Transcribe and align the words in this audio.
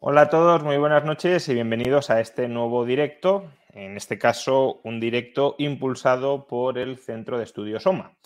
Hola 0.00 0.20
a 0.22 0.30
todos, 0.30 0.62
muy 0.62 0.76
buenas 0.76 1.04
noches 1.04 1.48
y 1.48 1.54
bienvenidos 1.54 2.08
a 2.08 2.20
este 2.20 2.46
nuevo 2.46 2.84
directo. 2.84 3.50
En 3.70 3.96
este 3.96 4.16
caso, 4.16 4.80
un 4.84 5.00
directo 5.00 5.56
impulsado 5.58 6.46
por 6.46 6.78
el 6.78 6.98
Centro 6.98 7.36
de 7.36 7.42
Estudios 7.42 7.84
OMA. 7.84 8.16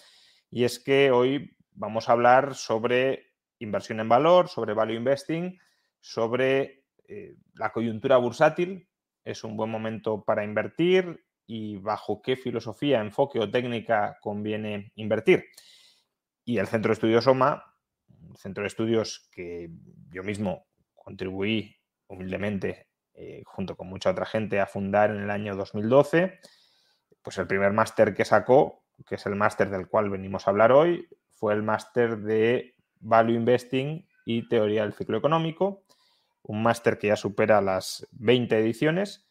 Y 0.51 0.65
es 0.65 0.79
que 0.79 1.11
hoy 1.11 1.57
vamos 1.73 2.09
a 2.09 2.13
hablar 2.13 2.55
sobre 2.55 3.33
inversión 3.59 4.01
en 4.01 4.09
valor, 4.11 4.49
sobre 4.49 4.75
value 4.75 4.97
investing, 4.97 5.59
sobre 5.99 6.85
eh, 7.09 7.37
la 7.55 7.73
coyuntura 7.73 8.19
bursátil. 8.19 8.87
Es 9.25 9.43
un 9.43 9.57
buen 9.57 9.71
momento 9.71 10.23
para 10.23 10.45
invertir 10.45 11.25
y 11.47 11.79
bajo 11.79 12.21
qué 12.21 12.37
filosofía, 12.37 13.01
enfoque 13.01 13.39
o 13.39 13.51
técnica 13.51 14.19
conviene 14.21 14.93
invertir. 14.97 15.47
Y 16.45 16.59
el 16.59 16.67
Centro 16.67 16.91
de 16.91 16.95
Estudios 16.95 17.27
OMA, 17.27 17.65
un 18.29 18.37
centro 18.37 18.63
de 18.63 18.69
estudios 18.69 19.31
que 19.33 19.71
yo 20.11 20.23
mismo 20.23 20.67
contribuí 21.03 21.77
humildemente, 22.07 22.89
eh, 23.15 23.43
junto 23.45 23.77
con 23.77 23.89
mucha 23.89 24.11
otra 24.11 24.27
gente, 24.27 24.61
a 24.61 24.67
fundar 24.67 25.11
en 25.11 25.23
el 25.23 25.31
año 25.31 25.57
2012, 25.57 26.39
pues 27.23 27.39
el 27.39 27.47
primer 27.47 27.73
máster 27.73 28.15
que 28.15 28.25
sacó, 28.25 28.85
que 29.07 29.17
es 29.17 29.27
el 29.27 29.35
máster 29.35 29.71
del 29.71 29.89
cual 29.89 30.11
venimos 30.11 30.47
a 30.47 30.51
hablar 30.51 30.73
hoy, 30.73 31.09
fue 31.31 31.55
el 31.55 31.63
máster 31.63 32.19
de 32.19 32.75
Value 33.01 33.35
Investing 33.35 34.07
y 34.25 34.49
Teoría 34.49 34.83
del 34.83 34.95
Ciclo 34.95 35.19
Económico, 35.19 35.85
un 36.43 36.63
máster 36.63 36.99
que 36.99 37.09
ya 37.09 37.17
supera 37.17 37.61
las 37.61 38.07
20 38.13 38.59
ediciones. 38.59 39.27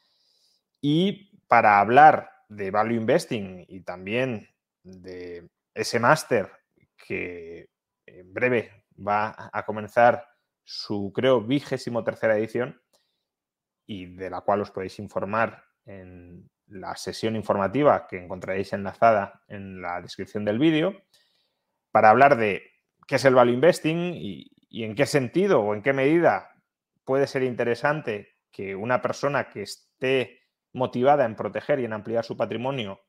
Y 0.82 1.38
para 1.48 1.80
hablar 1.80 2.32
de 2.50 2.72
Value 2.72 2.96
Investing 2.96 3.66
y 3.68 3.82
también 3.82 4.48
de 4.84 5.50
ese 5.74 6.00
máster 6.00 6.52
que 6.98 7.70
en 8.06 8.34
breve 8.34 8.86
va 8.96 9.50
a 9.52 9.66
comenzar 9.66 10.31
su, 10.64 11.12
creo, 11.14 11.42
vigésimo 11.42 12.04
tercera 12.04 12.38
edición 12.38 12.82
y 13.86 14.06
de 14.06 14.30
la 14.30 14.42
cual 14.42 14.62
os 14.62 14.72
podéis 14.72 15.00
informar 15.00 15.64
en 15.86 16.50
la 16.68 16.96
sesión 16.96 17.36
informativa 17.36 18.08
que 18.08 18.18
encontraréis 18.18 18.74
enlazada 18.74 19.44
en 19.48 19.82
la 19.82 20.02
descripción 20.02 20.46
del 20.46 20.60
vídeo, 20.60 21.04
para 21.92 22.10
hablar 22.10 22.38
de 22.38 22.64
qué 23.08 23.16
es 23.16 23.26
el 23.26 23.36
value 23.36 23.54
investing 23.54 24.14
y, 24.16 24.50
en 24.72 24.96
qué 24.96 25.06
sentido 25.06 25.60
o 25.62 25.74
en 25.74 25.82
qué 25.82 25.92
medida 25.92 26.50
puede 27.04 27.28
ser 27.28 27.44
interesante 27.44 28.38
que 28.52 28.76
una 28.76 29.02
persona 29.02 29.50
que 29.50 29.64
esté 29.64 30.40
motivada 30.74 31.26
en 31.26 31.36
proteger 31.36 31.82
y 31.82 31.86
en 31.86 31.92
ampliar 31.92 32.24
su 32.24 32.38
patrimonio 32.38 33.02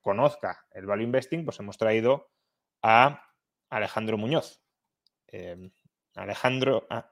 conozca 0.00 0.64
el 0.70 0.86
value 0.86 1.02
investing, 1.02 1.44
pues 1.44 1.58
hemos 1.58 1.76
traído 1.76 2.30
a 2.82 3.24
Alejandro 3.68 4.16
Muñoz. 4.16 4.62
Eh, 5.26 5.70
Alejandro, 6.18 6.86
ah, 6.90 7.08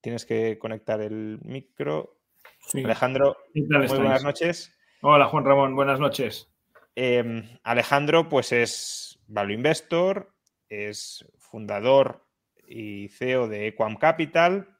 tienes 0.00 0.24
que 0.26 0.58
conectar 0.58 1.00
el 1.00 1.38
micro. 1.42 2.18
Sí. 2.60 2.82
Alejandro, 2.84 3.36
¿Qué 3.52 3.60
tal 3.62 3.78
muy 3.78 3.84
estáis? 3.86 4.00
buenas 4.02 4.24
noches. 4.24 4.78
Hola 5.02 5.26
Juan 5.26 5.44
Ramón, 5.44 5.76
buenas 5.76 6.00
noches. 6.00 6.50
Eh, 6.96 7.58
Alejandro, 7.62 8.28
pues 8.28 8.52
es 8.52 9.18
value 9.26 9.54
investor, 9.54 10.32
es 10.68 11.26
fundador 11.38 12.24
y 12.66 13.08
CEO 13.08 13.48
de 13.48 13.66
Equam 13.68 13.96
Capital 13.96 14.78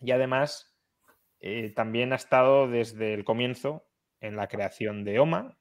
y 0.00 0.10
además 0.10 0.74
eh, 1.40 1.70
también 1.74 2.12
ha 2.12 2.16
estado 2.16 2.68
desde 2.68 3.14
el 3.14 3.24
comienzo 3.24 3.86
en 4.20 4.36
la 4.36 4.48
creación 4.48 5.04
de 5.04 5.18
OMA. 5.18 5.56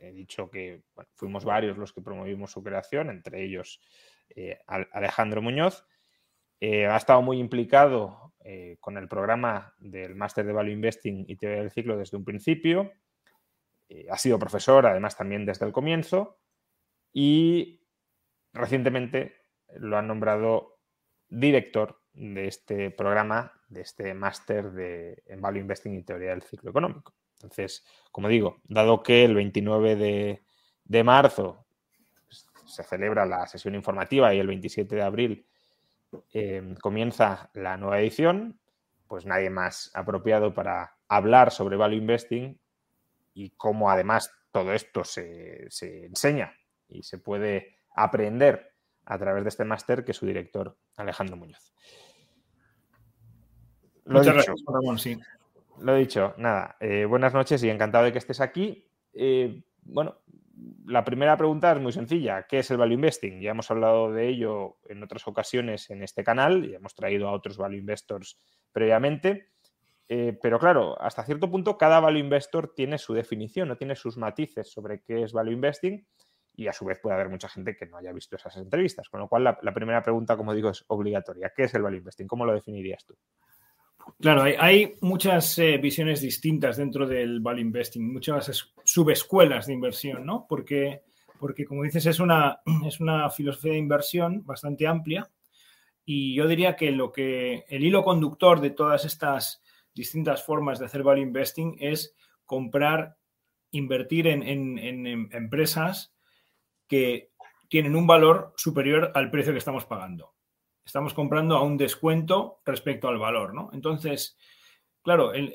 He 0.00 0.12
dicho 0.12 0.50
que 0.50 0.82
bueno, 0.94 1.10
fuimos 1.14 1.44
varios 1.44 1.76
los 1.78 1.92
que 1.92 2.00
promovimos 2.02 2.50
su 2.50 2.62
creación, 2.62 3.10
entre 3.10 3.42
ellos 3.44 3.80
eh, 4.34 4.58
Al- 4.66 4.88
Alejandro 4.92 5.40
Muñoz. 5.42 5.84
Eh, 6.60 6.86
ha 6.86 6.96
estado 6.96 7.20
muy 7.22 7.38
implicado 7.38 8.32
eh, 8.40 8.76
con 8.80 8.96
el 8.96 9.08
programa 9.08 9.74
del 9.78 10.14
Máster 10.14 10.46
de 10.46 10.52
Value 10.52 10.72
Investing 10.72 11.24
y 11.28 11.36
Teoría 11.36 11.60
del 11.60 11.70
Ciclo 11.70 11.96
desde 11.96 12.16
un 12.16 12.24
principio. 12.24 12.92
Eh, 13.88 14.06
ha 14.10 14.16
sido 14.16 14.38
profesor, 14.38 14.86
además, 14.86 15.16
también 15.16 15.44
desde 15.44 15.66
el 15.66 15.72
comienzo. 15.72 16.38
Y 17.12 17.82
recientemente 18.52 19.34
lo 19.74 19.98
han 19.98 20.06
nombrado 20.06 20.78
director 21.28 22.00
de 22.12 22.46
este 22.46 22.90
programa, 22.90 23.52
de 23.68 23.82
este 23.82 24.14
máster 24.14 25.22
en 25.26 25.40
Value 25.40 25.60
Investing 25.60 25.94
y 25.94 26.02
Teoría 26.02 26.30
del 26.30 26.42
Ciclo 26.42 26.70
Económico. 26.70 27.14
Entonces, 27.34 27.84
como 28.10 28.28
digo, 28.28 28.60
dado 28.64 29.02
que 29.02 29.24
el 29.24 29.34
29 29.34 29.96
de, 29.96 30.42
de 30.84 31.04
marzo 31.04 31.66
pues, 32.26 32.46
se 32.64 32.82
celebra 32.82 33.26
la 33.26 33.46
sesión 33.46 33.74
informativa 33.74 34.32
y 34.32 34.38
el 34.38 34.46
27 34.46 34.94
de 34.94 35.02
abril 35.02 35.46
eh, 36.32 36.74
comienza 36.80 37.50
la 37.54 37.76
nueva 37.76 38.00
edición, 38.00 38.60
pues 39.08 39.26
nadie 39.26 39.50
más 39.50 39.90
apropiado 39.94 40.54
para 40.54 40.96
hablar 41.08 41.50
sobre 41.50 41.76
Value 41.76 41.96
Investing 41.96 42.58
y 43.34 43.50
cómo 43.50 43.90
además 43.90 44.32
todo 44.50 44.72
esto 44.72 45.04
se, 45.04 45.66
se 45.70 46.06
enseña 46.06 46.54
y 46.88 47.02
se 47.02 47.18
puede 47.18 47.78
aprender 47.94 48.72
a 49.04 49.18
través 49.18 49.44
de 49.44 49.48
este 49.48 49.64
máster 49.64 50.04
que 50.04 50.12
su 50.12 50.26
director 50.26 50.76
Alejandro 50.96 51.36
Muñoz. 51.36 51.72
Lo 54.04 54.18
Muchas 54.18 54.34
dicho, 54.34 54.46
gracias, 54.46 54.64
Ramón, 54.66 54.98
sí. 54.98 55.18
lo 55.80 55.94
dicho, 55.96 56.34
nada, 56.38 56.76
eh, 56.80 57.04
buenas 57.04 57.34
noches 57.34 57.62
y 57.64 57.70
encantado 57.70 58.04
de 58.04 58.12
que 58.12 58.18
estés 58.18 58.40
aquí. 58.40 58.88
Eh, 59.12 59.62
bueno, 59.82 60.18
la 60.86 61.04
primera 61.04 61.36
pregunta 61.36 61.72
es 61.72 61.80
muy 61.80 61.92
sencilla. 61.92 62.46
¿Qué 62.48 62.60
es 62.60 62.70
el 62.70 62.76
value 62.76 62.94
investing? 62.94 63.40
Ya 63.40 63.50
hemos 63.50 63.70
hablado 63.70 64.12
de 64.12 64.28
ello 64.28 64.78
en 64.84 65.02
otras 65.02 65.26
ocasiones 65.26 65.90
en 65.90 66.02
este 66.02 66.24
canal 66.24 66.64
y 66.64 66.74
hemos 66.74 66.94
traído 66.94 67.28
a 67.28 67.32
otros 67.32 67.56
value 67.56 67.78
investors 67.78 68.38
previamente. 68.72 69.50
Eh, 70.08 70.38
pero 70.40 70.58
claro, 70.58 71.00
hasta 71.00 71.24
cierto 71.24 71.50
punto 71.50 71.76
cada 71.76 72.00
value 72.00 72.20
investor 72.20 72.72
tiene 72.74 72.96
su 72.96 73.12
definición, 73.12 73.68
no 73.68 73.76
tiene 73.76 73.96
sus 73.96 74.16
matices 74.16 74.70
sobre 74.70 75.02
qué 75.02 75.22
es 75.22 75.32
value 75.32 75.52
investing 75.52 76.06
y 76.54 76.68
a 76.68 76.72
su 76.72 76.84
vez 76.84 77.00
puede 77.00 77.16
haber 77.16 77.28
mucha 77.28 77.48
gente 77.48 77.76
que 77.76 77.86
no 77.86 77.98
haya 77.98 78.12
visto 78.12 78.36
esas 78.36 78.56
entrevistas. 78.56 79.08
Con 79.08 79.20
lo 79.20 79.28
cual, 79.28 79.44
la, 79.44 79.58
la 79.62 79.74
primera 79.74 80.02
pregunta, 80.02 80.36
como 80.36 80.54
digo, 80.54 80.70
es 80.70 80.84
obligatoria. 80.88 81.52
¿Qué 81.54 81.64
es 81.64 81.74
el 81.74 81.82
value 81.82 81.98
investing? 81.98 82.26
¿Cómo 82.26 82.46
lo 82.46 82.54
definirías 82.54 83.04
tú? 83.04 83.14
Claro, 84.20 84.42
hay, 84.42 84.94
muchas 85.00 85.58
eh, 85.58 85.78
visiones 85.78 86.20
distintas 86.20 86.76
dentro 86.76 87.06
del 87.06 87.40
value 87.40 87.60
investing, 87.60 88.12
muchas 88.12 88.48
es- 88.48 88.72
subescuelas 88.84 89.66
de 89.66 89.74
inversión, 89.74 90.24
¿no? 90.24 90.46
Porque, 90.48 91.02
porque 91.38 91.64
como 91.64 91.82
dices, 91.82 92.06
es 92.06 92.20
una, 92.20 92.60
es 92.86 93.00
una 93.00 93.28
filosofía 93.30 93.72
de 93.72 93.78
inversión 93.78 94.44
bastante 94.44 94.86
amplia 94.86 95.28
y 96.04 96.34
yo 96.36 96.48
diría 96.48 96.76
que 96.76 96.92
lo 96.92 97.12
que 97.12 97.64
el 97.68 97.84
hilo 97.84 98.04
conductor 98.04 98.60
de 98.60 98.70
todas 98.70 99.04
estas 99.04 99.62
distintas 99.94 100.44
formas 100.44 100.78
de 100.78 100.86
hacer 100.86 101.02
value 101.02 101.22
investing 101.22 101.76
es 101.80 102.14
comprar, 102.44 103.16
invertir 103.72 104.28
en, 104.28 104.42
en- 104.44 104.78
en 104.78 105.28
empresas 105.32 106.14
que 106.88 107.32
tienen 107.68 107.96
un 107.96 108.06
valor 108.06 108.54
superior 108.56 109.12
al 109.14 109.30
precio 109.32 109.52
que 109.52 109.58
estamos 109.60 109.86
pagando. 109.86 110.35
Estamos 110.86 111.14
comprando 111.14 111.56
a 111.56 111.64
un 111.64 111.76
descuento 111.76 112.60
respecto 112.64 113.08
al 113.08 113.18
valor, 113.18 113.52
¿no? 113.52 113.70
Entonces, 113.72 114.38
claro, 115.02 115.34
el, 115.34 115.52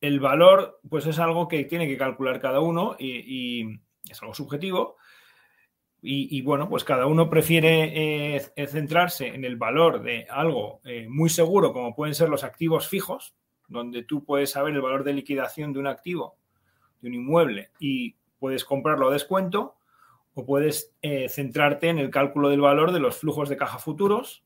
el- 0.00 0.20
valor, 0.20 0.78
pues 0.88 1.06
es 1.06 1.18
algo 1.18 1.48
que 1.48 1.64
tiene 1.64 1.88
que 1.88 1.96
calcular 1.96 2.38
cada 2.38 2.60
uno 2.60 2.96
y, 2.98 3.80
es 4.08 4.22
algo 4.22 4.34
subjetivo. 4.34 4.98
Y, 6.08 6.40
bueno, 6.42 6.68
pues 6.68 6.84
cada 6.84 7.06
uno 7.06 7.28
prefiere 7.28 8.36
eh, 8.36 8.68
centrarse 8.68 9.26
en 9.26 9.44
el 9.44 9.56
valor 9.56 10.02
de 10.02 10.24
algo 10.30 10.80
eh, 10.84 11.08
muy 11.08 11.28
seguro, 11.28 11.72
como 11.72 11.96
pueden 11.96 12.14
ser 12.14 12.28
los 12.28 12.44
activos 12.44 12.86
fijos, 12.86 13.34
donde 13.66 14.04
tú 14.04 14.24
puedes 14.24 14.50
saber 14.50 14.74
el 14.74 14.82
valor 14.82 15.02
de 15.02 15.14
liquidación 15.14 15.72
de 15.72 15.80
un 15.80 15.88
activo, 15.88 16.36
de 17.00 17.08
un 17.08 17.14
inmueble, 17.14 17.70
y 17.80 18.14
puedes 18.38 18.64
comprarlo 18.64 19.08
a 19.08 19.12
descuento, 19.12 19.74
o 20.38 20.44
puedes 20.44 20.94
eh, 21.00 21.30
centrarte 21.30 21.88
en 21.88 21.98
el 21.98 22.10
cálculo 22.10 22.50
del 22.50 22.60
valor 22.60 22.92
de 22.92 23.00
los 23.00 23.16
flujos 23.16 23.48
de 23.48 23.56
caja 23.56 23.78
futuros. 23.78 24.44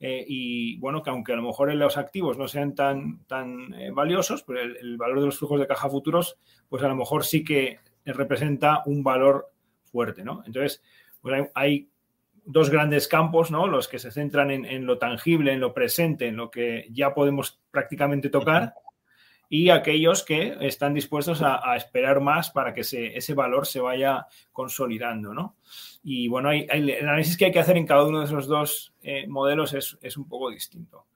eh, 0.00 0.24
y 0.26 0.78
bueno, 0.78 1.02
que 1.02 1.10
aunque 1.10 1.34
a 1.34 1.36
lo 1.36 1.42
mejor 1.42 1.74
los 1.74 1.98
activos 1.98 2.38
no 2.38 2.48
sean 2.48 2.74
tan, 2.74 3.24
tan 3.26 3.74
eh, 3.74 3.90
valiosos, 3.90 4.42
pero 4.42 4.60
el, 4.60 4.96
valor 4.96 5.20
de 5.20 5.26
los 5.26 5.38
flujos 5.38 5.60
de 5.60 5.66
caja 5.66 5.90
futuros, 5.90 6.38
pues 6.70 6.82
a 6.82 6.88
lo 6.88 6.96
mejor 6.96 7.22
sí 7.24 7.44
que 7.44 7.78
representa 8.06 8.82
un 8.86 9.02
valor 9.02 9.52
fuerte, 9.84 10.24
¿no? 10.24 10.42
Entonces, 10.46 10.82
pues 11.20 11.50
hay 11.54 11.90
dos 12.46 12.70
grandes 12.70 13.06
campos, 13.06 13.50
¿no? 13.50 13.66
Los 13.66 13.88
que 13.88 13.98
se 13.98 14.10
centran 14.10 14.50
en, 14.50 14.86
lo 14.86 14.96
tangible, 14.96 15.52
en 15.52 15.60
lo 15.60 15.74
presente, 15.74 16.28
en 16.28 16.36
lo 16.36 16.50
que 16.50 16.86
ya 16.90 17.12
podemos 17.12 17.60
prácticamente 17.70 18.30
tocar, 18.30 18.72
y 19.48 19.70
aquellos 19.70 20.24
que 20.24 20.56
están 20.60 20.94
dispuestos 20.94 21.42
a, 21.42 21.76
esperar 21.76 22.20
más 22.20 22.50
para 22.50 22.74
que 22.74 22.80
ese 22.80 23.34
valor 23.34 23.66
se 23.66 23.80
vaya 23.80 24.26
consolidando, 24.52 25.32
¿no? 25.32 25.56
Y 26.02 26.28
bueno, 26.28 26.48
hay, 26.48 26.66
el 26.70 26.90
análisis 27.02 27.36
que 27.36 27.46
hay 27.46 27.52
que 27.52 27.58
hacer 27.58 27.76
en 27.76 27.86
cada 27.86 28.04
uno 28.04 28.20
de 28.20 28.26
esos 28.26 28.46
dos 28.46 28.94
eh, 29.02 29.26
modelos 29.26 29.74
es, 29.74 29.98
es, 30.02 30.16
un 30.16 30.28
poco 30.28 30.50
distinto. 30.50 31.06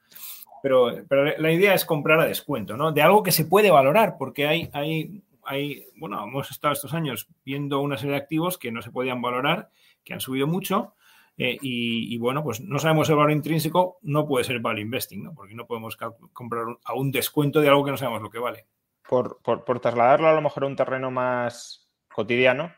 Pero, 0.63 1.05
pero, 1.09 1.37
la 1.39 1.53
idea 1.53 1.75
es 1.75 1.85
comprar 1.85 2.21
a 2.21 2.27
descuento, 2.27 2.77
¿no? 2.77 2.93
De 2.93 3.03
algo 3.03 3.23
que 3.23 3.33
se 3.33 3.45
puede 3.45 3.71
valorar, 3.71 4.17
porque 4.19 4.47
hay, 4.47 4.69
hay, 4.73 5.23
hay, 5.45 5.87
bueno, 5.97 6.23
hemos 6.23 6.51
estado 6.51 6.75
estos 6.75 6.93
años 6.93 7.29
viendo 7.45 7.81
una 7.81 7.97
serie 7.97 8.13
de 8.13 8.21
activos 8.21 8.59
que 8.59 8.73
no 8.73 8.83
se 8.83 8.91
podían 8.91 9.23
valorar, 9.23 9.71
que 10.05 10.13
han 10.13 10.21
subido 10.21 10.47
mucho, 10.47 10.95
eh, 11.43 11.57
y, 11.63 12.19
bueno, 12.19 12.43
pues 12.43 12.61
no 12.61 12.79
sabemos 12.79 13.09
el 13.09 13.17
valor 13.17 13.33
intrínseco, 13.33 13.99
no 14.03 14.27
puede 14.27 14.45
ser 14.45 14.61
value 14.61 14.83
investing, 14.83 15.25
¿no? 15.25 15.35
Porque 15.35 15.55
no 15.55 15.67
podemos 15.67 15.97
comprar 16.35 16.67
a 16.85 16.93
un 16.93 17.11
descuento 17.11 17.63
de 17.63 17.69
algo 17.69 17.83
que 17.83 17.93
no 17.93 17.97
sabemos 17.97 18.21
lo 18.21 18.29
que 18.29 18.39
vale. 18.39 18.67
Por, 19.09 19.41
por, 19.41 19.81
trasladarlo 19.81 20.29
a 20.29 20.35
lo 20.35 20.43
mejor 20.43 20.65
a 20.65 20.67
un 20.67 20.77
terreno 20.77 21.11
más 21.11 21.91
cotidiano, 22.13 22.75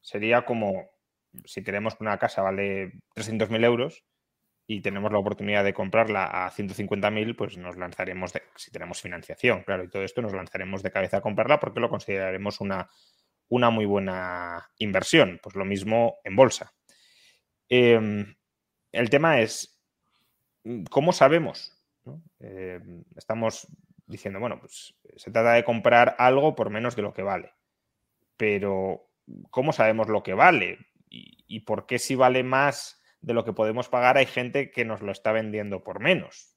sería 0.00 0.44
como 0.44 0.90
si 1.44 1.62
queremos 1.62 1.94
que 1.94 2.02
una 2.02 2.18
casa 2.18 2.42
vale 2.42 2.94
300.000 3.14 3.64
euros 3.64 4.04
y 4.66 4.80
tenemos 4.80 5.12
la 5.12 5.18
oportunidad 5.20 5.62
de 5.62 5.72
comprarla 5.72 6.24
a 6.24 6.50
150.000, 6.50 7.36
pues 7.36 7.58
nos 7.58 7.76
lanzaremos, 7.76 8.32
de, 8.32 8.42
si 8.56 8.72
tenemos 8.72 9.00
financiación, 9.00 9.62
claro, 9.62 9.84
y 9.84 9.88
todo 9.88 10.02
esto, 10.02 10.20
nos 10.20 10.32
lanzaremos 10.32 10.82
de 10.82 10.90
cabeza 10.90 11.18
a 11.18 11.20
comprarla 11.20 11.60
porque 11.60 11.78
lo 11.78 11.88
consideraremos 11.88 12.60
una, 12.60 12.88
una 13.48 13.70
muy 13.70 13.84
buena 13.84 14.68
inversión. 14.78 15.38
Pues 15.40 15.54
lo 15.54 15.64
mismo 15.64 16.16
en 16.24 16.34
bolsa. 16.34 16.72
Em, 17.70 18.34
el 18.90 19.10
tema 19.10 19.40
es, 19.40 19.80
¿cómo 20.90 21.12
sabemos? 21.12 21.72
Em, 22.40 23.04
estamos 23.16 23.68
diciendo, 24.06 24.40
bueno, 24.40 24.58
pues 24.58 24.94
se 25.16 25.30
trata 25.30 25.52
de 25.52 25.64
comprar 25.64 26.16
algo 26.18 26.56
por 26.56 26.68
menos 26.68 26.96
de 26.96 27.02
lo 27.02 27.14
que 27.14 27.22
vale. 27.22 27.54
Pero, 28.36 29.08
¿cómo 29.50 29.72
sabemos 29.72 30.08
lo 30.08 30.24
que 30.24 30.34
vale? 30.34 30.78
¿Y, 31.08 31.60
por 31.60 31.86
qué 31.86 31.98
si 31.98 32.14
vale 32.14 32.42
más 32.44 33.00
de 33.20 33.34
lo 33.34 33.44
que 33.44 33.52
podemos 33.52 33.88
pagar 33.88 34.16
hay 34.16 34.26
gente 34.26 34.70
que 34.70 34.84
nos 34.84 35.02
lo 35.02 35.12
está 35.12 35.32
vendiendo 35.32 35.82
por 35.82 36.00
menos? 36.00 36.56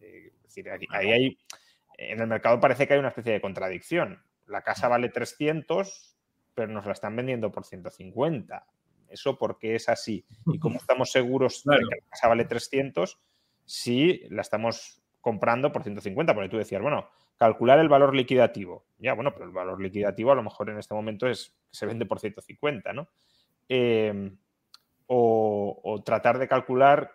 Eh, 0.00 0.32
es 0.34 0.42
decir, 0.42 0.70
ahí 0.90 1.10
hay, 1.10 1.38
en 1.98 2.20
el 2.20 2.26
mercado 2.26 2.60
parece 2.60 2.86
que 2.86 2.94
hay 2.94 2.98
una 2.98 3.08
especie 3.08 3.32
de 3.32 3.40
contradicción. 3.40 4.22
La 4.46 4.62
casa 4.62 4.88
vale 4.88 5.08
300, 5.10 6.16
pero 6.54 6.72
nos 6.72 6.86
la 6.86 6.92
están 6.92 7.16
vendiendo 7.16 7.52
por 7.52 7.64
150 7.64 8.66
eso 9.10 9.38
porque 9.38 9.74
es 9.74 9.88
así. 9.88 10.24
Y 10.46 10.58
cómo 10.58 10.76
estamos 10.80 11.10
seguros 11.10 11.62
de 11.64 11.78
que 11.78 11.84
la 11.84 12.10
casa 12.10 12.28
vale 12.28 12.44
300 12.44 13.18
si 13.64 14.24
la 14.30 14.42
estamos 14.42 15.00
comprando 15.20 15.70
por 15.70 15.82
150, 15.82 16.34
porque 16.34 16.48
tú 16.48 16.56
decías, 16.56 16.82
bueno, 16.82 17.08
calcular 17.36 17.78
el 17.78 17.88
valor 17.88 18.14
liquidativo. 18.14 18.84
Ya, 18.98 19.14
bueno, 19.14 19.32
pero 19.32 19.46
el 19.46 19.52
valor 19.52 19.80
liquidativo 19.80 20.32
a 20.32 20.34
lo 20.34 20.42
mejor 20.42 20.70
en 20.70 20.78
este 20.78 20.94
momento 20.94 21.26
es 21.26 21.56
se 21.70 21.86
vende 21.86 22.04
por 22.04 22.20
150, 22.20 22.92
¿no? 22.92 23.08
Em, 23.68 24.36
o, 25.06 26.02
tratar 26.04 26.38
de 26.38 26.48
calcular 26.48 27.12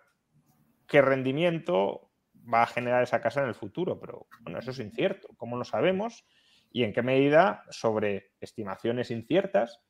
qué 0.86 1.00
rendimiento 1.00 2.10
va 2.52 2.62
a 2.62 2.66
generar 2.66 3.02
esa 3.02 3.20
casa 3.20 3.42
en 3.42 3.48
el 3.48 3.54
futuro, 3.54 3.98
pero 4.00 4.26
bueno, 4.40 4.58
eso 4.58 4.70
es 4.70 4.78
incierto. 4.78 5.28
¿Cómo 5.36 5.56
lo 5.56 5.64
sabemos? 5.64 6.24
Y 6.72 6.84
en 6.84 6.92
qué 6.92 7.02
medida 7.02 7.64
sobre 7.70 8.32
estimaciones 8.40 9.10
inciertas 9.10 9.80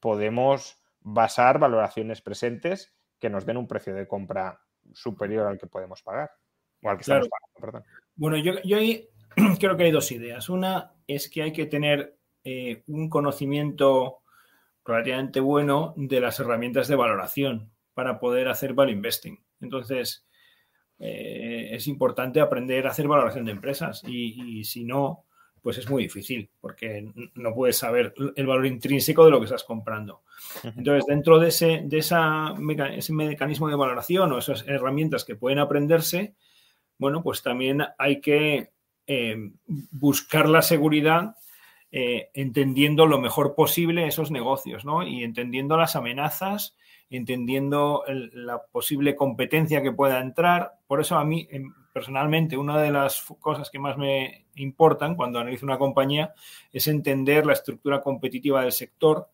podemos 0.00 0.82
basar 1.08 1.60
valoraciones 1.60 2.20
presentes 2.20 2.92
que 3.20 3.30
nos 3.30 3.46
den 3.46 3.56
un 3.56 3.68
precio 3.68 3.94
de 3.94 4.08
compra 4.08 4.60
superior 4.92 5.46
al 5.46 5.56
que 5.56 5.68
podemos 5.68 6.02
pagar 6.02 6.32
o 6.82 6.90
al 6.90 6.96
que 6.96 7.02
estamos 7.02 7.28
pagando. 7.54 7.86
Bueno, 8.16 8.36
yo, 8.38 8.76
ahí 8.76 9.08
creo 9.60 9.76
que 9.76 9.84
hay 9.84 9.92
dos 9.92 10.10
ideas. 10.10 10.48
Una 10.48 10.94
es 11.06 11.30
que 11.30 11.42
hay 11.42 11.52
que 11.52 11.66
tener 11.66 12.18
eh, 12.42 12.82
un 12.88 13.08
conocimiento 13.08 14.22
relativamente 14.84 15.38
bueno 15.38 15.94
de 15.96 16.20
las 16.20 16.40
herramientas 16.40 16.88
de 16.88 16.96
valoración 16.96 17.72
para 17.94 18.18
poder 18.18 18.48
hacer 18.48 18.74
value 18.74 18.90
investing. 18.90 19.38
Entonces, 19.60 20.26
eh, 20.98 21.68
es 21.70 21.86
importante 21.86 22.40
aprender 22.40 22.84
a 22.84 22.90
hacer 22.90 23.06
valoración 23.06 23.44
de 23.44 23.52
empresas 23.52 24.02
y 24.08 24.64
si 24.64 24.84
no, 24.84 25.25
pues 25.66 25.78
es 25.78 25.90
muy 25.90 26.04
difícil 26.04 26.48
porque 26.60 27.12
no 27.34 27.52
puedes 27.52 27.76
saber 27.76 28.14
el 28.36 28.46
valor 28.46 28.66
intrínseco 28.66 29.24
de 29.24 29.32
lo 29.32 29.40
que 29.40 29.46
estás 29.46 29.64
comprando. 29.64 30.22
Entonces, 30.62 31.06
dentro 31.08 31.40
de 31.40 31.48
ese, 31.48 31.82
de 31.84 31.98
esa 31.98 32.54
ese 32.94 33.12
mecanismo 33.12 33.66
de 33.66 33.74
valoración 33.74 34.30
o 34.30 34.38
esas 34.38 34.64
herramientas 34.68 35.24
que 35.24 35.34
pueden 35.34 35.58
aprenderse, 35.58 36.36
bueno, 36.98 37.20
pues 37.20 37.42
también 37.42 37.82
hay 37.98 38.20
que 38.20 38.70
eh, 39.08 39.50
buscar 39.66 40.48
la 40.48 40.62
seguridad 40.62 41.34
eh, 41.90 42.30
entendiendo 42.34 43.06
lo 43.06 43.20
mejor 43.20 43.56
posible 43.56 44.06
esos 44.06 44.30
negocios, 44.30 44.84
¿no? 44.84 45.04
Y 45.04 45.24
entendiendo 45.24 45.76
las 45.76 45.96
amenazas, 45.96 46.76
entendiendo 47.10 48.04
la 48.06 48.62
posible 48.70 49.16
competencia 49.16 49.82
que 49.82 49.90
pueda 49.90 50.20
entrar. 50.20 50.74
Por 50.86 51.00
eso 51.00 51.16
a 51.16 51.24
mí, 51.24 51.48
personalmente, 51.96 52.58
una 52.58 52.78
de 52.78 52.90
las 52.90 53.22
cosas 53.40 53.70
que 53.70 53.78
más 53.78 53.96
me 53.96 54.44
importan 54.56 55.14
cuando 55.14 55.38
analizo 55.38 55.64
una 55.64 55.78
compañía 55.78 56.34
es 56.70 56.88
entender 56.88 57.46
la 57.46 57.54
estructura 57.54 58.02
competitiva 58.02 58.60
del 58.60 58.72
sector, 58.72 59.30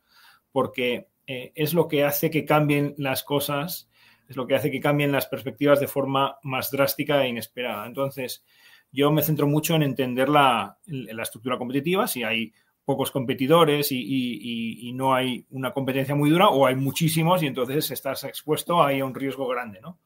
porque 0.52 1.08
eh, 1.26 1.50
es 1.56 1.74
lo 1.74 1.88
que 1.88 2.04
hace 2.04 2.30
que 2.30 2.44
cambien 2.44 2.94
las 2.98 3.24
cosas, 3.24 3.90
es 4.28 4.36
lo 4.36 4.46
que 4.46 4.54
hace 4.54 4.70
que 4.70 4.78
cambien 4.78 5.10
las 5.10 5.26
perspectivas 5.26 5.80
de 5.80 5.88
forma 5.88 6.38
más 6.44 6.70
drástica 6.70 7.24
e 7.24 7.30
inesperada. 7.30 7.84
Entonces, 7.84 8.44
yo 8.92 9.10
me 9.10 9.24
centro 9.24 9.48
mucho 9.48 9.74
en 9.74 9.82
entender 9.82 10.28
la, 10.28 10.78
estructura 10.86 11.58
competitiva, 11.58 12.06
si 12.06 12.22
hay 12.22 12.52
pocos 12.84 13.10
competidores 13.10 13.90
y, 13.90 14.92
no 14.94 15.14
hay 15.14 15.44
una 15.50 15.72
competencia 15.72 16.14
muy 16.14 16.30
dura 16.30 16.46
o 16.50 16.64
hay 16.64 16.76
muchísimos 16.76 17.42
y 17.42 17.48
entonces 17.48 17.90
estás 17.90 18.22
expuesto 18.22 18.80
a 18.80 18.92
un 19.04 19.16
riesgo 19.16 19.48
grande, 19.48 19.80
¿no? 19.80 19.98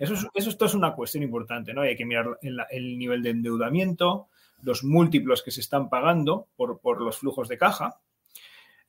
Eso, 0.00 0.14
es, 0.14 0.46
esto 0.46 0.64
es 0.64 0.74
una 0.74 0.94
cuestión 0.94 1.22
importante, 1.22 1.72
¿no? 1.72 1.82
Hay 1.82 1.96
que 1.96 2.04
mirar 2.04 2.38
el, 2.42 2.98
nivel 2.98 3.22
de 3.22 3.30
endeudamiento, 3.30 4.28
los 4.62 4.84
múltiplos 4.84 5.42
que 5.42 5.50
se 5.50 5.60
están 5.60 5.88
pagando 5.88 6.48
por, 6.56 7.00
los 7.00 7.18
flujos 7.18 7.48
de 7.48 7.58
caja. 7.58 8.00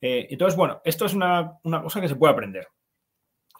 Eh, 0.00 0.28
entonces, 0.30 0.56
bueno, 0.56 0.80
esto 0.84 1.06
es 1.06 1.14
una, 1.14 1.58
cosa 1.62 2.00
que 2.00 2.08
se 2.08 2.16
puede 2.16 2.32
aprender. 2.32 2.68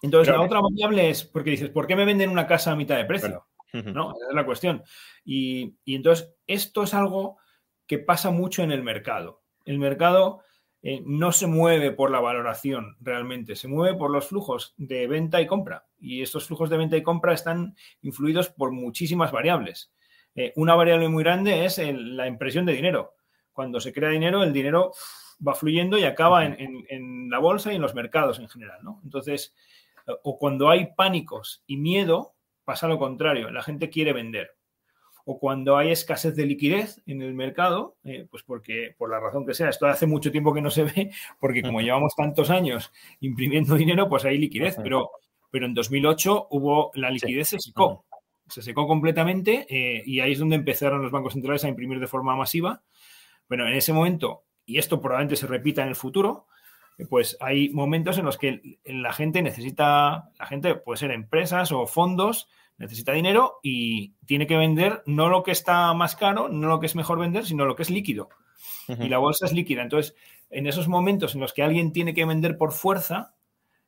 Entonces, 0.02 0.34
la 0.34 0.42
otra 0.42 0.60
variable 0.60 1.08
es, 1.08 1.24
porque 1.24 1.50
dices, 1.50 1.70
¿por 1.70 1.86
qué 1.86 1.96
me 1.96 2.04
venden 2.04 2.30
una 2.30 2.46
casa 2.46 2.72
a 2.72 2.76
mitad 2.76 2.96
de 2.96 3.06
precio? 3.06 3.46
¿No? 3.72 4.12
Esa 4.12 4.28
es 4.28 4.34
la 4.34 4.46
cuestión. 4.46 4.82
Y, 5.24 5.76
y 5.84 5.96
entonces, 5.96 6.32
esto 6.46 6.82
es 6.84 6.94
algo 6.94 7.38
que 7.86 7.98
pasa 7.98 8.30
mucho 8.30 8.62
en 8.62 8.70
el 8.70 8.82
mercado. 8.82 9.42
El 9.64 9.78
mercado 9.78 10.42
eh, 10.86 11.02
no 11.06 11.32
se 11.32 11.46
mueve 11.46 11.92
por 11.92 12.10
la 12.10 12.20
valoración 12.20 12.98
realmente, 13.00 13.56
se 13.56 13.68
mueve 13.68 13.96
por 13.96 14.10
los 14.10 14.28
flujos 14.28 14.74
de 14.76 15.06
venta 15.06 15.40
y 15.40 15.46
compra. 15.46 15.86
Y 15.98 16.20
estos 16.20 16.46
flujos 16.46 16.68
de 16.68 16.76
venta 16.76 16.94
y 16.94 17.02
compra 17.02 17.32
están 17.32 17.74
influidos 18.02 18.50
por 18.50 18.70
muchísimas 18.70 19.32
variables. 19.32 19.90
Eh, 20.34 20.52
una 20.56 20.74
variable 20.74 21.08
muy 21.08 21.24
grande 21.24 21.64
es 21.64 21.78
la 21.78 22.26
impresión 22.26 22.66
de 22.66 22.74
dinero. 22.74 23.14
Cuando 23.54 23.80
se 23.80 23.94
crea 23.94 24.10
dinero, 24.10 24.42
el 24.42 24.52
dinero 24.52 24.92
va 25.46 25.54
fluyendo 25.54 25.96
y 25.96 26.04
acaba 26.04 26.44
en, 26.44 27.30
la 27.30 27.38
bolsa 27.38 27.72
y 27.72 27.76
en 27.76 27.82
los 27.82 27.94
mercados 27.94 28.38
en 28.38 28.50
general. 28.50 28.80
Entonces, 29.02 29.54
o 30.22 30.38
cuando 30.38 30.68
hay 30.68 30.92
pánicos 30.94 31.62
y 31.66 31.78
miedo, 31.78 32.34
pasa 32.62 32.88
lo 32.88 32.98
contrario, 32.98 33.50
la 33.50 33.62
gente 33.62 33.88
quiere 33.88 34.12
vender 34.12 34.54
o 35.24 35.38
cuando 35.38 35.76
hay 35.76 35.90
escasez 35.90 36.36
de 36.36 36.46
liquidez 36.46 37.00
en 37.06 37.22
el 37.22 37.34
mercado, 37.34 37.96
eh, 38.04 38.26
pues 38.30 38.42
porque 38.42 38.94
por 38.98 39.10
la 39.10 39.20
razón 39.20 39.46
que 39.46 39.54
sea, 39.54 39.70
esto 39.70 39.86
hace 39.86 40.06
mucho 40.06 40.30
tiempo 40.30 40.52
que 40.52 40.60
no 40.60 40.70
se 40.70 40.84
ve, 40.84 41.10
porque 41.40 41.62
como 41.62 41.80
llevamos 41.80 42.14
tantos 42.14 42.50
años 42.50 42.92
imprimiendo 43.20 43.74
dinero, 43.76 44.08
pues 44.08 44.24
hay 44.24 44.38
liquidez, 44.38 44.76
pero, 44.82 45.10
pero 45.50 45.66
en 45.66 45.74
2008 45.74 46.48
hubo 46.50 46.90
la 46.94 47.10
liquidez 47.10 47.48
se 47.48 47.58
secó, 47.58 48.04
se 48.48 48.62
secó 48.62 48.86
completamente 48.86 49.66
eh, 49.68 50.02
y 50.04 50.20
ahí 50.20 50.32
es 50.32 50.38
donde 50.38 50.56
empezaron 50.56 51.02
los 51.02 51.10
bancos 51.10 51.32
centrales 51.32 51.64
a 51.64 51.68
imprimir 51.68 52.00
de 52.00 52.06
forma 52.06 52.36
masiva. 52.36 52.82
Bueno, 53.48 53.66
en 53.66 53.74
ese 53.74 53.92
momento, 53.92 54.44
y 54.66 54.78
esto 54.78 55.00
probablemente 55.00 55.36
se 55.36 55.46
repita 55.46 55.82
en 55.82 55.88
el 55.88 55.96
futuro, 55.96 56.46
eh, 56.98 57.06
pues 57.06 57.38
hay 57.40 57.70
momentos 57.70 58.18
en 58.18 58.26
los 58.26 58.36
que 58.36 58.78
la 58.84 59.12
gente 59.14 59.40
necesita, 59.40 60.30
la 60.38 60.46
gente 60.46 60.74
puede 60.74 60.98
ser 60.98 61.12
empresas 61.12 61.72
o 61.72 61.86
fondos, 61.86 62.48
necesita 62.78 63.12
dinero 63.12 63.58
y 63.62 64.14
tiene 64.26 64.46
que 64.46 64.56
vender 64.56 65.02
no 65.06 65.28
lo 65.28 65.42
que 65.42 65.52
está 65.52 65.92
más 65.94 66.16
caro, 66.16 66.48
no 66.48 66.68
lo 66.68 66.80
que 66.80 66.86
es 66.86 66.96
mejor 66.96 67.18
vender, 67.18 67.46
sino 67.46 67.66
lo 67.66 67.76
que 67.76 67.82
es 67.82 67.90
líquido. 67.90 68.28
Y 68.88 69.08
la 69.08 69.18
bolsa 69.18 69.46
es 69.46 69.52
líquida. 69.52 69.82
Entonces, 69.82 70.14
en 70.50 70.66
esos 70.66 70.88
momentos 70.88 71.34
en 71.34 71.40
los 71.40 71.52
que 71.52 71.62
alguien 71.62 71.92
tiene 71.92 72.12
que 72.12 72.24
vender 72.24 72.58
por 72.58 72.72
fuerza, 72.72 73.34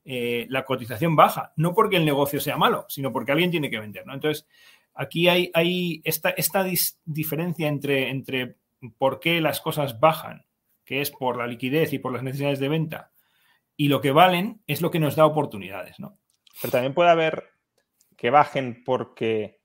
eh, 0.09 0.47
la 0.51 0.65
cotización 0.65 1.17
baja. 1.17 1.53
No 1.57 1.75
porque 1.75 1.97
el 1.97 2.05
negocio 2.05 2.41
sea 2.41 2.57
malo, 2.57 2.87
sino 2.89 3.13
porque 3.13 3.33
alguien 3.33 3.51
tiene 3.51 3.71
que 3.71 3.81
vender. 3.81 4.07
¿no? 4.07 4.15
Entonces, 4.15 4.47
aquí 4.95 5.29
hay, 5.29 5.51
hay 5.53 6.01
esta, 6.05 6.31
esta 6.31 6.65
diferencia 7.05 7.69
entre, 7.69 8.09
entre 8.11 8.57
por 8.99 9.19
qué 9.19 9.41
las 9.41 9.61
cosas 9.61 9.99
bajan, 9.99 10.47
que 10.85 11.01
es 11.01 11.11
por 11.11 11.37
la 11.37 11.49
liquidez 11.49 11.93
y 11.93 11.99
por 11.99 12.13
las 12.13 12.23
necesidades 12.23 12.61
de 12.61 12.69
venta, 12.69 13.11
y 13.77 13.89
lo 13.89 14.01
que 14.01 14.13
valen 14.13 14.63
es 14.69 14.81
lo 14.81 14.91
que 14.93 15.01
nos 15.01 15.17
da 15.17 15.27
oportunidades. 15.27 15.99
¿no? 15.99 16.17
Pero 16.63 16.71
también 16.71 16.95
puede 16.95 17.11
haber 17.11 17.56
que 18.17 18.31
bajen 18.31 18.83
porque 18.85 19.61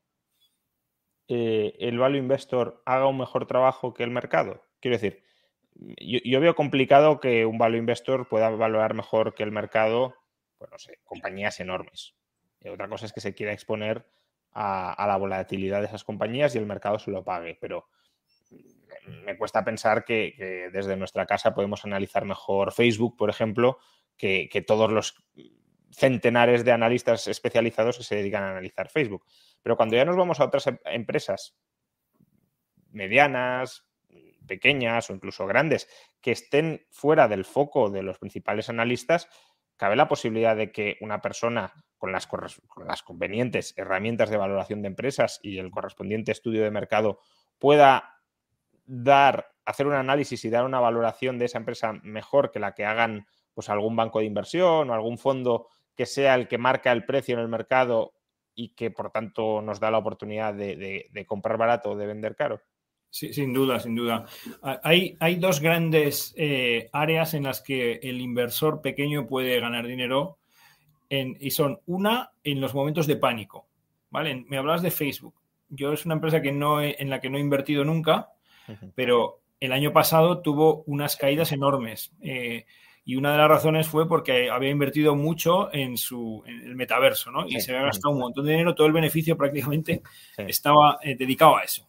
eh, 1.28 1.76
el 1.80 1.98
value 1.98 2.18
investor 2.18 2.82
haga 2.86 3.08
un 3.08 3.18
mejor 3.18 3.48
trabajo 3.48 3.94
que 3.94 4.04
el 4.04 4.12
mercado. 4.12 4.66
Quiero 4.80 4.98
decir, 4.98 5.24
yo, 5.74 6.40
veo 6.40 6.56
complicado 6.56 7.20
que 7.20 7.46
un 7.46 7.58
value 7.58 7.78
investor 7.78 8.28
pueda 8.28 8.50
valorar 8.50 8.94
mejor 8.94 9.34
que 9.34 9.44
el 9.44 9.52
mercado, 9.52 10.16
pues 10.58 10.70
no 10.70 10.78
sé, 10.78 11.00
compañías 11.06 11.60
enormes. 11.60 12.16
Y 12.60 12.70
otra 12.70 12.88
cosa 12.88 13.06
es 13.06 13.14
que 13.14 13.22
se 13.22 13.34
quiera 13.34 13.54
exponer 13.54 14.06
a, 14.52 15.06
la 15.08 15.18
volatilidad 15.18 15.80
de 15.80 15.88
esas 15.88 16.04
compañías 16.04 16.54
y 16.54 16.58
el 16.58 16.66
mercado 16.66 17.00
se 17.00 17.12
lo 17.12 17.24
pague, 17.24 17.58
pero 17.60 17.88
me 19.24 19.38
cuesta 19.38 19.64
pensar 19.64 20.04
que, 20.04 20.70
desde 20.74 20.98
nuestra 20.98 21.26
casa 21.26 21.54
podemos 21.54 21.86
analizar 21.86 22.26
mejor 22.26 22.74
Facebook, 22.74 23.16
por 23.16 23.30
ejemplo, 23.30 23.80
que, 24.18 24.64
todos 24.68 24.92
los 24.92 25.16
centenares 25.92 26.64
de 26.66 26.72
analistas 26.72 27.28
especializados 27.28 27.98
que 27.98 28.04
se 28.04 28.16
dedican 28.16 28.44
a 28.44 28.52
analizar 28.52 28.90
Facebook. 28.90 29.26
Pero 29.62 29.78
cuando 29.78 29.96
ya 29.96 30.06
nos 30.06 30.16
vamos 30.16 30.40
a 30.40 30.46
otras 30.46 30.68
em, 30.68 30.78
empresas 30.86 31.56
medianas, 32.92 33.86
pequeñas 34.48 35.10
o 35.10 35.14
incluso 35.14 35.46
grandes, 35.48 35.88
que 36.20 36.32
estén 36.32 36.86
fuera 36.90 37.28
del 37.28 37.46
foco 37.46 37.90
de 37.90 38.04
los 38.04 38.20
principales 38.20 38.70
analistas, 38.70 39.30
cabe 39.78 39.96
la 39.96 40.08
posibilidad 40.08 40.56
de 40.56 40.72
que 40.72 40.98
una 41.02 41.22
persona 41.22 41.74
con 41.98 42.12
las, 42.12 42.28
con 42.28 42.88
las 42.88 43.04
convenientes 43.04 43.74
herramientas 43.78 44.30
de 44.30 44.38
valoración 44.38 44.82
de 44.82 44.90
empresas 44.90 45.40
y 45.42 45.58
el 45.58 45.72
correspondiente 45.72 46.32
estudio 46.32 46.64
de 46.64 46.72
mercado 46.72 47.20
pueda 47.60 48.22
dar, 48.86 49.54
hacer 49.66 49.88
un 49.88 49.94
análisis 49.94 50.44
y 50.44 50.50
dar 50.50 50.66
una 50.66 50.80
valoración 50.80 51.38
de 51.38 51.46
esa 51.46 51.60
empresa 51.60 51.94
mejor 52.04 52.52
que 52.52 52.60
la 52.60 52.74
que 52.74 52.86
hagan 52.86 53.28
pues 53.54 53.70
algún 53.70 53.96
banco 53.96 54.20
de 54.20 54.26
inversión 54.26 54.90
o 54.90 54.94
algún 54.94 55.18
fondo 55.18 55.68
que 56.02 56.08
sea 56.08 56.34
el 56.34 56.48
que 56.48 56.58
marca 56.58 56.92
el 56.92 57.06
precio 57.06 57.36
en 57.36 57.42
el 57.42 57.48
mercado 57.48 58.14
y 58.56 58.70
que 58.70 58.90
por 58.90 59.12
tanto 59.12 59.62
nos 59.62 59.80
da 59.80 59.92
la 59.92 60.00
oportunidad 60.00 60.52
de, 60.52 61.26
comprar 61.28 61.60
barato 61.60 61.92
o 61.92 61.96
de 61.96 62.08
vender 62.08 62.36
caro? 62.36 62.60
Sí, 63.12 63.32
sin 63.34 63.54
duda, 63.54 63.80
sin 63.80 63.94
duda. 63.94 64.26
Hay, 64.82 65.16
hay 65.20 65.36
dos 65.36 65.60
grandes 65.60 66.34
eh, 66.38 66.90
áreas 66.92 67.36
en 67.36 67.44
las 67.44 67.62
que 67.62 68.00
el 68.02 68.20
inversor 68.20 68.82
pequeño 68.82 69.28
puede 69.28 69.60
ganar 69.60 69.86
dinero 69.86 70.40
y 71.08 71.52
son 71.52 71.80
una 71.86 72.32
en 72.44 72.60
los 72.60 72.74
momentos 72.74 73.06
de 73.06 73.18
pánico. 73.18 73.68
¿vale? 74.10 74.44
Me 74.48 74.58
hablas 74.58 74.82
de 74.82 74.90
Facebook. 74.90 75.36
Yo 75.70 75.94
es 75.94 76.04
una 76.08 76.16
empresa 76.16 76.42
que 76.42 76.52
no 76.52 76.82
en 76.82 77.12
la 77.12 77.22
que 77.22 77.30
no 77.30 77.38
he 77.38 77.42
invertido 77.42 77.86
nunca, 77.86 78.30
pero 78.96 79.42
el 79.60 79.72
año 79.72 79.94
pasado 79.94 80.42
tuvo 80.42 80.82
unas 80.88 81.16
caídas 81.16 81.52
enormes. 81.52 82.12
Eh, 82.24 82.66
y 83.04 83.16
una 83.16 83.32
de 83.32 83.38
las 83.38 83.50
razones 83.50 83.88
fue 83.88 84.08
porque 84.08 84.50
había 84.50 84.70
invertido 84.70 85.16
mucho 85.16 85.74
en 85.74 85.98
su 85.98 86.44
el 86.46 86.76
metaverso, 86.76 87.32
¿no? 87.32 87.48
Y 87.48 87.60
se 87.60 87.72
había 87.72 87.88
gastado 87.88 88.14
un 88.14 88.22
montón 88.22 88.46
de 88.46 88.52
dinero, 88.52 88.76
todo 88.76 88.88
el 88.88 88.94
beneficio 88.94 89.38
prácticamente 89.38 90.02
estaba 90.38 91.00
eh, 91.02 91.16
dedicado 91.16 91.58
a 91.58 91.64
eso. 91.64 91.88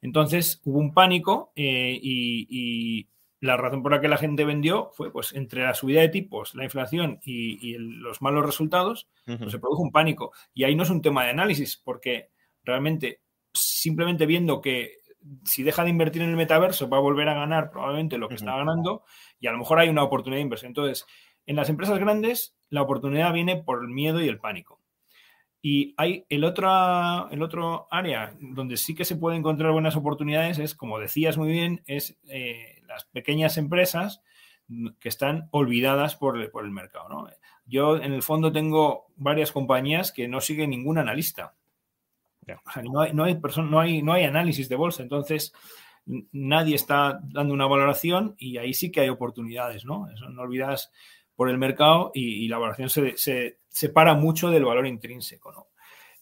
Entonces 0.00 0.60
hubo 0.64 0.78
un 0.78 0.92
pánico 0.92 1.52
eh, 1.56 1.98
y, 2.00 3.08
la 3.40 3.58
razón 3.58 3.82
por 3.82 3.92
la 3.92 4.00
que 4.00 4.08
la 4.08 4.16
gente 4.16 4.46
vendió 4.46 4.90
fue, 4.94 5.12
pues, 5.12 5.34
entre 5.34 5.64
la 5.64 5.74
subida 5.74 6.00
de 6.00 6.08
tipos, 6.08 6.54
la 6.54 6.64
inflación 6.64 7.20
y, 7.22 7.76
los 7.76 8.22
malos 8.22 8.46
resultados, 8.46 9.06
pues, 9.26 9.52
se 9.52 9.58
produjo 9.58 9.82
un 9.82 9.92
pánico. 9.92 10.32
Y 10.54 10.64
ahí 10.64 10.74
no 10.74 10.84
es 10.84 10.88
un 10.88 11.02
tema 11.02 11.24
de 11.24 11.30
análisis, 11.30 11.76
porque 11.76 12.30
realmente 12.62 13.20
simplemente 13.52 14.24
viendo 14.24 14.62
que 14.62 14.98
si 15.44 15.62
deja 15.62 15.84
de 15.84 15.90
invertir 15.90 16.22
en 16.22 16.30
el 16.30 16.36
metaverso 16.36 16.88
va 16.88 16.98
a 16.98 17.00
volver 17.00 17.28
a 17.28 17.34
ganar 17.34 17.70
probablemente 17.70 18.18
lo 18.18 18.28
que 18.28 18.34
está 18.34 18.56
ganando 18.56 19.04
y 19.44 19.46
a 19.46 19.52
lo 19.52 19.58
mejor 19.58 19.78
hay 19.78 19.90
una 19.90 20.02
oportunidad 20.02 20.38
de 20.38 20.44
inversión. 20.44 20.70
Entonces, 20.70 21.04
en 21.44 21.56
las 21.56 21.68
empresas 21.68 21.98
grandes 21.98 22.56
la 22.70 22.80
oportunidad 22.80 23.30
viene 23.34 23.56
por 23.56 23.82
el 23.82 23.90
miedo 23.90 24.22
y 24.22 24.28
el 24.28 24.38
pánico. 24.38 24.80
Y 25.60 25.92
hay 25.98 26.24
el 26.30 26.44
otro, 26.44 27.28
el 27.30 27.42
otro 27.42 27.86
área 27.90 28.34
donde 28.40 28.78
sí 28.78 28.94
que 28.94 29.04
se 29.04 29.16
pueden 29.16 29.40
encontrar 29.40 29.72
buenas 29.72 29.96
oportunidades 29.96 30.58
es, 30.58 30.74
como 30.74 30.98
decías 30.98 31.36
muy 31.36 31.50
bien, 31.50 31.82
es 31.84 32.16
eh, 32.28 32.80
las 32.88 33.04
pequeñas 33.04 33.58
empresas 33.58 34.22
que 34.98 35.10
están 35.10 35.48
olvidadas 35.50 36.16
por, 36.16 36.38
el 36.38 36.70
mercado. 36.70 37.28
Yo 37.66 37.98
en 37.98 38.14
el 38.14 38.22
fondo 38.22 38.50
tengo 38.50 39.08
varias 39.16 39.52
compañías 39.52 40.10
que 40.10 40.26
no 40.26 40.40
siguen 40.40 40.70
ningún 40.70 40.96
analista 40.96 41.52
no, 42.82 43.00
hay, 43.00 43.12
no, 43.12 43.24
hay 43.24 43.40
no, 43.56 43.80
hay, 43.80 44.02
no 44.02 44.12
hay 44.12 44.24
análisis 44.24 44.68
de 44.68 44.76
bolsa, 44.76 45.02
entonces 45.02 45.52
nadie 46.06 46.74
está 46.74 47.20
dando 47.22 47.54
una 47.54 47.66
valoración 47.66 48.34
y 48.38 48.58
ahí 48.58 48.74
sí 48.74 48.90
que 48.90 49.00
hay 49.00 49.08
oportunidades, 49.08 49.84
¿no? 49.84 50.08
Eso 50.10 50.28
no 50.28 50.42
olvidas 50.42 50.90
por 51.34 51.48
el 51.48 51.58
mercado 51.58 52.10
y, 52.14 52.46
la 52.48 52.58
valoración 52.58 52.90
se, 52.90 53.58
separa 53.68 54.14
mucho 54.14 54.50
del 54.50 54.64
valor 54.64 54.86
intrínseco, 54.86 55.52
¿no? 55.52 55.66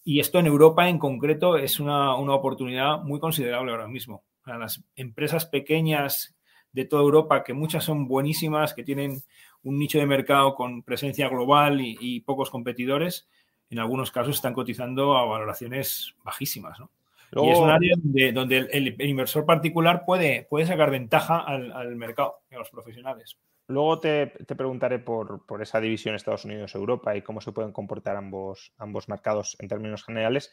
Y 0.05 0.19
esto 0.19 0.39
en 0.39 0.47
Europa 0.47 0.89
en 0.89 0.99
concreto 0.99 1.57
es 1.57 1.79
una, 1.79 2.15
oportunidad 2.15 3.01
muy 3.03 3.19
considerable 3.19 3.71
ahora 3.71 3.87
mismo. 3.87 4.23
Para 4.43 4.57
las 4.57 4.83
empresas 4.95 5.45
pequeñas 5.45 6.35
de 6.73 6.85
toda 6.85 7.03
Europa, 7.03 7.43
que 7.43 7.53
muchas 7.53 7.85
son 7.85 8.07
buenísimas, 8.07 8.73
que 8.73 8.83
tienen 8.83 9.23
un 9.61 9.77
nicho 9.77 9.99
de 9.99 10.05
mercado 10.05 10.55
con 10.55 10.83
presencia 10.83 11.29
global 11.29 11.79
y 11.79 12.19
pocos 12.21 12.49
competidores, 12.49 13.29
en 13.73 13.79
algunos 13.79 14.11
casos 14.11 14.35
están 14.35 14.53
cotizando 14.53 15.17
a 15.17 15.25
valoraciones 15.25 16.15
bajísimas. 16.23 16.79
¿no? 16.79 16.91
Y 17.35 17.49
es 17.49 17.57
un 17.57 17.69
área 17.69 17.95
donde, 18.33 18.57
el, 18.71 19.01
inversor 19.01 19.45
particular 19.45 20.03
puede, 20.05 20.45
puede 20.49 20.65
sacar 20.65 20.91
ventaja 20.91 21.39
al, 21.39 21.95
mercado, 21.95 22.35
a 22.51 22.57
los 22.57 22.69
profesionales. 22.69 23.37
Luego 23.67 23.99
te, 23.99 24.27
preguntaré 24.27 24.99
por, 24.99 25.43
esa 25.61 25.79
división 25.79 26.15
Estados 26.15 26.45
Unidos-Europa 26.45 27.15
y 27.15 27.21
cómo 27.21 27.41
se 27.41 27.51
pueden 27.51 27.71
comportar 27.71 28.17
ambos, 28.17 28.73
ambos 28.77 29.07
mercados 29.07 29.55
en 29.59 29.67
términos 29.67 30.03
generales, 30.03 30.51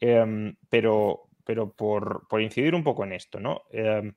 em, 0.00 0.56
pero, 0.68 1.28
pero 1.44 1.72
por, 1.72 2.26
incidir 2.40 2.74
un 2.74 2.84
poco 2.84 3.04
en 3.04 3.12
esto, 3.12 3.38
¿no? 3.38 3.62
Em, 3.70 4.12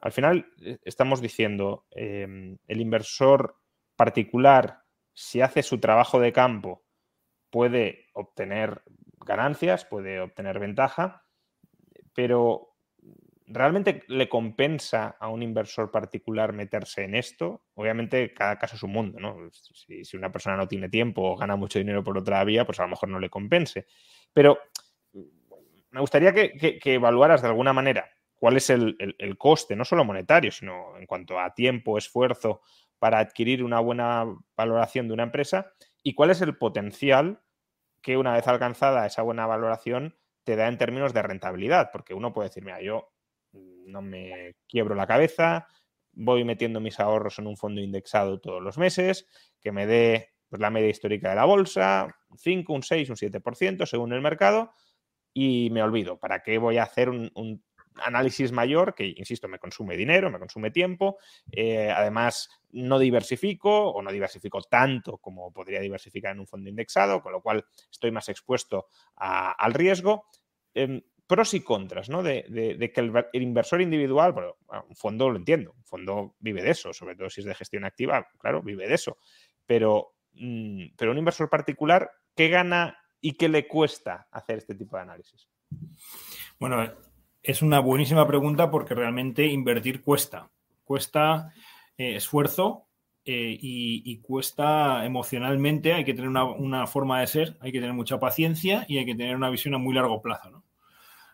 al 0.00 0.12
final 0.12 0.46
eh, 0.62 0.78
estamos 0.84 1.20
diciendo, 1.20 1.86
em, 1.90 2.58
el 2.66 2.80
inversor 2.80 3.56
particular, 3.96 4.82
si 5.14 5.40
hace 5.40 5.62
su 5.62 5.80
trabajo 5.80 6.20
de 6.20 6.32
campo 6.32 6.84
puede 7.50 8.06
obtener 8.12 8.82
ganancias, 9.24 9.84
puede 9.84 10.20
obtener 10.20 10.58
ventaja, 10.58 11.24
pero 12.18 12.74
¿realmente 13.46 14.02
le 14.08 14.28
compensa 14.28 15.14
a 15.20 15.28
un 15.28 15.40
inversor 15.40 15.92
particular 15.92 16.52
meterse 16.52 17.04
en 17.04 17.14
esto? 17.14 17.62
Obviamente 17.74 18.34
cada 18.34 18.58
caso 18.58 18.74
es 18.74 18.82
un 18.82 18.90
mundo, 18.90 19.20
¿no? 19.20 19.36
Si, 19.52 20.16
una 20.16 20.32
persona 20.32 20.56
no 20.56 20.66
tiene 20.66 20.88
tiempo 20.88 21.22
o 21.22 21.36
gana 21.36 21.54
mucho 21.54 21.78
dinero 21.78 22.02
por 22.02 22.18
otra 22.18 22.42
vía, 22.42 22.66
pues 22.66 22.80
a 22.80 22.82
lo 22.82 22.88
mejor 22.88 23.08
no 23.08 23.20
le 23.20 23.30
compense. 23.30 23.86
Pero 24.32 24.58
me 25.12 26.00
gustaría 26.00 26.34
que, 26.34 26.80
evaluaras 26.82 27.40
de 27.40 27.46
alguna 27.46 27.72
manera 27.72 28.10
cuál 28.34 28.56
es 28.56 28.68
el, 28.68 28.96
el, 28.98 29.38
coste, 29.38 29.76
no 29.76 29.84
solo 29.84 30.04
monetario, 30.04 30.50
sino 30.50 30.98
en 30.98 31.06
cuanto 31.06 31.38
a 31.38 31.54
tiempo, 31.54 31.98
esfuerzo 31.98 32.62
para 32.98 33.20
adquirir 33.20 33.62
una 33.62 33.78
buena 33.78 34.24
valoración 34.56 35.06
de 35.06 35.14
una 35.14 35.22
empresa 35.22 35.70
y 36.02 36.14
cuál 36.14 36.30
es 36.30 36.40
el 36.40 36.56
potencial 36.56 37.42
que 38.02 38.16
una 38.16 38.32
vez 38.32 38.48
alcanzada 38.48 39.06
esa 39.06 39.22
buena 39.22 39.46
valoración 39.46 40.16
te 40.44 40.56
da 40.56 40.68
en 40.68 40.78
términos 40.78 41.12
de 41.12 41.22
rentabilidad, 41.22 41.90
porque 41.92 42.14
uno 42.14 42.32
puede 42.32 42.48
decir, 42.48 42.64
mira, 42.64 42.80
yo 42.80 43.12
no 43.52 44.02
me 44.02 44.54
quiebro 44.66 44.94
la 44.94 45.06
cabeza, 45.06 45.66
voy 46.12 46.44
metiendo 46.44 46.80
mis 46.80 47.00
ahorros 47.00 47.38
en 47.38 47.46
un 47.46 47.56
fondo 47.56 47.80
indexado 47.80 48.40
todos 48.40 48.62
los 48.62 48.78
meses, 48.78 49.26
que 49.60 49.72
me 49.72 49.86
dé 49.86 50.30
pues, 50.48 50.60
la 50.60 50.70
media 50.70 50.88
histórica 50.88 51.30
de 51.30 51.36
la 51.36 51.44
bolsa, 51.44 52.08
un 52.28 52.38
5, 52.38 52.72
un 52.72 52.82
6, 52.82 53.10
un 53.10 53.16
7% 53.16 53.86
según 53.86 54.12
el 54.12 54.20
mercado, 54.20 54.72
y 55.32 55.70
me 55.70 55.82
olvido. 55.82 56.18
¿Para 56.18 56.42
qué 56.42 56.58
voy 56.58 56.78
a 56.78 56.82
hacer 56.84 57.08
un, 57.10 57.30
un 57.34 57.62
análisis 58.02 58.52
mayor 58.52 58.94
que, 58.94 59.06
insisto, 59.06 59.48
me 59.48 59.58
consume 59.58 59.96
dinero, 59.96 60.30
me 60.30 60.38
consume 60.38 60.70
tiempo. 60.70 61.18
Eh, 61.50 61.90
además, 61.90 62.50
no 62.70 62.98
diversifico 62.98 63.90
o 63.90 64.02
no 64.02 64.12
diversifico 64.12 64.62
tanto 64.62 65.18
como 65.18 65.52
podría 65.52 65.80
diversificar 65.80 66.32
en 66.32 66.40
un 66.40 66.46
fondo 66.46 66.68
indexado, 66.68 67.22
con 67.22 67.32
lo 67.32 67.40
cual 67.40 67.64
estoy 67.90 68.10
más 68.10 68.28
expuesto 68.28 68.88
al 69.16 69.74
riesgo. 69.74 70.26
Em, 70.74 71.00
pros 71.28 71.52
y 71.54 71.60
contras, 71.60 72.08
¿no? 72.08 72.22
De, 72.22 72.90
que 72.92 73.00
el, 73.00 73.42
inversor 73.42 73.82
individual, 73.82 74.32
bueno, 74.32 74.56
un 74.88 74.96
fondo 74.96 75.28
lo 75.28 75.36
entiendo, 75.36 75.74
un 75.76 75.84
fondo 75.84 76.36
vive 76.40 76.62
de 76.62 76.70
eso, 76.70 76.92
sobre 76.92 77.14
todo 77.14 77.28
si 77.28 77.42
es 77.42 77.46
de 77.46 77.54
gestión 77.54 77.84
activa, 77.84 78.26
claro, 78.38 78.62
vive 78.62 78.88
de 78.88 78.94
eso. 78.94 79.18
Pero, 79.66 80.14
mm, 80.32 80.94
pero 80.96 81.12
un 81.12 81.18
inversor 81.18 81.50
particular, 81.50 82.10
¿qué 82.34 82.48
gana 82.48 82.98
y 83.20 83.36
qué 83.36 83.48
le 83.48 83.68
cuesta 83.68 84.26
hacer 84.32 84.58
este 84.58 84.74
tipo 84.74 84.96
de 84.96 85.02
análisis? 85.02 85.50
Bueno, 86.58 86.82
es 87.48 87.62
una 87.62 87.80
buenísima 87.80 88.26
pregunta 88.26 88.70
porque 88.70 88.94
realmente 88.94 89.46
invertir 89.46 90.02
cuesta. 90.02 90.50
Cuesta 90.84 91.50
eh, 91.96 92.16
esfuerzo 92.16 92.88
eh, 93.24 93.56
y, 93.58 94.18
cuesta 94.18 95.06
emocionalmente. 95.06 95.94
Hay 95.94 96.04
que 96.04 96.12
tener 96.12 96.28
una, 96.28 96.86
forma 96.86 97.20
de 97.20 97.26
ser, 97.26 97.56
hay 97.60 97.72
que 97.72 97.80
tener 97.80 97.94
mucha 97.94 98.20
paciencia 98.20 98.84
y 98.86 98.98
hay 98.98 99.06
que 99.06 99.14
tener 99.14 99.34
una 99.34 99.48
visión 99.48 99.74
a 99.74 99.78
muy 99.78 99.94
largo 99.94 100.20
plazo. 100.20 100.62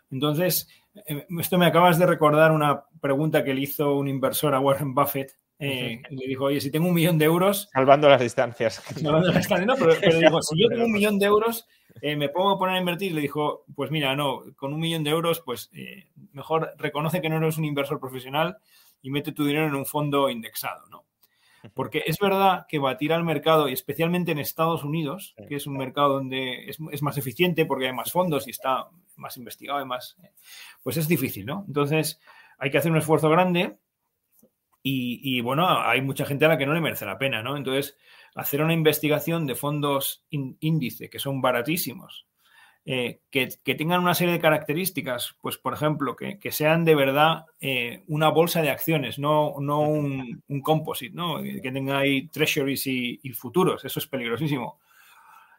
Entonces, 0.09 0.69
eh, 1.05 1.27
esto 1.41 1.59
me 1.59 1.67
acabas 1.67 1.99
de 1.99 2.07
recordar 2.07 2.53
una 2.53 2.85
pregunta 3.01 3.43
que 3.43 3.53
le 3.53 3.63
hizo 3.63 3.97
un 3.97 4.07
inversor 4.07 4.55
a 4.55 4.61
Warren 4.61 4.95
Buffett 4.95 5.33
eh, 5.59 6.03
y 6.11 6.17
le 6.17 6.27
dijo, 6.27 6.45
oye, 6.45 6.61
si 6.61 6.71
tengo 6.71 6.89
un 6.89 6.95
millón 6.95 7.19
de 7.19 7.27
euros... 7.27 7.69
Salvando 7.73 8.09
las 8.09 8.21
distancias. 8.21 8.75
Salvando 8.95 9.29
las 9.29 9.37
distancias, 9.37 9.67
no, 9.67 9.77
pero, 9.77 9.95
pero 10.01 10.19
dijo, 10.19 10.43
si 10.43 10.61
yo 10.61 10.69
tengo 10.69 10.85
un 10.85 10.93
millón 10.93 11.19
de 11.19 11.27
euros, 11.27 11.67
eh, 12.01 12.17
me 12.17 12.29
pongo 12.29 12.51
a 12.51 12.59
poner 12.59 12.77
a 12.77 12.81
invertir. 12.81 13.13
Le 13.13 13.21
dijo, 13.21 13.65
pues 13.75 13.91
mira, 13.91 14.17
no, 14.17 14.43
con 14.57 14.73
un 14.73 14.81
millón 14.81 15.05
de 15.05 15.11
euros, 15.11 15.43
pues 15.45 15.71
eh, 15.75 16.09
mejor 16.33 16.75
reconoce 16.79 17.21
que 17.21 17.29
no 17.29 17.37
eres 17.37 17.57
un 17.57 17.65
inversor 17.65 18.01
profesional 18.01 18.59
y 19.01 19.11
mete 19.11 19.33
tu 19.33 19.45
dinero 19.45 19.67
en 19.67 19.75
un 19.75 19.87
fondo 19.87 20.29
indexado, 20.29 20.87
¿no? 20.89 21.05
Porque 21.73 22.03
es 22.05 22.19
verdad 22.19 22.67
que 22.69 22.79
batir 22.79 23.15
al 23.15 23.25
mercado, 23.25 23.71
y 23.71 23.73
especialmente 23.73 24.33
en 24.33 24.39
Estados 24.39 24.85
Unidos, 24.85 25.35
que 25.49 25.57
es 25.57 25.67
un 25.67 25.79
mercado 25.79 26.13
donde 26.15 26.69
es, 26.69 26.79
es 26.93 27.03
más 27.03 27.17
eficiente 27.17 27.65
porque 27.65 27.87
hay 27.87 27.95
más 27.95 28.13
fondos 28.13 28.47
y 28.47 28.51
está 28.51 28.89
más 29.17 29.39
investigado 29.39 29.81
y 29.81 29.87
más, 29.87 30.19
pues 30.83 30.99
es 30.99 31.09
difícil, 31.09 31.47
¿no? 31.47 31.65
Entonces 31.67 32.21
hay 32.59 32.71
que 32.71 32.77
hacer 32.77 32.93
un 32.93 32.99
esfuerzo 32.99 33.31
grande 33.31 33.79
y, 34.87 35.41
bueno, 35.41 35.67
hay 35.67 36.03
mucha 36.03 36.27
gente 36.27 36.45
a 36.45 36.49
la 36.49 36.59
que 36.59 36.67
no 36.67 36.75
le 36.75 36.83
merece 36.83 37.07
la 37.07 37.19
pena, 37.19 37.43
¿no? 37.43 37.57
Entonces, 37.57 37.97
hacer 38.35 38.61
una 38.61 38.75
investigación 38.75 39.47
de 39.47 39.55
fondos 39.55 40.27
índice 40.31 41.09
que 41.09 41.19
son 41.19 41.41
baratísimos, 41.41 42.27
eh, 42.85 43.21
que, 43.31 43.47
tengan 43.77 44.03
una 44.03 44.15
serie 44.15 44.35
de 44.35 44.41
características, 44.41 45.37
pues 45.41 45.57
por 45.57 45.73
ejemplo, 45.73 46.17
que, 46.17 46.39
sean 46.53 46.85
de 46.85 46.95
verdad 46.95 47.47
eh, 47.63 48.05
una 48.09 48.29
bolsa 48.29 48.61
de 48.61 48.69
acciones, 48.69 49.19
no, 49.19 49.55
no 49.59 49.81
un, 49.81 50.43
composite, 50.63 51.15
¿no? 51.15 51.43
Que 51.43 51.73
tenga 51.73 51.99
ahí 51.99 52.29
treasuries 52.29 52.87
y, 52.87 53.21
y, 53.23 53.31
futuros, 53.31 53.87
eso 53.87 53.99
es 53.99 54.07
peligrosísimo. 54.07 54.81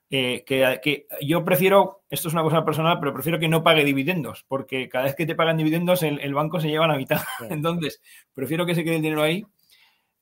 Eh, 0.09 0.43
que, 0.45 1.07
yo 1.21 1.43
prefiero, 1.43 2.03
esto 2.09 2.27
es 2.27 2.33
una 2.33 2.43
cosa 2.43 2.63
personal, 2.63 3.00
pero 3.00 3.13
prefiero 3.13 3.39
que 3.39 3.47
no 3.47 3.63
pague 3.63 3.83
dividendos, 3.83 4.45
porque 4.47 4.88
cada 4.88 5.05
vez 5.05 5.15
que 5.15 5.25
te 5.25 5.35
pagan 5.35 5.57
dividendos 5.57 6.03
el, 6.03 6.33
banco 6.33 6.59
se 6.59 6.69
lleva 6.69 6.88
la 6.88 6.97
mitad. 6.97 7.21
Entonces, 7.50 8.01
prefiero 8.33 8.65
que 8.65 8.75
se 8.75 8.83
quede 8.83 8.97
el 8.97 9.01
dinero 9.01 9.24
ahí 9.24 9.45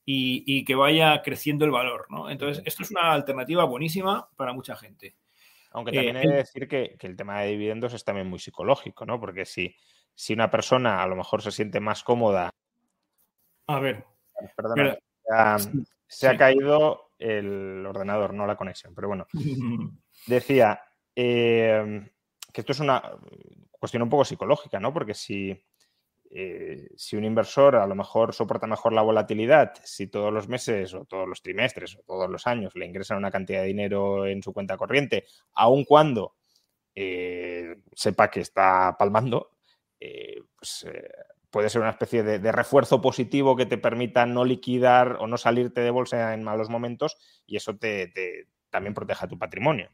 y, 0.06 0.64
que 0.66 0.76
vaya 0.76 1.22
creciendo 1.22 1.66
el 1.66 1.72
valor. 1.72 2.08
¿no? 2.10 2.30
Entonces, 2.30 2.64
esto 2.66 2.84
es 2.84 2.92
una 2.92 3.12
alternativa 3.12 3.66
buenísima 3.66 4.30
para 4.36 4.54
mucha 4.54 4.76
gente. 4.76 5.16
Aunque 5.72 5.92
también 5.92 6.18
hay 6.18 6.28
que 6.28 6.36
decir 6.36 6.68
que, 6.68 6.98
el 7.00 7.16
tema 7.16 7.42
de 7.42 7.50
dividendos 7.50 7.94
es 7.94 8.04
también 8.04 8.28
muy 8.28 8.40
psicológico, 8.40 9.06
¿no? 9.06 9.20
Porque 9.20 9.44
si, 9.44 9.76
si 10.14 10.34
una 10.34 10.52
persona 10.52 11.02
a 11.02 11.08
lo 11.08 11.16
mejor 11.16 11.42
se 11.42 11.52
siente 11.52 11.80
más 11.80 12.04
cómoda. 12.04 12.52
A 13.68 13.80
ver. 13.80 14.06
Perdona, 14.56 14.98
se 16.08 16.28
ha 16.28 16.38
caído 16.38 17.13
el 17.24 17.86
ordenador, 17.86 18.34
no 18.34 18.46
la 18.46 18.58
conexión. 18.58 18.94
Pero 18.94 19.08
bueno, 19.08 19.28
decía 20.28 20.82
eh, 21.16 22.10
que 22.52 22.62
esto 22.62 22.74
es 22.74 22.80
una 22.80 23.02
cuestión 23.72 24.04
un 24.04 24.10
poco 24.10 24.26
psicológica, 24.26 24.80
¿no? 24.80 24.94
Porque 24.94 25.14
si, 25.14 25.58
eh, 26.30 26.90
si 26.96 27.16
un 27.16 27.24
inversor 27.24 27.78
a 27.78 27.88
lo 27.88 27.96
mejor 27.96 28.34
soporta 28.34 28.68
mejor 28.68 28.94
la 28.94 29.02
volatilidad, 29.02 29.74
si 29.84 30.08
todos 30.08 30.34
los 30.34 30.48
meses 30.48 30.94
o 30.94 31.06
todos 31.06 31.28
los 31.28 31.42
trimestres 31.42 31.96
o 31.96 32.04
todos 32.04 32.30
los 32.30 32.46
años 32.46 32.76
le 32.76 32.86
ingresan 32.86 33.18
una 33.18 33.32
cantidad 33.32 33.62
de 33.62 33.68
dinero 33.68 34.26
en 34.28 34.44
su 34.44 34.54
cuenta 34.54 34.78
corriente, 34.78 35.26
aun 35.54 35.86
cuando 35.86 36.36
eh, 36.94 37.78
sepa 37.94 38.30
que 38.30 38.42
está 38.42 38.96
palmando, 38.98 39.52
pues 40.58 40.86
puede 41.54 41.70
ser 41.70 41.82
una 41.82 41.92
especie 41.92 42.24
de, 42.24 42.52
refuerzo 42.52 43.00
positivo 43.00 43.56
que 43.56 43.68
te 43.68 43.78
permita 43.78 44.26
no 44.26 44.44
liquidar 44.44 45.18
o 45.20 45.28
no 45.28 45.38
salirte 45.38 45.82
de 45.82 45.92
bolsa 45.92 46.34
en 46.34 46.44
malos 46.44 46.68
momentos 46.68 47.16
y 47.46 47.58
eso 47.58 47.78
te, 47.78 48.12
también 48.72 48.96
proteja 48.96 49.28
tu 49.28 49.38
patrimonio. 49.38 49.92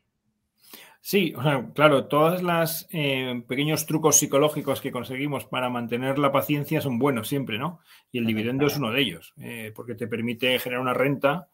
Sí, 1.01 1.33
claro, 1.75 2.07
todos 2.07 2.41
los 2.41 2.87
eh, 2.91 3.43
pequeños 3.45 3.85
trucos 3.85 4.17
psicológicos 4.17 4.79
que 4.79 4.91
conseguimos 4.91 5.45
para 5.45 5.69
mantener 5.69 6.17
la 6.17 6.31
paciencia 6.31 6.79
son 6.79 6.97
buenos 6.97 7.27
siempre, 7.27 7.59
¿no? 7.59 7.81
Y 8.09 8.19
el 8.19 8.25
dividendo 8.25 8.65
es 8.65 8.77
uno 8.77 8.91
de 8.91 9.01
ellos, 9.01 9.33
eh, 9.41 9.73
porque 9.75 9.95
te 9.95 10.07
permite 10.07 10.59
generar 10.59 10.81
una 10.81 10.93
renta. 10.93 11.49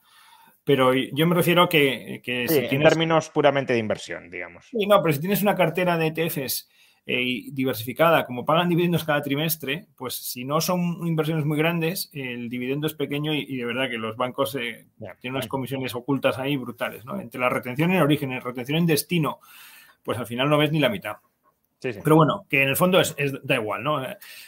Pero 0.63 0.93
yo 0.93 1.27
me 1.27 1.35
refiero 1.35 1.63
a 1.63 1.69
que, 1.69 2.21
en 2.25 2.83
términos 2.83 3.29
puramente 3.29 3.73
de 3.73 3.79
inversión, 3.79 4.29
digamos. 4.29 4.65
Sí, 4.69 4.85
no, 4.85 5.01
pero 5.01 5.13
si 5.13 5.19
tienes 5.19 5.41
una 5.41 5.55
cartera 5.55 5.97
de 5.97 6.07
ETFs 6.07 6.69
eh, 7.07 7.45
diversificada, 7.51 8.25
como 8.25 8.45
pagan 8.45 8.67
dividendos 8.67 9.03
cada 9.03 9.21
trimestre, 9.21 9.85
pues 9.95 10.15
si 10.15 10.43
no 10.43 10.59
son 10.59 11.05
inversiones 11.05 11.45
muy 11.45 11.57
grandes, 11.57 12.09
el 12.13 12.49
dividendo 12.49 12.87
es 12.87 12.95
pequeño 12.95 13.33
y, 13.33 13.57
de 13.57 13.65
verdad 13.65 13.89
que 13.89 13.97
los 13.97 14.17
bancos 14.17 14.55
eh, 14.55 14.87
tienen 15.19 15.35
unas 15.35 15.47
comisiones 15.47 15.93
ocultas 15.93 16.39
ahí 16.39 16.57
brutales, 16.57 17.05
¿no? 17.05 17.19
Entre 17.19 17.39
la 17.39 17.49
retención 17.49 17.91
en 17.91 18.01
origen 18.01 18.31
y 18.31 18.35
la 18.35 18.39
retención 18.39 18.79
en 18.79 18.87
destino, 18.87 19.39
pues 20.03 20.17
al 20.17 20.25
final 20.25 20.49
no 20.49 20.57
ves 20.57 20.71
ni 20.71 20.79
la 20.79 20.89
mitad. 20.89 21.17
Pero 21.79 22.15
bueno, 22.15 22.47
que 22.49 22.63
en 22.63 22.69
el 22.69 22.75
fondo 22.75 22.99
es, 22.99 23.15
da 23.43 23.55
igual, 23.55 23.83
¿no? 23.83 24.01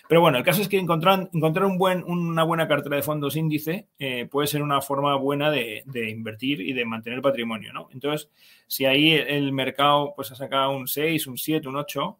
Pero 0.08 0.22
bueno, 0.22 0.39
el 0.39 0.43
caso 0.43 0.62
es 0.62 0.67
que 0.67 0.80
encontrar, 0.80 1.30
encontrar 1.32 1.65
un 1.65 1.78
buen, 1.78 2.04
una 2.06 2.43
buena 2.43 2.67
cartera 2.67 2.96
de 2.96 3.04
fondos 3.04 3.36
índice 3.36 3.88
eh, 4.00 4.26
puede 4.26 4.48
ser 4.48 4.63
una 4.63 4.82
forma 4.82 5.15
buena 5.15 5.52
de, 5.52 5.84
de, 5.86 6.10
invertir 6.10 6.62
y 6.62 6.74
de 6.74 6.86
mantener 6.86 7.22
patrimonio, 7.22 7.72
¿no? 7.74 7.89
Entonces, 7.93 8.32
si 8.65 8.86
ahí 8.86 9.12
el 9.12 9.52
mercado 9.54 10.13
pues 10.15 10.32
ha 10.32 10.36
sacado 10.36 10.72
un 10.72 10.88
6, 10.88 11.28
un 11.28 11.38
7, 11.38 11.67
un 11.67 11.76
8, 11.76 12.17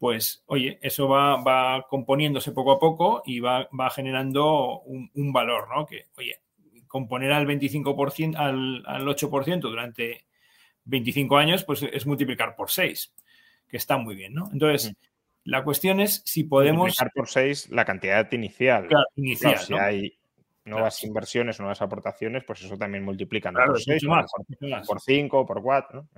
pues 0.00 0.42
oye, 0.46 0.78
eso 0.80 1.08
va, 1.08 1.86
componiéndose 1.90 2.52
poco 2.52 2.72
a 2.72 2.78
poco 2.78 3.22
y 3.26 3.40
va, 3.40 3.68
generando 3.94 4.80
un, 4.80 5.32
valor, 5.32 5.68
¿no? 5.68 5.84
Que, 5.84 6.06
oye, 6.16 6.40
componer 6.86 7.30
al 7.32 7.46
25%, 7.46 8.34
al, 8.34 8.82
al 8.86 9.06
8% 9.06 9.60
durante 9.60 10.24
25 10.84 11.36
años, 11.36 11.64
pues 11.64 11.82
es 11.82 12.06
multiplicar 12.06 12.56
por 12.56 12.70
6, 12.70 13.14
que 13.68 13.76
está 13.76 13.98
muy 13.98 14.16
bien, 14.16 14.32
¿no? 14.32 14.48
Entonces, 14.50 14.96
la 15.44 15.62
cuestión 15.62 16.00
es 16.00 16.22
si 16.24 16.44
podemos... 16.44 16.78
Multiplicar 16.78 17.12
por 17.14 17.28
6 17.28 17.68
la 17.68 17.84
cantidad 17.84 18.32
inicial. 18.32 18.86
Claro, 18.88 19.06
inicial, 19.16 19.58
Si 19.58 19.74
hay 19.74 20.18
nuevas 20.64 21.04
inversiones, 21.04 21.60
nuevas 21.60 21.82
aportaciones, 21.82 22.42
pues 22.44 22.62
eso 22.62 22.78
también 22.78 23.04
multiplica 23.04 23.52
por 23.52 23.78
6, 23.78 24.02
por, 24.86 24.98
5, 24.98 25.46
por 25.46 25.62
4, 25.62 26.08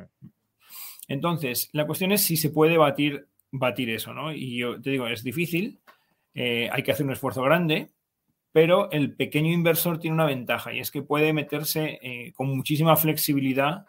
Entonces, 1.08 1.68
la 1.72 1.84
cuestión 1.84 2.12
es 2.12 2.22
si 2.22 2.36
se 2.36 2.50
puede 2.50 2.78
batir 2.78 3.26
batir 3.52 3.90
eso, 3.90 4.12
¿no? 4.12 4.32
Y 4.32 4.56
yo 4.56 4.80
te 4.80 4.90
digo, 4.90 5.06
es 5.06 5.22
difícil, 5.22 5.78
eh, 6.34 6.68
hay 6.72 6.82
que 6.82 6.90
hacer 6.90 7.06
un 7.06 7.12
esfuerzo 7.12 7.42
grande, 7.42 7.90
pero 8.50 8.90
el 8.90 9.14
pequeño 9.14 9.52
inversor 9.52 9.98
tiene 9.98 10.14
una 10.14 10.26
ventaja 10.26 10.72
y 10.72 10.80
es 10.80 10.90
que 10.90 11.02
puede 11.02 11.32
meterse 11.32 11.98
eh, 12.02 12.32
con 12.34 12.48
muchísima 12.48 12.96
flexibilidad 12.96 13.86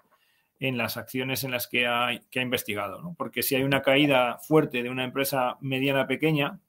en 0.60 0.78
las 0.78 0.98
acciones 0.98 1.44
en 1.44 1.52
las 1.52 1.68
que 1.68 1.88
ha, 1.88 2.12
investigado, 2.36 3.02
¿no? 3.02 3.16
Porque 3.18 3.42
si 3.42 3.56
hay 3.56 3.64
una 3.64 3.82
caída 3.82 4.38
fuerte 4.38 4.84
de 4.84 4.90
una 4.90 5.04
empresa 5.04 5.58
mediana 5.62 6.08
pequeña, 6.08 6.60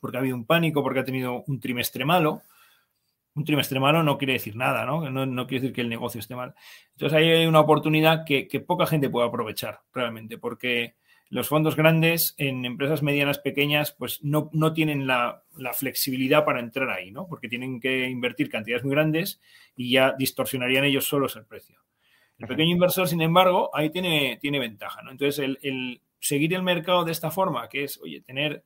porque 0.00 0.16
ha 0.16 0.20
habido 0.20 0.36
un 0.36 0.44
pánico, 0.44 0.82
porque 0.82 1.00
ha 1.00 1.04
tenido 1.04 1.44
un 1.46 1.60
trimestre 1.60 2.04
malo, 2.04 2.42
un 3.34 3.44
trimestre 3.44 3.80
malo 3.80 4.02
no 4.02 4.18
quiere 4.18 4.34
decir 4.34 4.56
nada, 4.56 4.84
¿no? 4.84 5.10
No, 5.10 5.46
quiere 5.46 5.62
decir 5.62 5.74
que 5.74 5.82
el 5.82 5.88
negocio 5.90 6.18
esté 6.18 6.34
mal. 6.34 6.54
Entonces 6.92 7.16
ahí 7.16 7.28
hay 7.30 7.46
una 7.46 7.60
oportunidad 7.60 8.24
que 8.24 8.64
poca 8.66 8.86
gente 8.86 9.10
puede 9.10 9.28
aprovechar 9.28 9.80
realmente, 9.92 10.38
porque 10.38 10.94
los 11.28 11.48
fondos 11.48 11.74
grandes 11.74 12.34
en 12.38 12.64
empresas 12.64 13.02
medianas 13.02 13.38
pequeñas 13.38 13.92
pues 13.92 14.22
no, 14.22 14.48
no 14.52 14.72
tienen 14.72 15.06
la, 15.06 15.42
flexibilidad 15.74 16.44
para 16.44 16.60
entrar 16.60 16.90
ahí, 16.90 17.10
¿no? 17.10 17.26
Porque 17.26 17.48
tienen 17.48 17.80
que 17.80 18.08
invertir 18.08 18.48
cantidades 18.48 18.84
muy 18.84 18.92
grandes 18.92 19.40
y 19.74 19.90
ya 19.90 20.14
distorsionarían 20.16 20.84
ellos 20.84 21.06
solos 21.06 21.34
el 21.36 21.44
precio. 21.44 21.80
El 22.38 22.46
pequeño 22.46 22.72
inversor, 22.72 23.08
sin 23.08 23.22
embargo, 23.22 23.70
ahí 23.72 23.90
tiene, 23.90 24.38
tiene 24.40 24.58
ventaja, 24.58 25.02
¿no? 25.02 25.10
Entonces, 25.10 25.38
el, 25.62 26.00
seguir 26.20 26.52
el 26.54 26.62
mercado 26.62 27.04
de 27.04 27.12
esta 27.12 27.30
forma, 27.30 27.68
que 27.68 27.84
es, 27.84 27.98
oye, 28.02 28.20
tener 28.20 28.62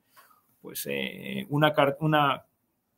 pues 0.61 0.85
eh, 0.89 1.45
una, 1.49 1.73
una, 1.99 2.45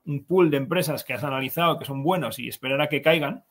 un 0.05 0.25
pool 0.25 0.49
de 0.49 0.57
empresas 0.57 1.03
que 1.03 1.13
has 1.13 1.23
analizado 1.23 1.77
que 1.77 1.85
son 1.85 2.03
buenos 2.03 2.39
y 2.39 2.47
esperar 2.47 2.81
a 2.81 2.89
que 2.89 3.01
caigan, 3.01 3.43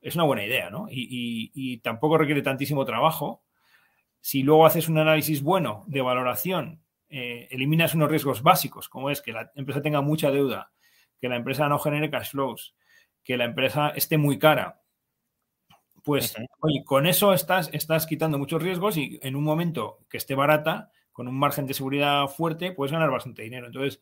es 0.00 0.14
una 0.14 0.24
buena 0.24 0.46
idea, 0.46 0.70
¿no? 0.70 0.86
y 0.88 1.76
tampoco 1.78 2.16
requiere 2.16 2.40
tantísimo 2.40 2.86
trabajo 2.86 3.42
si 4.20 4.42
luego 4.42 4.66
haces 4.66 4.88
un 4.88 4.98
análisis 4.98 5.42
bueno 5.42 5.84
de 5.86 6.00
valoración, 6.00 6.82
eh, 7.08 7.48
eliminas 7.50 7.94
unos 7.94 8.10
riesgos 8.10 8.42
básicos, 8.42 8.88
como 8.88 9.10
es 9.10 9.20
que 9.20 9.32
la 9.32 9.50
empresa 9.54 9.82
tenga 9.82 10.00
mucha 10.00 10.30
deuda, 10.30 10.72
que 11.20 11.28
la 11.28 11.36
empresa 11.36 11.68
no 11.68 11.78
genere 11.78 12.10
cash 12.10 12.30
flows, 12.30 12.74
que 13.24 13.36
la 13.36 13.44
empresa 13.44 13.90
esté 13.90 14.18
muy 14.18 14.38
cara, 14.38 14.80
pues, 16.02 16.34
oye, 16.60 16.82
con 16.84 17.06
eso 17.06 17.32
estás, 17.34 17.68
estás 17.72 18.06
quitando 18.06 18.38
muchos 18.38 18.62
riesgos 18.62 18.96
y 18.96 19.18
en 19.22 19.36
un 19.36 19.44
momento 19.44 19.98
que 20.08 20.16
esté 20.16 20.34
barata, 20.34 20.90
con 21.12 21.28
un 21.28 21.38
margen 21.38 21.66
de 21.66 21.74
seguridad 21.74 22.26
fuerte, 22.28 22.72
puedes 22.72 22.92
ganar 22.92 23.10
bastante 23.10 23.42
dinero. 23.42 23.66
Entonces, 23.66 24.00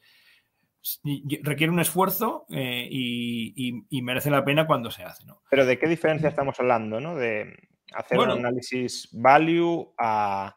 requiere 1.42 1.72
un 1.72 1.80
esfuerzo 1.80 2.46
eh, 2.50 2.86
y, 2.90 4.02
merece 4.02 4.30
la 4.30 4.44
pena 4.44 4.66
cuando 4.66 4.90
se 4.90 5.02
hace. 5.02 5.24
¿no? 5.24 5.42
Pero 5.50 5.66
¿de 5.66 5.78
qué 5.78 5.88
diferencia 5.88 6.28
estamos 6.28 6.58
hablando? 6.60 7.00
¿no? 7.00 7.16
De, 7.16 7.68
hacer 7.94 8.18
un 8.18 8.30
análisis 8.30 9.08
value 9.12 9.92
a, 9.98 10.54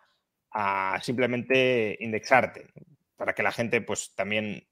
simplemente 1.02 1.98
indexarte, 2.00 2.68
para 3.16 3.34
que 3.34 3.44
la 3.44 3.52
gente 3.52 3.82
pues 3.82 4.14
también 4.16 4.64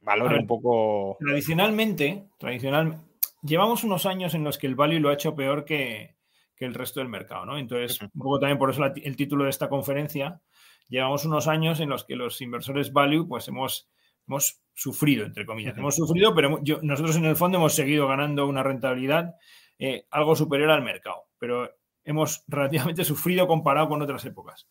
valore 0.00 0.38
un 0.38 0.46
poco. 0.46 1.16
Tradicionalmente, 1.20 2.28
tradicional, 2.38 3.00
llevamos 3.42 3.84
unos 3.84 4.06
años 4.06 4.34
en 4.34 4.44
los 4.44 4.58
que 4.58 4.66
el 4.66 4.74
value 4.74 5.00
lo 5.00 5.10
ha 5.10 5.14
hecho 5.14 5.34
peor 5.34 5.64
que, 5.64 6.16
el 6.58 6.74
resto 6.74 7.00
del 7.00 7.08
mercado, 7.08 7.44
¿no? 7.44 7.58
Entonces, 7.58 8.00
un 8.00 8.10
poco 8.10 8.38
también 8.38 8.56
por 8.56 8.70
eso 8.70 8.84
el 8.84 9.16
título 9.16 9.42
de 9.42 9.50
esta 9.50 9.68
conferencia, 9.68 10.40
llevamos 10.88 11.24
unos 11.24 11.48
años 11.48 11.80
en 11.80 11.88
los 11.88 12.04
que 12.04 12.14
los 12.14 12.40
inversores 12.40 12.92
value 12.92 13.26
pues 13.26 13.48
hemos 13.48 13.90
hemos 14.28 14.62
sufrido, 14.74 15.24
entre 15.24 15.44
comillas. 15.44 15.76
Hemos 15.76 15.96
sufrido, 15.96 16.34
pero 16.34 16.60
nosotros 16.82 17.16
en 17.16 17.24
el 17.24 17.36
fondo 17.36 17.58
hemos 17.58 17.74
seguido 17.74 18.06
ganando 18.06 18.46
una 18.46 18.62
rentabilidad 18.62 19.34
eh, 19.78 20.06
algo 20.10 20.36
superior 20.36 20.70
al 20.70 20.82
mercado, 20.82 21.24
pero 21.38 21.70
hemos 22.04 22.44
relativamente 22.48 23.04
sufrido 23.04 23.46
comparado 23.46 23.88
con 23.88 24.02
otras 24.02 24.24
épocas. 24.24 24.68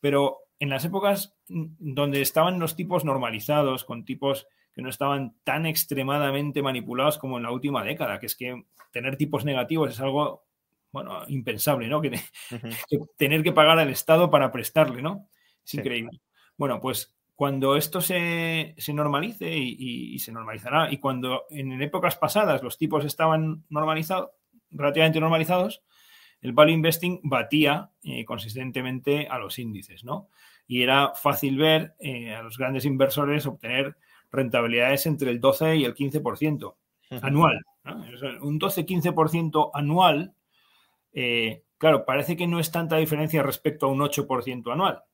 Pero 0.00 0.38
en 0.58 0.70
las 0.70 0.84
épocas 0.84 1.34
donde 1.48 2.20
estaban 2.20 2.58
los 2.58 2.76
tipos 2.76 3.04
normalizados, 3.04 3.84
con 3.84 4.04
tipos 4.04 4.46
que 4.72 4.82
no 4.82 4.88
estaban 4.88 5.34
tan 5.44 5.66
extremadamente 5.66 6.62
manipulados 6.62 7.18
como 7.18 7.36
en 7.36 7.42
la 7.42 7.50
última 7.50 7.84
década, 7.84 8.18
que 8.20 8.26
es 8.26 8.36
que 8.36 8.64
tener 8.92 9.16
tipos 9.16 9.44
negativos 9.44 9.90
es 9.90 10.00
algo, 10.00 10.44
bueno, 10.92 11.22
impensable, 11.28 11.88
¿no? 11.88 12.00
Que, 12.00 12.20
tener 13.16 13.42
que 13.42 13.52
pagar 13.52 13.78
al 13.78 13.90
Estado 13.90 14.30
para 14.30 14.52
prestarle, 14.52 15.02
¿no? 15.02 15.28
Es 15.64 15.74
increíble. 15.74 16.20
Bueno, 16.56 16.80
pues 16.80 17.14
cuando 17.40 17.74
esto 17.74 18.02
se, 18.02 18.74
normalice 18.92 19.56
y, 19.56 20.18
se 20.18 20.30
normalizará, 20.30 20.92
y 20.92 20.98
cuando 20.98 21.46
en 21.48 21.80
épocas 21.80 22.14
pasadas 22.16 22.62
los 22.62 22.76
tipos 22.76 23.02
estaban 23.06 23.64
normalizados, 23.70 24.28
relativamente 24.70 25.20
normalizados, 25.20 25.82
el 26.42 26.52
value 26.52 26.74
investing 26.74 27.18
batía 27.22 27.92
eh, 28.02 28.26
consistentemente 28.26 29.26
a 29.26 29.38
los 29.38 29.58
índices, 29.58 30.04
¿no? 30.04 30.28
Y 30.66 30.82
era 30.82 31.14
fácil 31.14 31.56
ver 31.56 31.94
eh, 31.98 32.34
a 32.34 32.42
los 32.42 32.58
grandes 32.58 32.84
inversores 32.84 33.46
obtener 33.46 33.96
rentabilidades 34.30 35.06
entre 35.06 35.30
el 35.30 35.40
12 35.40 35.76
y 35.76 35.84
el 35.86 35.94
15% 35.94 36.74
anual. 37.22 37.64
Un 38.42 38.60
12-15% 38.60 39.70
anual, 39.72 40.34
eh, 41.14 41.62
claro, 41.78 42.04
parece 42.04 42.36
que 42.36 42.46
no 42.46 42.60
es 42.60 42.70
tanta 42.70 42.98
diferencia 42.98 43.42
respecto 43.42 43.86
a 43.86 43.88
un 43.88 44.00
8% 44.00 44.70
anual, 44.70 45.04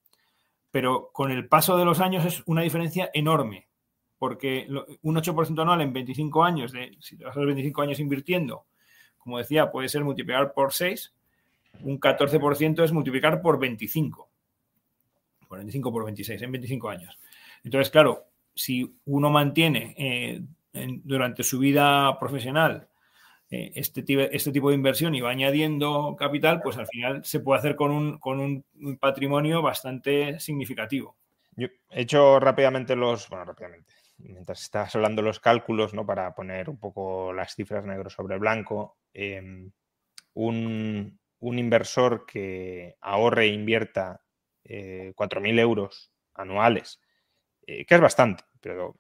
pero 0.77 1.09
con 1.11 1.31
el 1.31 1.49
paso 1.49 1.79
de 1.79 1.87
los 1.87 2.01
años 2.01 2.27
es 2.27 2.43
una 2.45 2.61
diferencia 2.61 3.11
enorme, 3.15 3.67
porque 4.19 4.69
un 5.01 5.17
8% 5.17 5.63
anual 5.63 5.81
en 5.81 5.95
25 5.95 6.45
años, 6.45 6.71
de, 6.71 6.99
si 7.01 7.17
te 7.17 7.25
vas 7.25 7.35
a 7.35 7.39
los 7.39 7.47
25 7.47 7.81
años 7.81 7.99
invirtiendo, 7.99 8.67
como 9.17 9.39
decía, 9.39 9.71
puede 9.71 9.89
ser 9.89 10.05
multiplicar 10.05 10.53
por 10.53 10.75
6, 10.75 11.15
un 11.81 11.99
14% 11.99 12.85
es 12.85 12.93
multiplicar 12.93 13.41
por 13.41 13.59
25. 13.59 14.29
Por 15.49 15.57
25 15.61 15.91
por 15.91 16.05
26, 16.05 16.43
en 16.43 16.53
25 16.53 16.91
años. 16.91 17.19
Entonces, 17.65 17.89
claro, 17.89 18.27
si 18.55 18.99
uno 19.07 19.31
mantiene 19.31 19.95
eh, 19.97 20.43
durante 21.05 21.43
su 21.43 21.59
vida 21.59 22.19
profesional 22.21 22.87
eh, 23.51 23.73
este, 23.75 24.05
este, 24.35 24.53
tipo 24.53 24.71
de 24.71 24.75
inversión 24.75 25.15
y 25.15 25.21
va 25.21 25.31
añadiendo 25.31 26.17
capital, 26.19 26.61
pues 26.63 26.77
al 26.77 26.87
final 26.87 27.25
se 27.25 27.41
puede 27.41 27.59
hacer 27.61 27.77
con 27.77 27.91
un, 27.91 28.19
con 28.19 28.41
un 28.41 28.99
patrimonio 28.99 29.63
bastante 29.63 30.41
significativo. 30.41 31.17
Yo 31.57 31.69
he 31.91 32.03
hecho 32.03 32.39
rápidamente 32.39 32.95
los, 32.95 33.29
bueno, 33.31 33.47
rápidamente, 33.47 33.95
mientras 34.19 34.63
estás 34.63 34.95
hablando 34.95 35.23
los 35.23 35.41
cálculos, 35.41 35.95
¿no? 35.95 36.05
Para 36.05 36.35
poner 36.35 36.69
un 36.69 36.79
poco 36.79 37.33
las 37.33 37.55
cifras 37.55 37.85
negro 37.85 38.11
sobre 38.11 38.39
blanco. 38.39 38.99
Em, 39.15 39.71
un, 40.35 41.19
un, 41.41 41.59
inversor 41.59 42.27
que 42.27 42.97
ahorre 43.01 43.45
e 43.45 43.55
invierta 43.55 44.21
eh, 44.65 45.15
4.000 45.17 45.59
euros 45.59 46.13
anuales, 46.35 47.01
eh, 47.67 47.87
que 47.87 47.95
es 47.95 48.01
bastante, 48.03 48.45
pero 48.61 48.97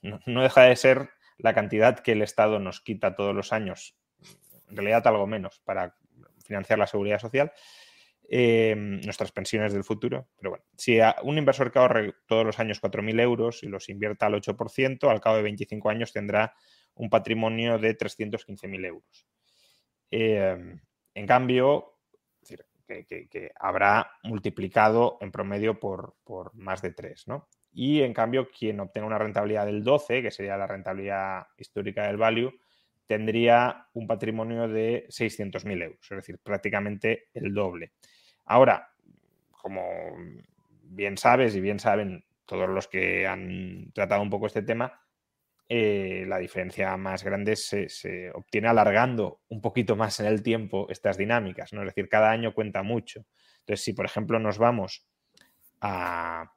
no, 0.00 0.42
deja 0.42 0.62
de 0.62 0.76
ser 0.76 1.10
la 1.38 1.54
cantidad 1.54 1.98
que 2.00 2.12
el 2.12 2.22
Estado 2.22 2.58
nos 2.58 2.80
quita 2.80 3.14
todos 3.14 3.34
los 3.34 3.52
años, 3.52 3.96
en 4.68 4.76
realidad 4.76 5.06
algo 5.06 5.26
menos, 5.26 5.60
para 5.64 5.96
financiar 6.44 6.78
la 6.78 6.86
seguridad 6.86 7.18
social, 7.18 7.52
em, 8.28 9.00
nuestras 9.02 9.32
pensiones 9.32 9.72
del 9.72 9.84
futuro. 9.84 10.28
Pero 10.38 10.50
bueno, 10.50 10.64
si 10.76 10.98
un 11.22 11.38
inversor 11.38 11.70
que 11.70 11.78
ahorre 11.78 12.14
todos 12.26 12.44
los 12.44 12.58
años 12.58 12.80
4.000 12.80 13.20
euros 13.20 13.62
y 13.62 13.68
los 13.68 13.88
invierta 13.88 14.26
al 14.26 14.34
8%, 14.34 15.10
al 15.10 15.20
cabo 15.20 15.36
de 15.36 15.42
25 15.42 15.90
años 15.90 16.12
tendrá 16.12 16.54
un 16.94 17.10
patrimonio 17.10 17.78
de 17.78 17.94
315.000 17.94 18.84
euros. 18.84 19.26
Em, 20.10 20.80
en 21.14 21.26
cambio, 21.26 21.96
que, 22.86 23.52
habrá 23.58 24.12
multiplicado 24.22 25.18
en 25.20 25.32
promedio 25.32 25.78
por, 25.80 26.16
por 26.24 26.54
más 26.54 26.82
de 26.82 26.92
3, 26.92 27.26
¿no? 27.26 27.48
Y 27.78 28.00
en 28.00 28.14
cambio, 28.14 28.48
quien 28.48 28.80
obtenga 28.80 29.06
una 29.06 29.18
rentabilidad 29.18 29.66
del 29.66 29.84
12, 29.84 30.22
que 30.22 30.30
sería 30.30 30.56
la 30.56 30.66
rentabilidad 30.66 31.46
histórica 31.58 32.06
del 32.06 32.16
value, 32.16 32.50
tendría 33.06 33.86
un 33.92 34.06
patrimonio 34.06 34.66
de 34.66 35.06
600.000 35.10 35.82
euros, 35.82 36.00
es 36.00 36.16
decir, 36.16 36.38
prácticamente 36.38 37.28
el 37.34 37.52
doble. 37.52 37.92
Ahora, 38.46 38.94
como 39.50 39.82
bien 40.84 41.18
sabes 41.18 41.54
y 41.54 41.60
bien 41.60 41.78
saben 41.78 42.24
todos 42.46 42.66
los 42.66 42.88
que 42.88 43.26
han 43.26 43.92
tratado 43.92 44.22
un 44.22 44.30
poco 44.30 44.46
este 44.46 44.62
tema, 44.62 44.98
eh, 45.68 46.24
la 46.26 46.38
diferencia 46.38 46.96
más 46.96 47.24
grande 47.24 47.56
se, 47.56 47.90
se, 47.90 48.30
obtiene 48.30 48.68
alargando 48.68 49.42
un 49.50 49.60
poquito 49.60 49.96
más 49.96 50.18
en 50.20 50.26
el 50.26 50.42
tiempo 50.42 50.86
estas 50.88 51.18
dinámicas, 51.18 51.74
¿no? 51.74 51.82
Es 51.82 51.88
decir, 51.88 52.08
cada 52.08 52.30
año 52.30 52.54
cuenta 52.54 52.82
mucho. 52.82 53.26
Entonces, 53.58 53.84
si 53.84 53.92
por 53.92 54.06
ejemplo 54.06 54.38
nos 54.38 54.56
vamos 54.56 55.06
a 55.82 56.55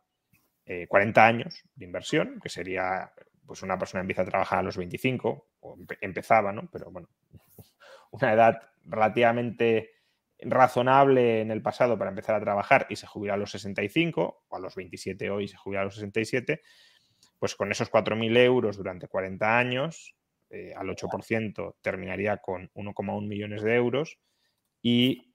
40 0.88 1.22
eh, 1.22 1.24
años 1.24 1.64
de 1.76 1.86
inversión, 1.86 2.40
que 2.42 2.50
sería, 2.50 3.12
pues 3.46 3.64
una 3.64 3.78
persona 3.78 4.02
empieza 4.02 4.22
a 4.22 4.26
trabajar 4.26 4.60
a 4.60 4.64
los 4.64 4.78
25, 4.78 5.48
o 5.62 5.78
empezaba, 6.02 6.52
¿no? 6.52 6.70
Pero 6.72 6.92
bueno, 6.92 7.10
una 8.12 8.34
edad 8.34 8.62
relativamente 8.86 9.92
razonable 10.42 11.42
en 11.42 11.52
el 11.52 11.62
pasado 11.62 11.98
para 11.98 12.12
empezar 12.12 12.36
a 12.36 12.40
trabajar 12.40 12.88
y 12.90 12.96
se 12.96 13.08
jubila 13.08 13.34
a 13.34 13.38
los 13.38 13.52
65, 13.52 14.46
o 14.48 14.56
a 14.56 14.60
los 14.60 14.76
27 14.76 15.30
hoy 15.30 15.48
se 15.48 15.58
jubila 15.58 15.82
a 15.82 15.86
los 15.86 15.96
67, 15.96 16.62
pues 17.38 17.56
con 17.56 17.72
esos 17.72 17.92
4.000 17.92 18.38
euros 18.38 18.78
durante 18.78 19.08
40 19.08 19.58
años, 19.58 20.16
eh, 20.50 20.74
al 20.76 20.88
8% 20.90 21.76
terminaría 21.82 22.38
con 22.38 22.72
1,1 22.74 23.28
millones 23.28 23.62
de 23.62 23.76
euros 23.76 24.18
y 24.82 25.29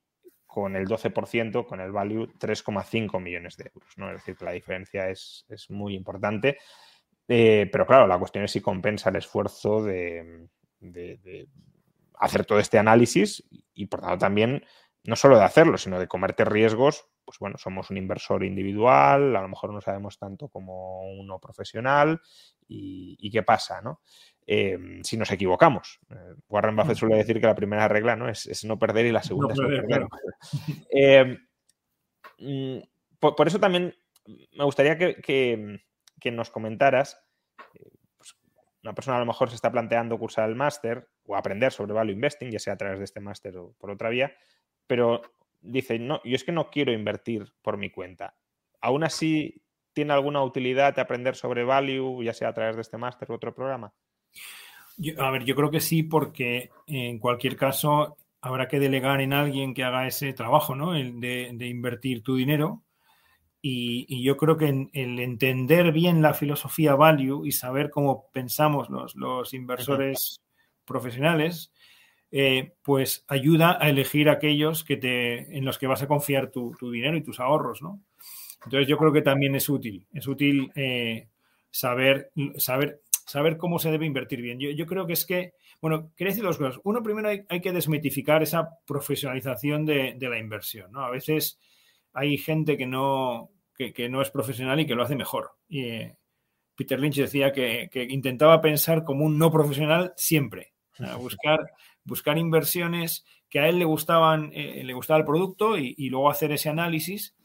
con 0.55 0.77
el 0.77 0.87
12%, 0.87 1.65
con 1.65 1.81
el 1.81 1.91
value 1.91 2.31
3,5 2.39 3.21
millones 3.21 3.57
de 3.57 3.69
euros. 3.73 3.97
¿no? 3.97 4.07
Es 4.07 4.19
decir, 4.19 4.37
que 4.37 4.45
la 4.45 4.53
diferencia 4.53 5.09
es, 5.09 5.45
muy 5.67 5.95
importante. 5.95 6.59
Eh, 7.27 7.67
pero 7.69 7.85
claro, 7.85 8.07
la 8.07 8.17
cuestión 8.17 8.45
es 8.45 8.51
si 8.51 8.61
compensa 8.61 9.09
el 9.09 9.17
esfuerzo 9.17 9.83
de, 9.83 10.47
hacer 12.19 12.45
todo 12.45 12.59
este 12.59 12.79
análisis 12.79 13.43
y, 13.73 13.87
por 13.87 13.99
tanto, 13.99 14.17
también 14.17 14.63
no 15.03 15.17
solo 15.17 15.37
de 15.37 15.43
hacerlo, 15.43 15.77
sino 15.77 15.99
de 15.99 16.07
comerte 16.07 16.45
riesgos. 16.45 17.05
Pues 17.25 17.37
bueno, 17.37 17.57
somos 17.57 17.89
un 17.89 17.97
inversor 17.97 18.45
individual, 18.45 19.35
a 19.35 19.41
lo 19.41 19.49
mejor 19.49 19.73
no 19.73 19.81
sabemos 19.81 20.17
tanto 20.17 20.47
como 20.47 21.01
uno 21.19 21.37
profesional 21.37 22.21
y 22.65 23.29
qué 23.29 23.43
pasa, 23.43 23.81
¿no? 23.81 23.99
Em, 24.47 25.03
si 25.03 25.17
nos 25.17 25.31
equivocamos. 25.31 25.99
Eh, 26.11 26.35
Warren 26.49 26.75
Buffett 26.75 26.97
suele 26.97 27.15
decir 27.15 27.39
que 27.39 27.47
la 27.47 27.55
primera 27.55 27.87
regla 27.87 28.15
¿no? 28.15 28.29
Es, 28.29 28.63
no 28.63 28.77
perder 28.77 29.07
y 29.07 29.11
la 29.11 29.23
segunda 29.23 29.53
es 29.53 29.59
no 29.59 29.67
perder. 29.67 30.07
Em, 30.91 31.47
mm, 32.37 32.79
por, 33.19 33.47
eso 33.47 33.59
también 33.59 33.95
me 34.25 34.63
gustaría 34.63 34.97
que, 34.97 35.79
nos 36.31 36.51
comentaras, 36.51 37.23
eh, 37.73 37.89
pues, 38.17 38.35
una 38.83 38.93
persona 38.93 39.17
a 39.17 39.19
lo 39.19 39.25
mejor 39.25 39.49
se 39.49 39.55
está 39.55 39.71
planteando 39.71 40.19
cursar 40.19 40.47
el 40.47 40.55
máster 40.55 41.07
o 41.25 41.35
aprender 41.35 41.71
sobre 41.71 41.93
value 41.93 42.13
investing, 42.13 42.51
ya 42.51 42.59
sea 42.59 42.73
a 42.73 42.77
través 42.77 42.99
de 42.99 43.05
este 43.05 43.19
máster 43.19 43.57
o 43.57 43.73
por 43.79 43.89
otra 43.89 44.09
vía, 44.09 44.35
pero 44.85 45.21
dice, 45.61 45.97
no, 45.97 46.21
yo 46.23 46.35
es 46.35 46.43
que 46.43 46.51
no 46.51 46.69
quiero 46.69 46.91
invertir 46.91 47.51
por 47.63 47.77
mi 47.77 47.89
cuenta. 47.89 48.35
Aún 48.81 49.03
así, 49.03 49.63
¿tiene 49.93 50.13
alguna 50.13 50.43
utilidad 50.43 50.99
aprender 50.99 51.35
sobre 51.35 51.63
value, 51.63 52.23
ya 52.23 52.33
sea 52.33 52.49
a 52.49 52.53
través 52.53 52.75
de 52.75 52.83
este 52.83 52.97
máster 52.97 53.31
u 53.31 53.33
otro 53.33 53.55
programa? 53.55 53.93
A 55.17 55.31
ver, 55.31 55.43
yo 55.43 55.55
creo 55.55 55.71
que 55.71 55.81
sí, 55.81 56.03
porque 56.03 56.69
en 56.87 57.19
cualquier 57.19 57.57
caso 57.57 58.17
habrá 58.41 58.67
que 58.67 58.79
delegar 58.79 59.21
en 59.21 59.33
alguien 59.33 59.73
que 59.73 59.83
haga 59.83 60.07
ese 60.07 60.31
trabajo, 60.33 60.75
¿no? 60.75 60.95
El 60.95 61.19
de, 61.19 61.67
invertir 61.67 62.21
tu 62.21 62.35
dinero. 62.35 62.83
Y, 63.61 64.23
yo 64.23 64.37
creo 64.37 64.57
que 64.57 64.89
el 64.93 65.19
entender 65.19 65.91
bien 65.91 66.21
la 66.21 66.35
filosofía 66.35 66.95
value 66.95 67.45
y 67.45 67.51
saber 67.51 67.89
cómo 67.89 68.29
pensamos 68.31 68.89
los, 68.89 69.53
inversores 69.53 70.41
profesionales, 70.85 71.71
eh, 72.31 72.73
pues 72.83 73.25
ayuda 73.27 73.77
a 73.81 73.89
elegir 73.89 74.29
aquellos 74.29 74.83
que 74.83 74.97
te, 74.97 75.57
en 75.57 75.65
los 75.65 75.79
que 75.79 75.87
vas 75.87 76.03
a 76.03 76.07
confiar 76.07 76.51
tu, 76.51 76.75
dinero 76.91 77.17
y 77.17 77.23
tus 77.23 77.39
ahorros, 77.39 77.81
¿no? 77.81 78.01
Entonces 78.65 78.87
yo 78.87 78.97
creo 78.97 79.11
que 79.11 79.21
también 79.21 79.55
es 79.55 79.69
útil, 79.69 80.05
es 80.13 80.27
útil 80.27 80.71
eh, 80.75 81.29
saber, 81.71 82.31
saber 82.57 83.01
saber 83.25 83.57
cómo 83.57 83.79
se 83.79 83.91
debe 83.91 84.05
invertir 84.05 84.41
bien. 84.41 84.59
Yo, 84.59 84.85
creo 84.85 85.07
que 85.07 85.13
es 85.13 85.25
que, 85.25 85.53
bueno, 85.81 86.11
quiero 86.15 86.31
decir 86.31 86.43
dos 86.43 86.57
cosas. 86.57 86.79
Uno, 86.83 87.01
primero 87.03 87.29
hay, 87.29 87.61
que 87.61 87.71
desmitificar 87.71 88.43
esa 88.43 88.69
profesionalización 88.85 89.85
de, 89.85 90.17
la 90.19 90.37
inversión, 90.37 90.91
¿no? 90.91 91.01
A 91.01 91.09
veces 91.09 91.59
hay 92.13 92.37
gente 92.37 92.77
que 92.77 92.85
no, 92.85 93.51
que, 93.75 94.09
no 94.09 94.21
es 94.21 94.29
profesional 94.29 94.79
y 94.79 94.85
que 94.85 94.95
lo 94.95 95.03
hace 95.03 95.15
mejor. 95.15 95.51
Y, 95.67 95.85
eh, 95.85 96.17
Peter 96.75 96.99
Lynch 96.99 97.15
decía 97.15 97.51
que, 97.51 97.89
intentaba 98.09 98.61
pensar 98.61 99.03
como 99.03 99.25
un 99.25 99.37
no 99.37 99.51
profesional 99.51 100.13
siempre, 100.17 100.73
buscar, 101.17 101.71
buscar 102.03 102.37
inversiones 102.37 103.25
que 103.49 103.59
a 103.59 103.69
él 103.69 103.79
le 103.79 103.85
gustaban, 103.85 104.51
eh, 104.53 104.83
le 104.83 104.93
gustaba 104.93 105.19
el 105.19 105.25
producto 105.25 105.77
y, 105.77 106.09
luego 106.09 106.29
hacer 106.29 106.51
ese 106.51 106.69
análisis 106.69 107.35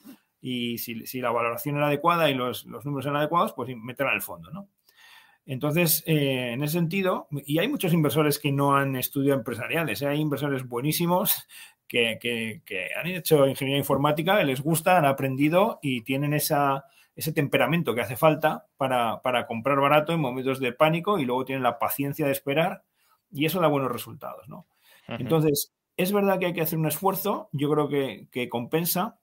y 0.41 0.79
si, 0.79 1.21
la 1.21 1.31
valoración 1.31 1.77
era 1.77 1.87
adecuada 1.87 2.29
y 2.29 2.35
los, 2.35 2.67
números 2.67 3.07
eran 3.07 3.17
adecuados, 3.17 3.53
pues 3.53 3.75
meterla 3.77 4.13
en 4.13 4.17
el 4.17 4.23
fondo, 4.23 4.51
¿no? 4.51 4.69
Entonces, 5.47 6.03
eh, 6.07 6.53
en 6.53 6.63
ese 6.63 6.75
sentido, 6.75 7.29
y 7.31 7.59
hay 7.59 7.69
muchos 7.69 7.93
inversores 7.93 8.39
que 8.39 8.53
no 8.53 8.77
han 8.77 8.95
estudiado 8.97 9.39
empresariales, 9.39 10.03
¿eh? 10.03 10.09
hay 10.09 10.21
inversores 10.21 10.67
buenísimos 10.67 11.47
que, 11.89 12.63
han 12.97 13.07
hecho 13.09 13.47
ingeniería 13.47 13.79
informática, 13.79 14.43
les 14.45 14.61
gusta, 14.61 14.97
han 14.97 15.07
aprendido 15.07 15.81
y 15.83 16.03
tienen 16.03 16.35
esa, 16.35 16.85
ese 17.17 17.33
temperamento 17.33 17.95
que 17.95 18.01
hace 18.01 18.17
falta 18.17 18.67
para, 18.77 19.21
comprar 19.49 19.81
barato 19.81 20.13
en 20.13 20.21
momentos 20.21 20.61
de 20.61 20.73
pánico 20.73 21.19
y 21.19 21.25
luego 21.25 21.45
tienen 21.45 21.65
la 21.65 21.79
paciencia 21.79 22.27
de 22.27 22.33
esperar 22.33 22.85
y 23.33 23.45
eso 23.45 23.61
da 23.61 23.67
buenos 23.67 23.91
resultados, 23.91 24.49
¿no? 24.49 24.67
Entonces, 25.09 25.73
es 25.97 26.13
verdad 26.13 26.39
que 26.39 26.47
hay 26.47 26.53
que 26.53 26.61
hacer 26.61 26.79
un 26.79 26.87
esfuerzo, 26.87 27.49
yo 27.53 27.69
creo 27.69 27.89
que, 27.89 28.29
que 28.31 28.49
compensa. 28.49 29.19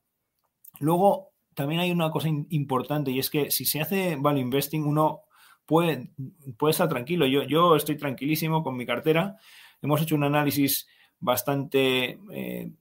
Luego, 0.79 1.31
también 1.53 1.79
hay 1.79 1.91
una 1.91 2.11
cosa 2.11 2.27
importante 2.27 3.11
y 3.11 3.19
es 3.19 3.29
que 3.29 3.51
si 3.51 3.63
se 3.63 3.79
hace 3.79 4.17
value 4.17 4.41
investing, 4.41 4.85
uno 4.85 5.21
puede, 5.67 6.09
puede 6.57 6.71
estar 6.71 6.89
tranquilo. 6.89 7.27
Yo, 7.27 7.43
yo 7.43 7.75
estoy 7.75 7.97
tranquilísimo 7.97 8.63
con 8.63 8.75
mi 8.75 8.87
cartera. 8.87 9.37
Hemos 9.83 10.01
hecho 10.01 10.15
un 10.15 10.23
análisis 10.23 10.87
bastante, 11.19 12.19
eh, 12.31 12.71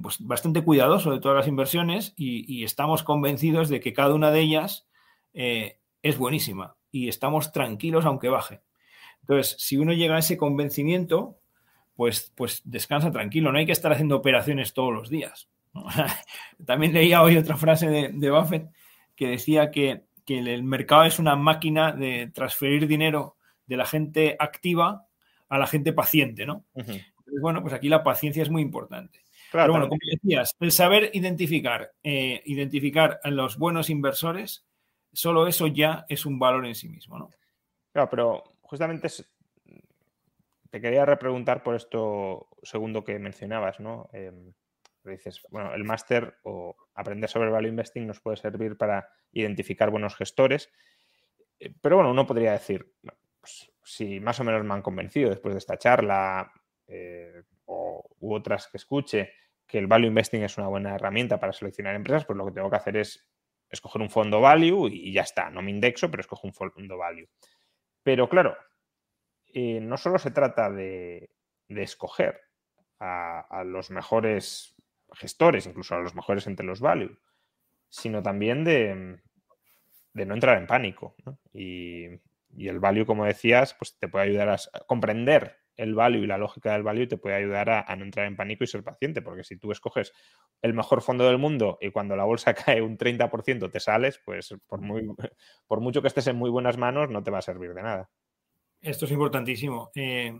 pues 0.00 0.18
bastante 0.20 0.64
cuidadoso 0.64 1.12
de 1.12 1.20
todas 1.20 1.36
las 1.36 1.46
inversiones 1.46 2.14
y, 2.16 2.64
estamos 2.64 3.04
convencidos 3.04 3.68
de 3.68 3.80
que 3.80 3.92
cada 3.92 4.14
una 4.14 4.30
de 4.32 4.40
ellas 4.40 4.88
eh, 5.34 5.78
es 6.02 6.18
buenísima 6.18 6.76
y 6.90 7.08
estamos 7.08 7.52
tranquilos 7.52 8.04
aunque 8.04 8.28
baje. 8.28 8.62
Entonces, 9.20 9.56
si 9.58 9.76
uno 9.76 9.92
llega 9.92 10.16
a 10.16 10.18
ese 10.18 10.36
convencimiento, 10.36 11.38
pues, 11.94 12.32
pues 12.34 12.62
descansa 12.64 13.12
tranquilo, 13.12 13.52
no 13.52 13.58
hay 13.58 13.66
que 13.66 13.72
estar 13.72 13.92
haciendo 13.92 14.16
operaciones 14.16 14.72
todos 14.72 14.92
los 14.92 15.08
días. 15.08 15.48
También 16.66 16.92
leía 16.92 17.22
hoy 17.22 17.36
otra 17.36 17.56
frase 17.56 17.88
de, 17.88 18.30
Buffett 18.30 18.70
que 19.14 19.28
decía 19.28 19.70
que, 19.70 20.04
el 20.26 20.62
mercado 20.62 21.04
es 21.04 21.18
una 21.18 21.36
máquina 21.36 21.92
de 21.92 22.30
transferir 22.32 22.86
dinero 22.86 23.36
de 23.66 23.76
la 23.76 23.86
gente 23.86 24.36
activa 24.38 25.06
a 25.48 25.58
la 25.58 25.66
gente 25.66 25.92
paciente, 25.92 26.46
¿no? 26.46 26.64
bueno, 27.40 27.62
pues 27.62 27.74
aquí 27.74 27.88
la 27.88 28.02
paciencia 28.02 28.42
es 28.42 28.50
muy 28.50 28.62
importante. 28.62 29.20
Pero 29.50 29.72
bueno, 29.72 29.88
como 29.88 30.00
decías, 30.10 30.56
el 30.60 30.72
saber 30.72 31.10
identificar, 31.12 31.92
eh, 32.02 32.42
identificar 32.46 33.20
a 33.22 33.30
los 33.30 33.58
buenos 33.58 33.90
inversores, 33.90 34.64
solo 35.12 35.46
eso 35.46 35.66
ya 35.66 36.06
es 36.08 36.24
un 36.24 36.38
valor 36.38 36.64
en 36.64 36.74
sí 36.74 36.88
mismo, 36.88 37.18
¿no? 37.18 37.30
Claro, 37.92 38.08
pero 38.08 38.44
justamente 38.62 39.08
te 40.70 40.80
quería 40.80 41.04
repreguntar 41.04 41.62
por 41.62 41.74
esto 41.74 42.48
segundo 42.62 43.04
que 43.04 43.18
mencionabas, 43.18 43.78
¿no? 43.78 44.08
Dices, 45.04 45.42
bueno, 45.50 45.74
el 45.74 45.84
máster 45.84 46.38
o 46.44 46.76
aprender 46.94 47.28
sobre 47.28 47.50
value 47.50 47.68
investing 47.68 48.06
nos 48.06 48.20
puede 48.20 48.36
servir 48.36 48.76
para 48.76 49.08
identificar 49.32 49.90
buenos 49.90 50.14
gestores, 50.14 50.70
eh, 51.58 51.74
pero 51.80 51.96
bueno, 51.96 52.10
uno 52.10 52.26
podría 52.26 52.52
decir, 52.52 52.94
pues, 53.40 53.72
si 53.82 54.20
más 54.20 54.38
o 54.40 54.44
menos 54.44 54.64
me 54.64 54.74
han 54.74 54.82
convencido 54.82 55.30
después 55.30 55.54
de 55.54 55.58
esta 55.58 55.76
charla, 55.76 56.52
eh, 56.86 57.42
o, 57.66 58.04
u 58.20 58.34
otras 58.34 58.68
que 58.68 58.76
escuche 58.76 59.32
que 59.66 59.78
el 59.78 59.86
value 59.86 60.08
investing 60.08 60.42
es 60.42 60.58
una 60.58 60.68
buena 60.68 60.94
herramienta 60.94 61.40
para 61.40 61.52
seleccionar 61.52 61.94
empresas, 61.94 62.26
pues 62.26 62.36
lo 62.36 62.44
que 62.44 62.52
tengo 62.52 62.68
que 62.68 62.76
hacer 62.76 62.96
es 62.96 63.26
escoger 63.70 64.02
un 64.02 64.10
fondo 64.10 64.40
value 64.40 64.88
y, 64.88 65.12
ya 65.12 65.22
está. 65.22 65.50
No 65.50 65.62
me 65.62 65.70
indexo, 65.70 66.10
pero 66.10 66.20
escojo 66.20 66.46
un 66.46 66.52
fondo 66.52 66.98
value. 66.98 67.28
Pero 68.02 68.28
claro, 68.28 68.56
eh, 69.46 69.80
no 69.80 69.96
solo 69.96 70.18
se 70.18 70.30
trata 70.30 70.70
de, 70.70 71.30
escoger 71.68 72.38
a, 73.00 73.64
los 73.64 73.90
mejores 73.90 74.71
gestores, 75.14 75.66
incluso 75.66 75.94
a 75.94 76.00
los 76.00 76.14
mejores 76.14 76.46
entre 76.46 76.66
los 76.66 76.80
value, 76.80 77.18
sino 77.88 78.22
también 78.22 78.64
de, 78.64 79.20
no 80.14 80.34
entrar 80.34 80.58
en 80.58 80.66
pánico. 80.66 81.14
Y, 81.52 82.06
y, 82.56 82.68
el 82.68 82.80
value, 82.80 83.06
como 83.06 83.24
decías, 83.24 83.74
pues 83.74 83.96
te 83.98 84.08
puede 84.08 84.26
ayudar 84.26 84.48
a 84.48 84.58
comprender 84.86 85.62
el 85.76 85.94
value 85.94 86.22
y 86.22 86.26
la 86.26 86.38
lógica 86.38 86.72
del 86.72 86.82
value 86.82 87.06
te 87.06 87.16
puede 87.16 87.36
ayudar 87.36 87.70
a, 87.70 87.96
no 87.96 88.04
entrar 88.04 88.26
en 88.26 88.36
pánico 88.36 88.64
y 88.64 88.66
ser 88.66 88.82
paciente, 88.82 89.22
porque 89.22 89.44
si 89.44 89.56
tú 89.56 89.72
escoges 89.72 90.12
el 90.60 90.74
mejor 90.74 91.02
fondo 91.02 91.26
del 91.26 91.38
mundo 91.38 91.78
y 91.80 91.90
cuando 91.90 92.16
la 92.16 92.24
bolsa 92.24 92.54
cae 92.54 92.82
un 92.82 92.98
30% 92.98 93.70
te 93.70 93.80
sales, 93.80 94.20
pues 94.24 94.54
por, 94.66 94.80
muy, 94.80 95.02
por 95.66 95.80
mucho 95.80 96.02
que 96.02 96.08
estés 96.08 96.26
en 96.26 96.36
muy 96.36 96.50
buenas 96.50 96.76
manos 96.76 97.10
no 97.10 97.22
te 97.22 97.30
va 97.30 97.38
a 97.38 97.42
servir 97.42 97.74
de 97.74 97.82
nada. 97.82 98.10
Esto 98.80 99.04
es 99.04 99.12
importantísimo. 99.12 99.90
Eh, 99.94 100.38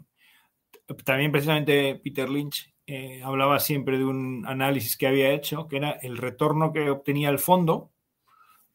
también 1.04 1.30
precisamente 1.30 2.00
Peter 2.02 2.28
Lynch 2.28 2.71
eh, 2.86 3.22
hablaba 3.22 3.60
siempre 3.60 3.98
de 3.98 4.04
un 4.04 4.44
análisis 4.46 4.96
que 4.96 5.06
había 5.06 5.30
hecho, 5.30 5.68
que 5.68 5.76
era 5.76 5.90
el 5.90 6.18
retorno 6.18 6.72
que 6.72 6.90
obtenía 6.90 7.28
el 7.28 7.38
fondo 7.38 7.90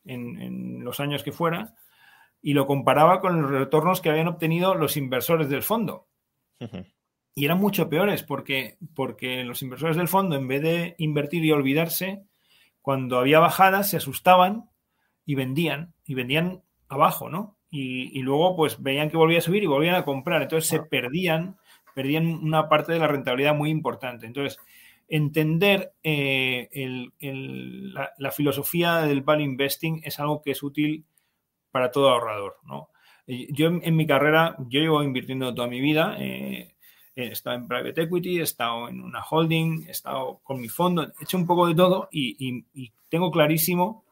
en, 0.05 0.41
en 0.41 0.83
los 0.83 0.99
años 0.99 1.23
que 1.23 1.31
fuera, 1.31 1.75
y 2.41 2.53
lo 2.53 2.67
comparaba 2.67 3.19
con 3.19 3.41
los 3.41 3.51
retornos 3.51 4.01
que 4.01 4.09
habían 4.09 4.27
obtenido 4.27 4.75
los 4.75 4.97
inversores 4.97 5.49
del 5.49 5.63
fondo. 5.63 6.07
Y 7.35 7.45
eran 7.45 7.59
mucho 7.59 7.89
peores 7.89 8.23
porque, 8.23 8.77
porque 8.95 9.43
los 9.43 9.61
inversores 9.61 9.97
del 9.97 10.07
fondo, 10.07 10.35
en 10.35 10.47
vez 10.47 10.61
de 10.61 10.95
invertir 10.97 11.45
y 11.45 11.51
olvidarse, 11.51 12.23
cuando 12.81 13.19
había 13.19 13.39
bajadas 13.39 13.89
se 13.89 13.97
asustaban 13.97 14.69
y 15.25 15.35
vendían, 15.35 15.93
y 16.05 16.13
vendían 16.13 16.63
abajo, 16.87 17.29
¿no? 17.29 17.57
Y, 17.69 18.21
luego 18.21 18.55
pues 18.55 18.81
veían 18.81 19.09
que 19.09 19.17
volvía 19.17 19.39
a 19.39 19.41
subir 19.41 19.61
y 19.61 19.67
volvían 19.67 19.95
a 19.95 20.05
comprar. 20.05 20.41
Entonces 20.41 20.69
se 20.69 20.81
perdían, 20.81 21.57
perdían 21.97 22.27
una 22.27 22.69
parte 22.69 22.93
de 22.93 22.99
la 22.99 23.07
rentabilidad 23.07 23.55
muy 23.55 23.71
importante. 23.71 24.27
Entonces, 24.27 24.59
entender 25.07 25.93
eh, 26.03 26.69
la, 27.19 28.31
filosofía 28.31 28.97
del 28.97 29.23
value 29.23 29.45
investing 29.45 30.01
es 30.03 30.19
algo 30.19 30.43
que 30.43 30.51
es 30.51 30.61
útil 30.61 31.05
para 31.71 31.89
todo 31.89 32.11
ahorrador, 32.11 32.57
¿no? 32.65 32.89
Yo 33.25 33.69
en, 33.81 33.95
mi 33.95 34.05
carrera, 34.05 34.55
yo 34.69 34.79
llevo 34.79 35.01
invirtiendo 35.01 35.55
toda 35.55 35.67
mi 35.67 35.81
vida. 35.81 36.17
Eh, 36.19 36.75
he 37.15 37.31
estado 37.31 37.55
en 37.55 37.67
private 37.67 38.03
equity, 38.03 38.37
he 38.37 38.43
estado 38.43 38.89
en 38.89 39.01
una 39.01 39.23
holding, 39.27 39.85
he 39.87 39.91
estado 39.91 40.39
con 40.43 40.61
mi 40.61 40.69
fondo, 40.69 41.01
he 41.01 41.23
hecho 41.23 41.37
un 41.37 41.47
poco 41.47 41.65
de 41.65 41.73
todo 41.73 42.09
y, 42.11 42.63
tengo 43.09 43.31
clarísimo 43.31 44.05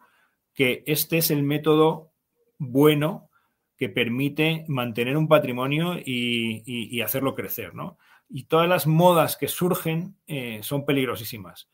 que 0.55 0.83
este 0.87 1.19
es 1.19 1.29
el 1.29 1.43
método 1.43 2.13
bueno 2.57 3.29
que 3.77 3.89
permite 3.89 4.65
mantener 4.67 5.17
un 5.17 5.27
patrimonio 5.27 5.95
y, 5.97 7.01
hacerlo 7.01 7.35
crecer, 7.35 7.75
¿no? 7.75 7.97
Y 8.29 8.45
todas 8.45 8.67
las 8.67 8.87
modas 8.87 9.37
que 9.37 9.47
surgen 9.47 10.15
eh, 10.27 10.59
son 10.63 10.85
peligrosísimas. 10.85 11.69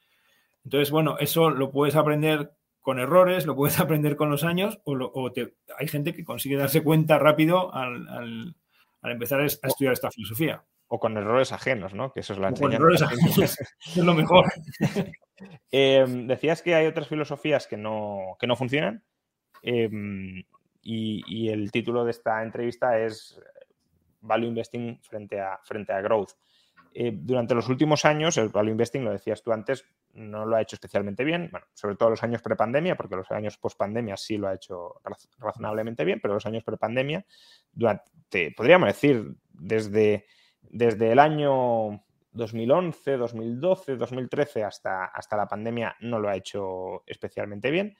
Entonces, 0.64 0.92
bueno, 0.92 1.18
eso 1.20 1.50
lo 1.50 1.72
puedes 1.72 1.96
aprender 1.96 2.54
con 2.82 3.00
errores, 3.00 3.46
lo 3.46 3.56
puedes 3.56 3.80
aprender 3.80 4.16
con 4.16 4.30
los 4.30 4.44
años, 4.44 4.80
o, 4.84 5.32
hay 5.78 5.88
gente 5.88 6.14
que 6.14 6.26
consigue 6.26 6.58
darse 6.58 6.84
cuenta 6.84 7.20
rápido 7.20 7.74
al, 7.74 8.56
empezar 9.04 9.42
a 9.42 9.46
estudiar 9.46 9.94
esta 9.94 10.12
filosofía. 10.12 10.64
O 10.94 11.00
con 11.00 11.16
errores 11.16 11.54
ajenos, 11.54 11.94
¿no? 11.94 12.12
Que 12.12 12.20
eso 12.20 12.34
es 12.34 12.40
la 12.40 12.52
Con 12.52 12.74
errores 12.74 13.02
ajenos, 13.02 13.38
es 13.86 13.98
lo 13.98 14.14
mejor. 14.14 14.52
Em, 15.72 16.28
decías 16.28 16.62
que 16.62 16.76
hay 16.76 16.86
otras 16.86 17.08
filosofías 17.08 17.66
que 17.66 17.76
no, 17.76 18.38
no 18.40 18.56
funcionan. 18.56 19.04
Em, 19.64 20.44
y, 20.82 21.50
el 21.50 21.72
título 21.72 22.04
de 22.06 22.12
esta 22.12 22.41
entrevista 22.44 23.00
es 23.00 23.39
Value 24.22 24.48
Investing 24.48 25.00
frente 25.02 25.39
a, 25.39 25.60
frente 25.63 25.94
a 25.94 26.02
Growth. 26.02 26.32
Eh, 26.94 27.12
durante 27.13 27.56
los 27.56 27.70
últimos 27.70 28.04
años, 28.04 28.38
el 28.38 28.50
value 28.50 28.72
investing, 28.72 29.04
lo 29.06 29.12
decías 29.12 29.41
tú 29.41 29.54
antes, 29.54 29.86
no 30.13 30.46
lo 30.46 30.58
ha 30.58 30.62
hecho 30.62 30.76
especialmente 30.76 31.24
bien, 31.24 31.48
bueno, 31.50 31.65
sobre 31.74 31.96
todo 31.96 32.10
los 32.10 32.24
años 32.24 32.41
prepandemia, 32.41 32.96
porque 32.96 33.15
los 33.15 33.32
años 33.32 33.58
post-pandemia 33.58 34.17
sí 34.17 34.38
lo 34.38 34.50
ha 34.50 34.56
hecho 34.56 35.02
razonablemente 35.39 36.04
bien, 36.04 36.20
pero 36.22 36.34
los 36.34 36.46
años 36.46 36.65
prepandemia, 36.65 37.26
durante, 37.72 38.52
podríamos 38.52 38.88
decir, 38.88 39.36
desde, 39.54 40.26
desde 40.63 41.13
el 41.13 41.20
año 41.20 42.04
2011, 42.34 43.15
2012, 43.15 43.96
2013 43.96 44.63
hasta, 44.65 45.06
hasta 45.06 45.38
la 45.38 45.48
pandemia 45.48 45.96
no 46.02 46.20
lo 46.20 46.28
ha 46.28 46.36
hecho 46.36 47.04
especialmente 47.06 47.72
bien, 47.72 47.96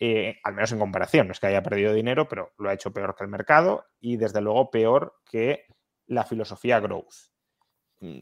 eh, 0.00 0.38
al 0.42 0.54
menos 0.54 0.72
en 0.72 0.78
comparación, 0.78 1.26
no 1.26 1.32
es 1.32 1.40
que 1.40 1.46
haya 1.46 1.62
perdido 1.62 1.92
dinero, 1.92 2.28
pero 2.28 2.52
lo 2.58 2.68
ha 2.68 2.74
hecho 2.74 2.92
peor 2.92 3.14
que 3.14 3.24
el 3.24 3.30
mercado 3.30 3.86
y 4.00 4.16
desde 4.16 4.40
luego 4.40 4.70
peor 4.70 5.14
que 5.30 5.66
la 6.06 6.24
filosofía 6.24 6.80
growth. 6.80 7.14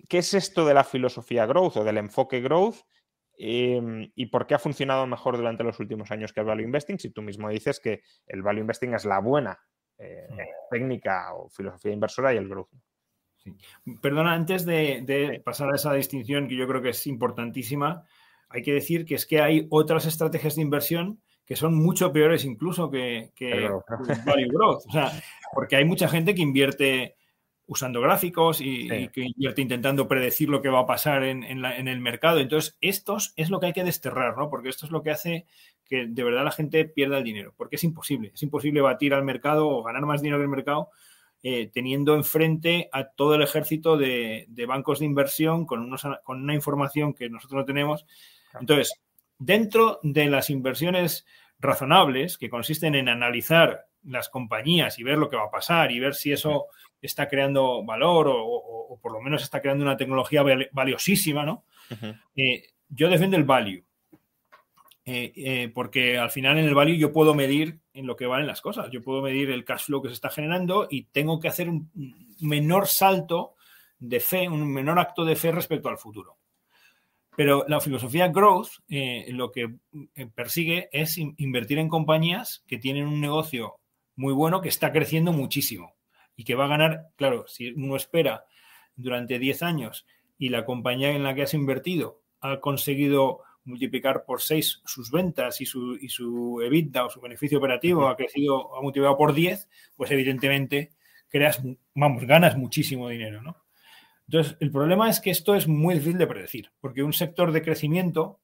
¿Qué 0.09 0.19
es 0.19 0.35
esto 0.35 0.65
de 0.65 0.75
la 0.75 0.85
filosofía 0.85 1.47
growth 1.47 1.79
o 1.79 1.85
del 1.85 1.99
enfoque 1.99 2.41
growth? 2.41 2.77
Em, 3.37 4.13
¿Y 4.15 4.27
por 4.27 4.47
qué 4.47 4.55
ha 4.55 4.59
funcionado 4.59 5.07
mejor 5.07 5.37
durante 5.37 5.65
los 5.65 5.81
últimos 5.81 6.11
años 6.11 6.33
que 6.33 6.41
el 6.41 6.47
value 6.47 6.63
investing? 6.63 6.99
Si 6.99 7.11
tú 7.11 7.23
mismo 7.23 7.49
dices 7.49 7.81
que 7.81 8.03
el 8.27 8.43
value 8.43 8.61
investing 8.61 8.95
es 8.95 9.05
la 9.05 9.19
buena 9.19 9.59
eh, 9.99 10.29
técnica 10.71 11.35
o 11.35 11.49
filosofía 11.49 11.93
inversora 11.93 12.35
y 12.35 12.37
el 12.37 12.49
growth. 12.49 12.71
Perdona, 14.01 14.35
antes 14.35 14.65
de, 14.65 15.43
pasar 15.45 15.71
a 15.73 15.77
esa 15.77 15.93
distinción 15.95 16.49
que 16.49 16.57
yo 16.57 16.69
creo 16.69 16.83
que 16.83 16.91
es 16.91 17.07
importantísima, 17.07 18.05
hay 18.49 18.63
que 18.63 18.73
decir 18.73 19.05
que 19.05 19.17
es 19.17 19.27
que 19.27 19.41
hay 19.41 19.67
otras 19.71 20.07
estrategias 20.07 20.57
de 20.57 20.63
inversión 20.63 21.21
que 21.53 21.57
son 21.57 21.75
mucho 21.75 22.11
peores 22.15 22.47
incluso 22.47 22.91
que, 22.91 23.31
value 24.25 24.49
growth. 24.49 24.87
O 24.89 24.91
sea, 24.91 25.13
porque 25.53 25.77
hay 25.77 25.85
mucha 25.85 26.09
gente 26.09 26.35
que 26.35 26.41
invierte 26.41 27.15
usando 27.67 28.01
gráficos 28.01 28.63
y, 28.63 28.89
que 29.09 29.21
invierte 29.21 29.61
intentando 29.61 30.09
predecir 30.09 30.49
lo 30.49 30.63
que 30.63 30.71
va 30.71 30.81
a 30.81 30.87
pasar 30.87 31.25
en, 31.25 31.45
el 31.45 32.01
mercado. 32.01 32.39
Entonces, 32.39 32.79
esto 32.81 33.19
es 33.37 33.51
lo 33.51 33.61
que 33.61 33.67
hay 33.67 33.73
que 33.75 33.85
desterrar, 33.85 34.35
¿no? 34.39 34.49
Porque 34.49 34.71
esto 34.71 34.87
es 34.87 34.93
lo 34.93 35.03
que 35.03 35.11
hace 35.11 35.45
que 35.85 36.07
de 36.07 36.25
verdad 36.25 36.43
la 36.43 36.53
gente 36.53 36.87
pierda 36.87 37.19
el 37.19 37.25
dinero, 37.25 37.53
porque 37.55 37.77
es 37.77 37.85
imposible. 37.85 38.31
Es 38.33 38.43
imposible 38.43 38.81
batir 38.81 39.13
al 39.13 39.23
mercado 39.23 39.69
o 39.69 39.83
ganar 39.83 40.07
más 40.07 40.23
dinero 40.23 40.39
que 40.39 40.45
el 40.45 40.49
mercado 40.49 40.89
eh, 41.43 41.71
teniendo 41.71 42.15
enfrente 42.15 42.89
a 42.93 43.09
todo 43.09 43.35
el 43.35 43.43
ejército 43.43 43.99
de, 43.99 44.47
bancos 44.67 45.01
de 45.01 45.05
inversión 45.05 45.67
con, 45.67 45.95
con 46.25 46.43
una 46.43 46.55
información 46.55 47.13
que 47.13 47.29
nosotros 47.29 47.59
no 47.59 47.67
tenemos. 47.67 48.07
Entonces, 48.59 49.03
dentro 49.45 49.99
de 50.03 50.27
las 50.27 50.51
inversiones 50.51 51.27
razonables, 51.59 52.39
que 52.39 52.51
consisten 52.51 52.95
en 52.95 53.09
analizar 53.09 53.87
las 54.05 54.29
compañías 54.29 54.99
y 54.99 55.05
ver 55.05 55.19
lo 55.19 55.29
que 55.29 55.37
va 55.37 55.45
a 55.45 55.51
pasar 55.51 55.93
y 55.93 56.01
ver 56.01 56.15
si 56.15 56.33
eso 56.33 56.67
está 57.01 57.29
creando 57.29 57.85
valor 57.85 58.29
o, 58.31 58.99
por 59.01 59.13
lo 59.13 59.21
menos 59.21 59.43
está 59.43 59.61
creando 59.61 59.85
una 59.85 59.97
tecnología 59.97 60.43
valiosísima, 60.73 61.45
¿no? 61.45 61.65
Eh, 62.37 62.65
yo 62.89 63.09
defiendo 63.09 63.37
el 63.37 63.45
value. 63.45 63.85
Eh, 65.05 65.33
eh, 65.35 65.73
porque 65.75 66.17
al 66.17 66.31
final 66.31 66.59
en 66.59 66.67
el 66.67 66.77
value 66.77 66.97
yo 66.97 67.13
puedo 67.13 67.35
medir 67.35 67.81
en 67.93 68.07
lo 68.07 68.15
que 68.15 68.27
valen 68.27 68.47
las 68.47 68.61
cosas. 68.61 68.89
Yo 68.93 69.03
puedo 69.03 69.23
medir 69.23 69.51
el 69.51 69.65
cash 69.65 69.87
flow 69.87 70.03
que 70.03 70.09
se 70.09 70.15
está 70.15 70.31
generando 70.31 70.87
y 70.89 71.05
tengo 71.05 71.41
que 71.41 71.49
hacer 71.49 71.69
un 71.69 71.91
menor 72.41 72.87
salto 72.87 73.55
de 73.99 74.21
fe, 74.21 74.49
un 74.49 74.73
menor 74.73 75.01
acto 75.01 75.25
de 75.25 75.35
fe 75.35 75.51
respecto 75.51 75.89
al 75.89 75.99
futuro. 75.99 76.39
Pero 77.37 77.65
la 77.67 77.81
filosofía 77.81 78.29
growth 78.29 78.69
lo 79.29 79.53
que 79.53 79.75
persigue 80.35 80.89
es 80.93 81.17
invertir 81.19 81.79
en 81.79 81.89
compañías 81.89 82.63
que 82.67 82.79
tienen 82.79 83.07
un 83.07 83.21
negocio 83.21 83.79
muy 84.17 84.35
bueno 84.35 84.61
que 84.61 84.69
está 84.69 84.93
creciendo 84.93 85.33
muchísimo 85.33 85.95
y 86.37 86.45
que 86.45 86.55
va 86.55 86.67
a 86.67 86.69
ganar, 86.69 87.09
claro, 87.17 87.47
si 87.49 87.73
uno 87.73 87.97
espera 87.97 88.45
durante 88.97 89.39
10 89.39 89.63
años 89.63 90.07
y 90.39 90.51
la 90.51 90.65
compañía 90.65 91.11
en 91.11 91.23
la 91.23 91.35
que 91.35 91.43
has 91.43 91.55
invertido 91.55 92.21
ha 92.41 92.61
conseguido 92.61 93.41
multiplicar 93.65 94.25
por 94.25 94.43
6 94.43 94.83
sus 94.85 95.11
ventas 95.11 95.61
y 95.61 95.67
su, 95.67 95.97
y 95.97 96.09
su 96.09 96.61
EBITDA 96.61 97.07
o 97.07 97.11
su 97.11 97.21
beneficio 97.21 97.59
operativo 97.59 98.09
ha 98.09 98.17
crecido, 98.17 98.77
ha 98.77 98.83
multiplicado 98.83 99.17
por 99.17 99.33
10, 99.33 99.69
pues 99.97 100.11
evidentemente 100.11 100.93
creas, 101.29 101.63
vamos, 101.95 102.25
ganas 102.25 102.57
muchísimo 102.57 103.09
dinero, 103.09 103.41
¿no? 103.41 103.62
Entonces, 104.27 104.57
el 104.61 104.71
problema 104.71 105.11
es 105.11 105.21
que 105.21 105.31
esto 105.31 105.55
es 105.55 105.69
muy 105.69 105.95
difícil 105.95 106.19
de 106.19 106.27
predecir, 106.27 106.73
porque 106.81 107.03
un 107.03 107.13
sector 107.13 107.53
de 107.53 107.63
crecimiento 107.63 108.41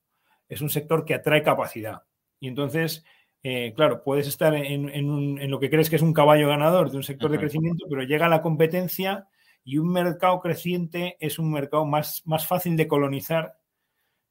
es 0.48 0.60
un 0.60 0.70
sector 0.70 1.04
que 1.04 1.14
atrae 1.14 1.42
capacidad. 1.42 2.02
Y 2.40 2.48
entonces, 2.48 3.04
eh, 3.42 3.72
claro, 3.74 4.02
puedes 4.02 4.26
estar 4.26 4.54
en, 4.54 5.50
lo 5.50 5.60
que 5.60 5.70
crees 5.70 5.88
que 5.88 5.96
es 5.96 6.02
un 6.02 6.12
caballo 6.12 6.48
ganador 6.48 6.90
de 6.90 6.96
un 6.96 7.02
sector 7.02 7.30
de 7.30 7.38
crecimiento, 7.38 7.86
pero 7.88 8.02
llega 8.02 8.28
la 8.28 8.42
competencia 8.42 9.28
y 9.64 9.78
un 9.78 9.92
mercado 9.92 10.40
creciente 10.40 11.16
es 11.20 11.38
un 11.38 11.52
mercado 11.52 11.84
más, 11.84 12.22
más 12.26 12.46
fácil 12.46 12.76
de 12.76 12.88
colonizar 12.88 13.58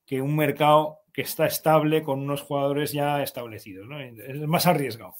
que 0.06 0.22
un 0.22 0.36
mercado 0.36 1.00
que 1.14 1.22
está 1.22 1.46
estable 1.48 2.04
con 2.04 2.20
unos 2.22 2.42
jugadores 2.42 2.92
ya 2.92 3.22
establecidos. 3.24 3.88
Es 4.28 4.40
más 4.48 4.68
arriesgado. 4.68 5.16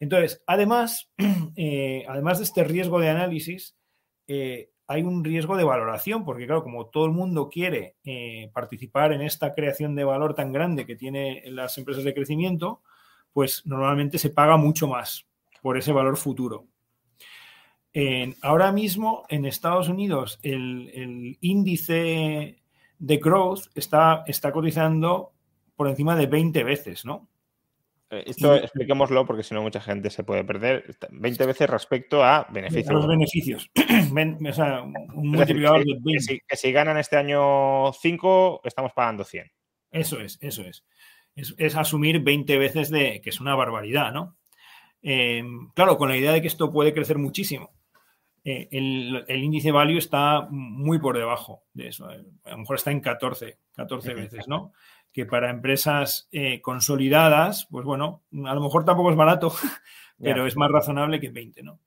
Entonces, 0.00 0.42
además, 0.46 1.10
eh, 1.56 2.04
además 2.08 2.38
de 2.38 2.44
este 2.44 2.64
riesgo 2.64 3.00
de 3.00 3.08
análisis, 3.08 3.76
eh, 4.26 4.70
hay 4.86 5.02
un 5.02 5.24
riesgo 5.24 5.56
de 5.56 5.64
valoración, 5.64 6.24
porque 6.24 6.46
claro, 6.46 6.62
como 6.62 6.86
todo 6.86 7.06
el 7.06 7.12
mundo 7.12 7.48
quiere 7.48 7.96
participar 8.52 9.12
en 9.12 9.22
esta 9.22 9.54
creación 9.54 9.94
de 9.94 10.04
valor 10.04 10.34
tan 10.34 10.52
grande 10.52 10.86
que 10.86 10.96
tienen 10.96 11.54
las 11.54 11.78
empresas 11.78 12.04
de 12.04 12.14
crecimiento, 12.14 12.82
pues 13.32 13.66
normalmente 13.66 14.18
se 14.18 14.30
paga 14.30 14.56
mucho 14.56 14.86
más 14.86 15.26
por 15.62 15.78
ese 15.78 15.92
valor 15.92 16.16
futuro. 16.16 16.66
ahora 18.42 18.72
mismo 18.72 19.24
en 19.28 19.46
Estados 19.46 19.88
Unidos 19.88 20.38
el, 20.42 21.38
índice 21.40 22.62
de 22.98 23.16
growth 23.16 23.68
está, 23.74 24.24
está, 24.26 24.52
cotizando 24.52 25.32
por 25.76 25.88
encima 25.88 26.16
de 26.16 26.26
20 26.26 26.62
veces, 26.64 27.04
¿no? 27.04 27.28
Eh, 28.10 28.24
esto 28.26 28.54
expliquémoslo 28.54 29.26
porque 29.26 29.42
si 29.42 29.54
no 29.54 29.62
mucha 29.62 29.80
gente 29.80 30.10
se 30.10 30.24
puede 30.24 30.44
perder. 30.44 30.96
20 31.10 31.46
veces 31.46 31.70
respecto 31.70 32.22
a 32.24 32.46
beneficios. 32.50 32.94
los 32.94 33.06
beneficios. 33.06 33.70
o 33.76 34.52
sea, 34.52 34.82
un 34.82 35.30
multiplicador 35.30 35.84
de 35.84 35.98
20. 36.00 36.42
Que 36.46 36.56
si, 36.56 36.72
ganan 36.72 36.98
este 36.98 37.16
año 37.16 37.92
5, 37.92 38.60
estamos 38.64 38.92
pagando 38.92 39.24
100. 39.24 39.50
Eso 39.90 40.20
es, 40.20 40.38
eso 40.40 40.62
es 40.62 40.84
es, 41.36 41.76
asumir 41.76 42.20
20 42.20 42.58
veces 42.58 42.90
de 42.90 43.20
que 43.20 43.30
es 43.30 43.40
una 43.40 43.54
barbaridad, 43.54 44.12
¿no? 44.12 44.36
Eh, 45.02 45.42
claro, 45.74 45.98
con 45.98 46.08
la 46.08 46.16
idea 46.16 46.32
de 46.32 46.40
que 46.40 46.48
esto 46.48 46.72
puede 46.72 46.94
crecer 46.94 47.18
muchísimo. 47.18 47.72
Eh, 48.44 48.68
el, 48.70 49.42
índice 49.42 49.72
value 49.72 49.98
está 49.98 50.46
muy 50.50 50.98
por 50.98 51.16
debajo 51.16 51.64
de 51.72 51.88
eso. 51.88 52.10
Eh, 52.10 52.24
a 52.44 52.50
lo 52.50 52.58
mejor 52.58 52.76
está 52.76 52.90
en 52.90 53.00
14, 53.00 53.58
14 53.74 54.14
veces, 54.14 54.48
¿no? 54.48 54.72
Que 55.12 55.26
para 55.26 55.50
empresas 55.50 56.28
consolidadas, 56.60 57.66
pues 57.70 57.84
bueno, 57.84 58.24
a 58.44 58.54
lo 58.54 58.60
mejor 58.60 58.84
tampoco 58.84 59.10
es 59.10 59.16
barato, 59.16 59.52
pero 60.18 60.46
es 60.46 60.56
más 60.56 60.70
razonable 60.70 61.20
que 61.20 61.30
20, 61.30 61.62
¿no? 61.62 61.80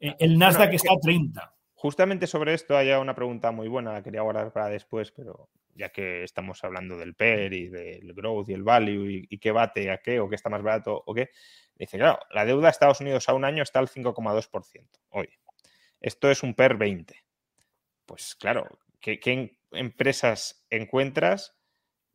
el 0.00 0.38
Nasdaq 0.38 0.74
está 0.74 0.92
a 0.92 1.00
30. 1.00 1.54
Justamente 1.74 2.26
sobre 2.26 2.54
esto 2.54 2.76
hay 2.76 2.90
una 2.90 3.14
pregunta 3.14 3.52
muy 3.52 3.68
buena, 3.68 3.92
la 3.92 4.02
quería 4.02 4.22
guardar 4.22 4.52
para 4.52 4.68
después, 4.68 5.12
pero 5.12 5.50
ya 5.76 5.90
que 5.90 6.24
estamos 6.24 6.62
hablando 6.64 6.96
del 6.96 7.14
PER 7.14 7.52
y 7.52 7.68
del 7.68 8.12
growth 8.14 8.48
y 8.48 8.54
el 8.54 8.62
value 8.62 9.26
y, 9.28 9.38
qué 9.38 9.52
bate 9.52 9.90
a 9.90 9.98
qué 9.98 10.20
o 10.20 10.28
qué 10.28 10.34
está 10.34 10.48
más 10.48 10.62
barato 10.62 11.02
o 11.06 11.14
qué, 11.14 11.30
dice, 11.76 11.98
claro, 11.98 12.18
la 12.30 12.44
deuda 12.44 12.66
de 12.66 12.70
Estados 12.70 13.00
Unidos 13.00 13.28
a 13.28 13.34
un 13.34 13.44
año 13.44 13.62
está 13.62 13.78
al 13.78 13.88
5,2% 13.88 14.86
hoy. 15.10 15.28
Esto 16.06 16.30
es 16.30 16.44
un 16.44 16.54
PER 16.54 16.76
20. 16.76 17.16
Pues 18.06 18.36
claro, 18.36 18.78
¿qué, 19.00 19.58
empresas 19.72 20.64
encuentras 20.70 21.56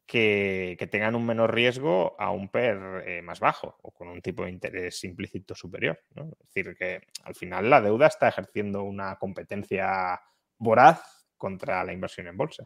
que, 0.05 0.77
tengan 0.89 1.13
un 1.13 1.25
menor 1.25 1.53
riesgo 1.53 2.15
a 2.17 2.31
un 2.31 2.47
PER 2.47 3.03
eh, 3.05 3.21
más 3.21 3.41
bajo 3.41 3.75
o 3.81 3.91
con 3.91 4.07
un 4.07 4.21
tipo 4.21 4.45
de 4.45 4.51
interés 4.51 5.03
implícito 5.03 5.55
superior. 5.55 5.99
Es 6.15 6.53
decir, 6.53 6.73
que 6.77 7.01
al 7.25 7.35
final 7.35 7.69
la 7.69 7.81
deuda 7.81 8.07
está 8.07 8.29
ejerciendo 8.29 8.83
una 8.83 9.17
competencia 9.17 10.21
voraz 10.57 11.27
contra 11.35 11.83
la 11.83 11.91
inversión 11.91 12.27
en 12.27 12.37
bolsa. 12.37 12.65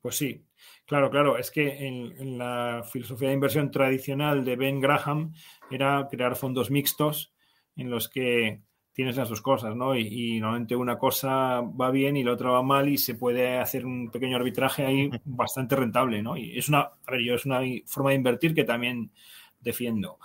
Pues 0.00 0.16
sí, 0.16 0.48
claro, 0.84 1.12
claro. 1.12 1.38
Es 1.38 1.52
que 1.52 1.86
en, 1.86 2.38
la 2.38 2.82
filosofía 2.90 3.28
de 3.28 3.34
inversión 3.34 3.70
tradicional 3.70 4.44
de 4.44 4.56
Ben 4.56 4.80
Graham 4.80 5.32
era 5.70 6.08
crear 6.10 6.34
fondos 6.34 6.72
mixtos 6.72 7.32
en 7.76 7.88
los 7.88 8.08
que 8.08 8.64
tienes 9.00 9.16
las 9.16 9.30
dos 9.30 9.40
cosas, 9.40 9.74
¿no? 9.74 9.96
Y, 9.96 10.38
normalmente 10.40 10.76
una 10.76 10.98
cosa 10.98 11.62
va 11.62 11.90
bien 11.90 12.18
y 12.18 12.22
la 12.22 12.32
otra 12.32 12.50
va 12.50 12.62
mal 12.62 12.86
y 12.86 12.98
se 12.98 13.14
puede 13.14 13.56
hacer 13.56 13.86
un 13.86 14.10
pequeño 14.10 14.36
arbitraje 14.36 14.84
ahí 14.84 15.10
bastante 15.24 15.74
rentable, 15.74 16.22
¿no? 16.22 16.36
Y 16.36 16.58
es 16.58 16.68
una, 16.68 16.80
a 16.80 17.10
ver, 17.10 17.22
yo 17.22 17.34
es 17.34 17.46
una 17.46 17.62
forma 17.86 18.10
de 18.10 18.16
invertir 18.16 18.54
que 18.54 18.64
también 18.64 19.10
defiendo. 19.58 20.18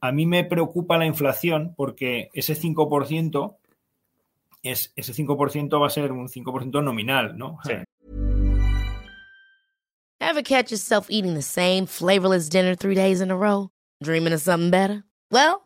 A 0.00 0.12
mí 0.12 0.24
me 0.24 0.44
preocupa 0.44 0.96
la 0.96 1.04
inflación 1.04 1.74
porque 1.76 2.30
ese 2.32 2.54
5% 2.54 3.58
es, 4.62 4.94
ese 4.96 5.12
5% 5.12 5.78
va 5.78 5.86
a 5.86 5.90
ser 5.90 6.10
un 6.10 6.28
5% 6.28 6.82
nominal, 6.82 7.36
¿no? 7.36 7.58
Sí. 7.64 7.74
Ever 10.20 10.42
catch 10.42 10.70
yourself 10.70 11.08
eating 11.10 11.34
the 11.34 11.42
same 11.42 11.84
flavorless 11.84 12.48
dinner 12.48 12.74
three 12.74 12.94
days 12.94 13.20
in 13.20 13.30
a 13.30 13.36
row? 13.36 13.68
Dreaming 14.02 14.32
of 14.32 14.40
something 14.40 14.70
better? 14.70 15.04
Well, 15.30 15.65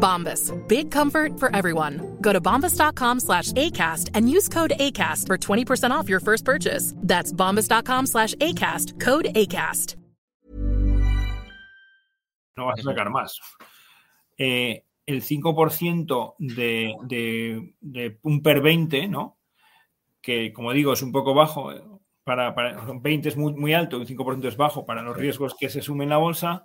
Bombas, 0.00 0.50
big 0.66 0.90
comfort 0.90 1.38
for 1.38 1.54
everyone. 1.54 2.16
Go 2.20 2.32
to 2.32 2.40
bombas.com 2.40 3.20
slash 3.20 3.52
ACAST 3.52 4.10
and 4.14 4.28
use 4.28 4.48
code 4.48 4.72
ACAST 4.80 5.26
for 5.26 5.36
20% 5.38 5.90
off 5.92 6.08
your 6.08 6.20
first 6.20 6.44
purchase. 6.44 6.94
That's 6.96 7.32
bombas.com 7.32 8.06
slash 8.06 8.34
ACAST, 8.36 8.98
code 8.98 9.26
ACAST. 9.34 9.96
No 12.56 12.66
vas 12.66 12.80
a 12.80 12.82
sacar 12.82 13.10
más. 13.10 13.40
Eh, 14.36 14.84
el 15.06 15.22
5% 15.22 16.34
de, 16.38 16.94
de, 17.04 17.74
de 17.80 18.18
un 18.22 18.42
per 18.42 18.60
20, 18.60 19.08
¿no? 19.08 19.38
Que 20.20 20.52
como 20.52 20.72
digo 20.72 20.92
es 20.92 21.02
un 21.02 21.12
poco 21.12 21.34
bajo, 21.34 21.72
para, 22.24 22.54
para 22.54 22.84
20 23.00 23.28
es 23.28 23.36
muy, 23.36 23.54
muy 23.54 23.74
alto, 23.74 23.98
un 23.98 24.06
5% 24.06 24.46
es 24.46 24.56
bajo 24.56 24.84
para 24.84 25.02
los 25.02 25.16
riesgos 25.16 25.54
que 25.58 25.68
se 25.68 25.82
sumen 25.82 26.04
en 26.04 26.10
la 26.10 26.16
bolsa. 26.18 26.64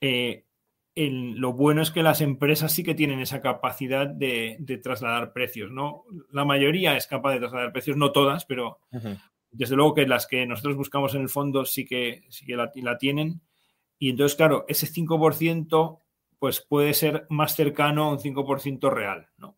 Eh, 0.00 0.46
el, 0.94 1.32
lo 1.36 1.52
bueno 1.52 1.82
es 1.82 1.90
que 1.90 2.02
las 2.02 2.20
empresas 2.20 2.72
sí 2.72 2.84
que 2.84 2.94
tienen 2.94 3.20
esa 3.20 3.40
capacidad 3.40 4.06
de, 4.06 4.56
de, 4.60 4.78
trasladar 4.78 5.32
precios, 5.32 5.70
¿no? 5.70 6.04
La 6.30 6.44
mayoría 6.44 6.96
es 6.96 7.06
capaz 7.06 7.32
de 7.32 7.40
trasladar 7.40 7.72
precios, 7.72 7.96
no 7.96 8.12
todas, 8.12 8.44
pero 8.44 8.78
uh 8.92 8.98
-huh. 8.98 9.20
desde 9.50 9.76
luego 9.76 9.94
que 9.94 10.06
las 10.06 10.26
que 10.26 10.46
nosotros 10.46 10.76
buscamos 10.76 11.14
en 11.14 11.22
el 11.22 11.28
fondo 11.28 11.64
sí 11.64 11.84
que, 11.84 12.22
sí 12.28 12.46
que 12.46 12.56
la, 12.56 12.70
la 12.76 12.98
tienen. 12.98 13.40
Y 13.98 14.10
entonces, 14.10 14.36
claro, 14.36 14.64
ese 14.68 14.86
5% 14.86 16.00
pues 16.38 16.60
puede 16.60 16.94
ser 16.94 17.26
más 17.30 17.56
cercano 17.56 18.04
a 18.04 18.12
un 18.12 18.18
5% 18.18 18.90
real, 18.90 19.28
¿no? 19.38 19.56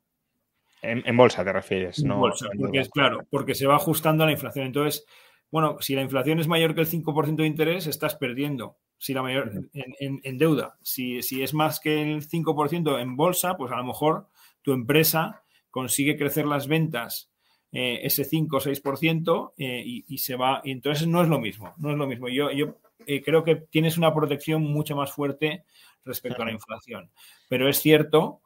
En, 0.82 1.02
en, 1.04 1.16
bolsa 1.16 1.44
te 1.44 1.52
refieres, 1.52 1.98
en 1.98 2.08
¿no? 2.08 2.18
Bolsa, 2.18 2.46
porque 2.56 2.78
es 2.78 2.88
claro, 2.88 3.26
porque 3.28 3.54
se 3.54 3.66
va 3.66 3.76
ajustando 3.76 4.22
a 4.22 4.26
la 4.26 4.32
inflación. 4.32 4.66
Entonces, 4.66 5.04
bueno, 5.50 5.78
si 5.80 5.94
la 5.94 6.02
inflación 6.02 6.38
es 6.38 6.48
mayor 6.48 6.74
que 6.74 6.82
el 6.82 6.86
5% 6.86 7.36
de 7.36 7.46
interés, 7.46 7.86
estás 7.86 8.14
perdiendo. 8.14 8.76
Si 8.98 9.12
la 9.12 9.22
mayor 9.22 9.52
en, 9.74 9.94
en, 10.00 10.20
en, 10.22 10.38
deuda, 10.38 10.78
si, 10.82 11.22
si 11.22 11.42
es 11.42 11.52
más 11.52 11.80
que 11.80 12.02
el 12.02 12.26
5% 12.26 13.00
en 13.00 13.16
bolsa, 13.16 13.56
pues 13.56 13.70
a 13.72 13.76
lo 13.76 13.84
mejor 13.84 14.28
tu 14.62 14.72
empresa 14.72 15.42
consigue 15.70 16.16
crecer 16.16 16.46
las 16.46 16.66
ventas 16.66 17.30
eh, 17.78 18.06
ese 18.06 18.24
5 18.24 18.56
o 18.56 18.60
6% 18.60 19.52
eh, 19.58 19.82
y, 19.84 20.04
y, 20.08 20.16
se 20.16 20.34
va. 20.34 20.62
Y 20.64 20.70
entonces 20.70 21.06
no 21.06 21.20
es 21.20 21.28
lo 21.28 21.38
mismo, 21.38 21.74
no 21.76 21.90
es 21.90 21.98
lo 21.98 22.06
mismo. 22.06 22.28
Yo, 22.28 22.50
yo 22.50 22.78
eh, 23.06 23.22
creo 23.22 23.44
que 23.44 23.56
tienes 23.56 23.98
una 23.98 24.14
protección 24.14 24.62
mucho 24.62 24.96
más 24.96 25.12
fuerte 25.12 25.64
respecto 26.04 26.42
a 26.42 26.46
la 26.46 26.52
inflación. 26.52 27.10
Pero 27.50 27.68
es 27.68 27.78
cierto 27.78 28.40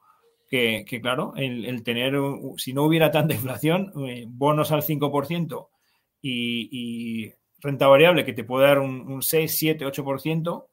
que, 0.49 0.83
que 0.85 0.99
claro, 0.99 1.33
el, 1.37 1.65
el, 1.65 1.81
tener, 1.83 2.15
si 2.57 2.73
no 2.73 2.83
hubiera 2.83 3.09
tanta 3.09 3.33
inflación, 3.33 3.93
bonos 4.27 4.73
al 4.73 4.81
5% 4.81 5.69
y, 6.21 6.69
y, 6.71 7.33
renta 7.61 7.87
variable 7.87 8.25
que 8.25 8.33
te 8.33 8.43
puede 8.43 8.67
dar 8.67 8.79
un, 8.79 9.01
un 9.11 9.21
6, 9.21 9.55
7, 9.57 9.85
8%, 9.85 10.65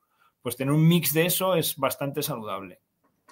pues 0.43 0.57
tener 0.57 0.73
un 0.73 0.87
mix 0.87 1.13
de 1.13 1.27
eso 1.27 1.55
es 1.55 1.77
bastante 1.77 2.23
saludable. 2.23 2.81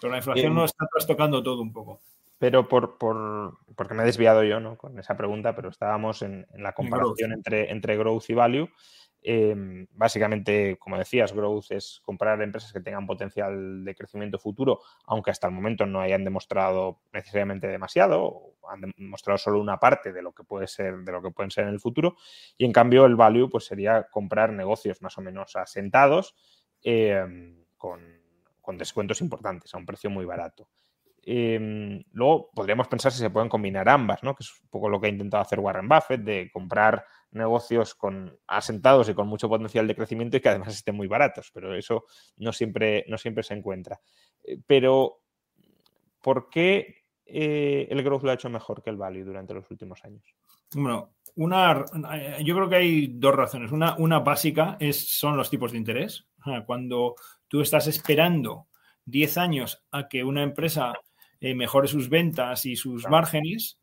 Pero 0.01 0.11
la 0.11 0.19
inflación 0.19 0.47
Bien. 0.47 0.55
no 0.55 0.65
está 0.65 0.87
trastocando 0.93 1.43
todo 1.43 1.63
un 1.63 1.73
poco. 1.73 2.01
Pero 2.39 2.69
por, 2.69 2.99
por, 2.99 3.57
porque 3.75 3.95
me 3.95 4.03
he 4.03 4.07
desviado 4.07 4.45
yo 4.45 4.61
¿no? 4.61 4.77
con 4.77 4.99
esa 4.99 5.17
pregunta, 5.17 5.57
pero 5.57 5.71
estábamos 5.71 6.21
en, 6.21 6.47
en 6.53 6.63
la 6.63 6.73
comparación 6.73 7.33
entre, 7.33 7.71
entre 7.71 7.97
growth 7.97 8.29
y 8.29 8.35
value. 8.35 8.69
Eh, 9.29 9.57
básicamente, 9.91 10.77
como 10.79 10.97
decías, 10.97 11.33
growth 11.33 11.73
es 11.73 12.01
comprar 12.05 12.41
empresas 12.41 12.73
que 12.73 12.79
tengan 12.79 13.09
potencial 13.09 13.85
de 13.85 13.95
crecimiento 13.97 14.39
futuro, 14.39 14.83
aunque 15.05 15.33
hasta 15.33 15.49
el 15.49 15.53
momento 15.53 15.85
no 15.85 16.01
hayan 16.01 16.23
demostrado 16.23 17.01
necesariamente 17.13 17.67
demasiado, 17.67 18.55
han 18.71 18.83
demostrado 18.97 19.37
solo 19.37 19.61
una 19.61 19.81
parte 19.81 20.13
de 20.13 20.23
lo 20.23 20.33
que 20.33 20.45
puede 20.45 20.69
ser, 20.69 20.99
de 20.99 21.11
lo 21.11 21.21
que 21.21 21.33
pueden 21.33 21.51
ser 21.51 21.65
en 21.65 21.71
el 21.71 21.81
futuro. 21.81 22.15
Y 22.57 22.67
en 22.67 22.73
cambio, 22.73 23.05
el 23.05 23.17
value 23.17 23.51
pues 23.51 23.65
sería 23.65 24.05
comprar 24.05 24.53
negocios 24.53 25.03
más 25.03 25.19
o 25.19 25.23
menos 25.23 25.57
asentados 25.57 26.37
eh, 26.85 27.27
con, 27.77 28.01
con 28.61 28.79
descuentos 28.79 29.21
importantes 29.23 29.75
a 29.75 29.79
un 29.79 29.87
precio 29.87 30.09
muy 30.09 30.25
barato. 30.25 30.69
Eh, 31.29 32.05
luego 32.13 32.51
podríamos 32.55 32.87
pensar 32.87 33.11
si 33.11 33.19
se 33.19 33.31
pueden 33.31 33.49
combinar 33.49 33.89
ambas, 33.89 34.23
¿no? 34.23 34.37
que 34.37 34.45
es 34.45 34.61
un 34.63 34.69
poco 34.69 34.89
lo 34.89 35.01
que 35.01 35.09
ha 35.09 35.11
intentado 35.11 35.43
hacer 35.43 35.59
Warren 35.59 35.89
Buffett, 35.89 36.21
de 36.21 36.51
comprar 36.53 37.05
negocios 37.33 37.97
con 37.97 38.39
asentados 38.47 39.09
y 39.09 39.15
con 39.15 39.27
mucho 39.27 39.49
potencial 39.49 39.89
de 39.89 39.97
crecimiento 39.97 40.37
y 40.37 40.41
que 40.41 40.51
además 40.51 40.69
estén 40.69 40.95
muy 40.95 41.09
baratos, 41.09 41.51
pero 41.53 41.75
eso 41.75 42.05
no 42.37 42.53
siempre, 42.53 43.05
no 43.09 43.19
siempre 43.19 43.43
se 43.43 43.55
encuentra. 43.55 44.01
Eh, 44.45 44.61
pero, 44.65 45.23
¿por 46.23 46.49
qué 46.49 47.07
eh, 47.27 47.89
el 47.91 48.05
growth 48.05 48.23
lo 48.23 48.31
ha 48.31 48.35
hecho 48.35 48.49
mejor 48.49 48.81
que 48.81 48.91
el 48.91 48.97
value 48.97 49.25
durante 49.25 49.53
los 49.53 49.69
últimos 49.69 50.05
años? 50.05 50.23
Bueno, 50.75 51.17
una, 51.35 51.85
yo 52.41 52.55
creo 52.55 52.69
que 52.69 52.77
hay 52.77 53.07
dos 53.09 53.35
razones. 53.35 53.73
Una, 53.73 53.97
una 53.97 54.21
básica 54.21 54.77
es, 54.79 55.19
son 55.19 55.37
los 55.37 55.51
tipos 55.51 55.73
de 55.73 55.79
interés. 55.79 56.29
Cuando 56.65 57.17
tú 57.49 57.61
estás 57.61 57.89
esperando 57.89 58.69
10 59.07 59.39
años 59.39 59.85
a 59.91 60.09
que 60.09 60.23
una 60.23 60.45
empresa 60.45 60.93
eh, 61.41 61.55
mejore 61.55 61.89
sus 61.89 62.09
ventas 62.09 62.67
y 62.67 62.77
sus 62.77 63.03
claro. 63.03 63.17
márgenes, 63.17 63.79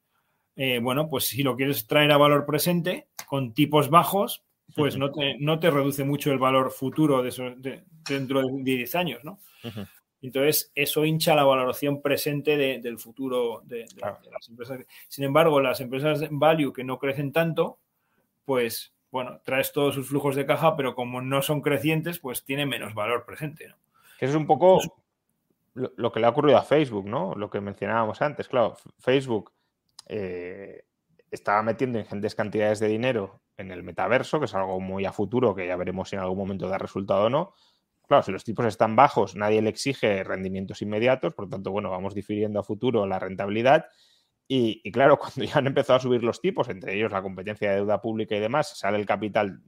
eh, 0.56 0.80
bueno, 0.80 1.10
pues 1.10 1.26
si 1.26 1.44
lo 1.44 1.56
quieres 1.56 1.88
traer 1.88 2.12
a 2.12 2.18
valor 2.18 2.46
presente 2.46 3.08
con 3.28 3.54
tipos 3.54 3.90
bajos, 3.90 4.44
pues 4.76 4.98
no, 4.98 5.12
te, 5.12 5.36
no 5.40 5.60
te 5.60 5.70
reduce 5.70 6.04
mucho 6.04 6.32
el 6.32 6.40
valor 6.40 6.72
futuro 6.72 7.22
de, 7.22 7.30
eso, 7.30 7.52
de 7.56 7.84
dentro 8.08 8.42
de 8.42 8.64
10 8.64 8.96
años, 8.96 9.24
¿no? 9.24 9.40
Uh 9.64 9.68
-huh. 9.68 9.88
Entonces, 10.24 10.72
eso 10.74 11.04
hincha 11.04 11.36
la 11.36 11.44
valoración 11.44 12.02
presente 12.02 12.56
de, 12.56 12.80
del 12.80 12.98
futuro 12.98 13.62
de, 13.66 13.86
claro. 13.98 14.20
de, 14.24 14.32
las 14.32 14.48
empresas. 14.48 14.80
Sin 15.10 15.26
embargo, 15.26 15.60
las 15.60 15.82
empresas 15.82 16.26
value 16.32 16.72
que 16.72 16.86
no 16.86 16.98
crecen 16.98 17.34
tanto, 17.34 17.80
pues, 18.46 18.94
bueno, 19.12 19.42
traes 19.44 19.74
todos 19.74 19.96
sus 19.96 20.08
flujos 20.08 20.38
de 20.38 20.46
caja, 20.46 20.78
pero 20.78 20.96
como 20.96 21.22
no 21.22 21.42
son 21.42 21.62
crecientes, 21.62 22.20
pues 22.20 22.46
tiene 22.46 22.66
menos 22.66 22.94
valor 22.94 23.26
presente, 23.26 23.68
¿no? 23.68 23.76
Que 24.18 24.26
es 24.26 24.34
un 24.34 24.48
poco 24.48 24.80
lo, 25.74 25.92
lo, 25.96 26.12
que 26.12 26.20
le 26.20 26.28
ha 26.28 26.30
ocurrido 26.30 26.58
a 26.58 26.64
Facebook, 26.64 27.08
¿no? 27.08 27.34
Lo 27.36 27.50
que 27.50 27.62
mencionábamos 27.62 28.22
antes, 28.22 28.48
claro, 28.48 28.76
Facebook 29.00 29.52
eh, 30.08 30.86
estaba 31.32 31.64
metiendo 31.64 32.00
ingentes 32.00 32.36
cantidades 32.36 32.80
de 32.80 32.88
dinero 32.88 33.42
en 33.58 33.72
el 33.72 33.84
metaverso, 33.84 34.40
que 34.40 34.46
es 34.46 34.56
algo 34.56 34.80
muy 34.80 35.06
a 35.06 35.12
futuro, 35.12 35.56
que 35.56 35.68
ya 35.68 35.76
veremos 35.76 36.10
si 36.10 36.16
en 36.16 36.22
algún 36.22 36.38
momento 36.38 36.68
da 36.68 36.78
resultado 36.78 37.26
o 37.26 37.30
no. 37.30 37.54
Claro, 38.08 38.24
si 38.24 38.32
los 38.32 38.44
tipos 38.44 38.66
están 38.66 38.96
bajos, 38.96 39.36
nadie 39.36 39.62
le 39.62 39.70
exige 39.70 40.24
rendimientos 40.24 40.82
inmediatos, 40.82 41.34
por 41.34 41.46
lo 41.46 41.50
tanto, 41.50 41.72
bueno, 41.72 41.90
vamos 41.90 42.14
difiriendo 42.14 42.60
a 42.60 42.64
futuro 42.64 43.08
la 43.08 43.18
rentabilidad. 43.18 43.86
Y, 44.48 44.82
y, 44.84 44.92
claro, 44.92 45.18
cuando 45.20 45.44
ya 45.44 45.58
han 45.58 45.68
empezado 45.68 45.98
a 45.98 46.02
subir 46.02 46.24
los 46.24 46.42
tipos, 46.42 46.70
entre 46.70 46.96
ellos 46.96 47.12
la 47.12 47.22
competencia 47.22 47.70
de 47.70 47.76
deuda 47.78 48.02
pública 48.02 48.36
y 48.36 48.40
demás, 48.40 48.78
sale 48.78 48.98
el 48.98 49.06
capital, 49.06 49.62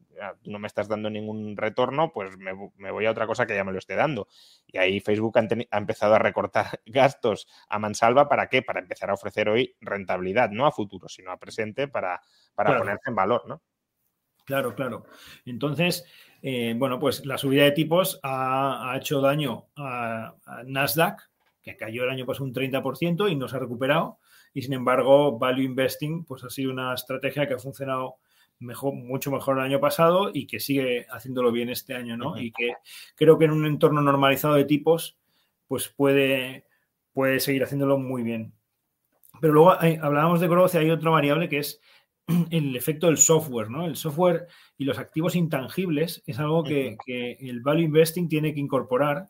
no 0.43 0.59
me 0.59 0.67
estás 0.67 0.87
dando 0.87 1.09
ningún 1.09 1.57
retorno, 1.57 2.11
pues 2.11 2.37
me, 2.37 2.53
me, 2.77 2.91
voy 2.91 3.05
a 3.05 3.11
otra 3.11 3.27
cosa 3.27 3.45
que 3.45 3.55
ya 3.55 3.63
me 3.63 3.71
lo 3.71 3.79
esté 3.79 3.95
dando. 3.95 4.27
Y 4.67 4.77
ahí 4.77 4.99
Facebook 4.99 5.37
ha, 5.37 5.47
ha, 5.71 5.77
empezado 5.77 6.15
a 6.15 6.19
recortar 6.19 6.81
gastos 6.85 7.47
a 7.69 7.79
mansalva, 7.79 8.27
¿para 8.27 8.47
qué? 8.47 8.61
Para 8.61 8.79
empezar 8.79 9.09
a 9.09 9.13
ofrecer 9.13 9.49
hoy 9.49 9.75
rentabilidad, 9.81 10.49
no 10.51 10.65
a 10.65 10.71
futuro, 10.71 11.07
sino 11.07 11.31
a 11.31 11.37
presente, 11.37 11.87
para, 11.87 12.21
para 12.53 12.69
claro. 12.69 12.83
ponerse 12.83 13.09
en 13.09 13.15
valor, 13.15 13.47
¿no? 13.47 13.61
Claro, 14.45 14.75
claro. 14.75 15.05
Entonces, 15.45 16.05
eh, 16.41 16.75
bueno, 16.77 16.99
pues 16.99 17.25
la 17.25 17.37
subida 17.37 17.63
de 17.63 17.71
tipos 17.71 18.19
ha, 18.21 18.91
ha 18.91 18.97
hecho 18.97 19.19
daño 19.19 19.69
a, 19.75 20.35
a, 20.45 20.63
Nasdaq, 20.63 21.19
que 21.63 21.75
cayó 21.75 22.03
el 22.03 22.11
año 22.11 22.27
pasado 22.27 22.45
un 22.45 22.53
30% 22.53 23.31
y 23.31 23.35
no 23.35 23.47
se 23.47 23.55
ha 23.55 23.59
recuperado. 23.59 24.19
Y 24.55 24.61
sin 24.61 24.73
embargo, 24.73 25.37
Value 25.37 25.65
Investing 25.65 26.23
pues 26.23 26.43
ha 26.45 26.49
sido 26.49 26.71
una 26.71 26.93
estrategia 26.93 27.45
que 27.45 27.55
ha 27.55 27.59
funcionado 27.59 28.15
mejor, 28.59 28.93
mucho 28.93 29.29
mejor 29.29 29.57
el 29.57 29.65
año 29.65 29.81
pasado 29.81 30.31
y 30.33 30.47
que 30.47 30.61
sigue 30.61 31.05
haciéndolo 31.11 31.51
bien 31.51 31.69
este 31.69 31.93
año, 31.93 32.15
¿no? 32.15 32.31
Uh 32.31 32.35
-huh. 32.35 32.45
Y 32.45 32.51
que 32.51 32.73
creo 33.15 33.37
que 33.37 33.45
en 33.45 33.51
un 33.51 33.65
entorno 33.65 34.01
normalizado 34.01 34.55
de 34.55 34.63
tipos, 34.63 35.19
pues 35.67 35.89
puede, 35.89 36.65
puede 37.11 37.41
seguir 37.41 37.63
haciéndolo 37.63 37.97
muy 37.97 38.23
bien. 38.23 38.53
Pero 39.41 39.51
luego 39.51 39.77
hay, 39.77 39.99
hablábamos 40.01 40.39
de 40.39 40.47
growth 40.47 40.73
y 40.75 40.77
hay 40.77 40.89
otra 40.89 41.09
variable 41.09 41.49
que 41.49 41.57
es 41.57 41.81
el 42.49 42.77
efecto 42.77 43.07
del 43.07 43.17
software, 43.17 43.69
¿no? 43.69 43.85
El 43.85 43.97
software 43.97 44.47
y 44.77 44.85
los 44.85 44.97
activos 44.97 45.35
intangibles 45.35 46.23
es 46.25 46.39
algo 46.39 46.63
que 46.63 46.97
el 47.41 47.59
value 47.59 47.83
investing 47.83 48.29
tiene 48.29 48.53
que 48.53 48.61
incorporar 48.61 49.27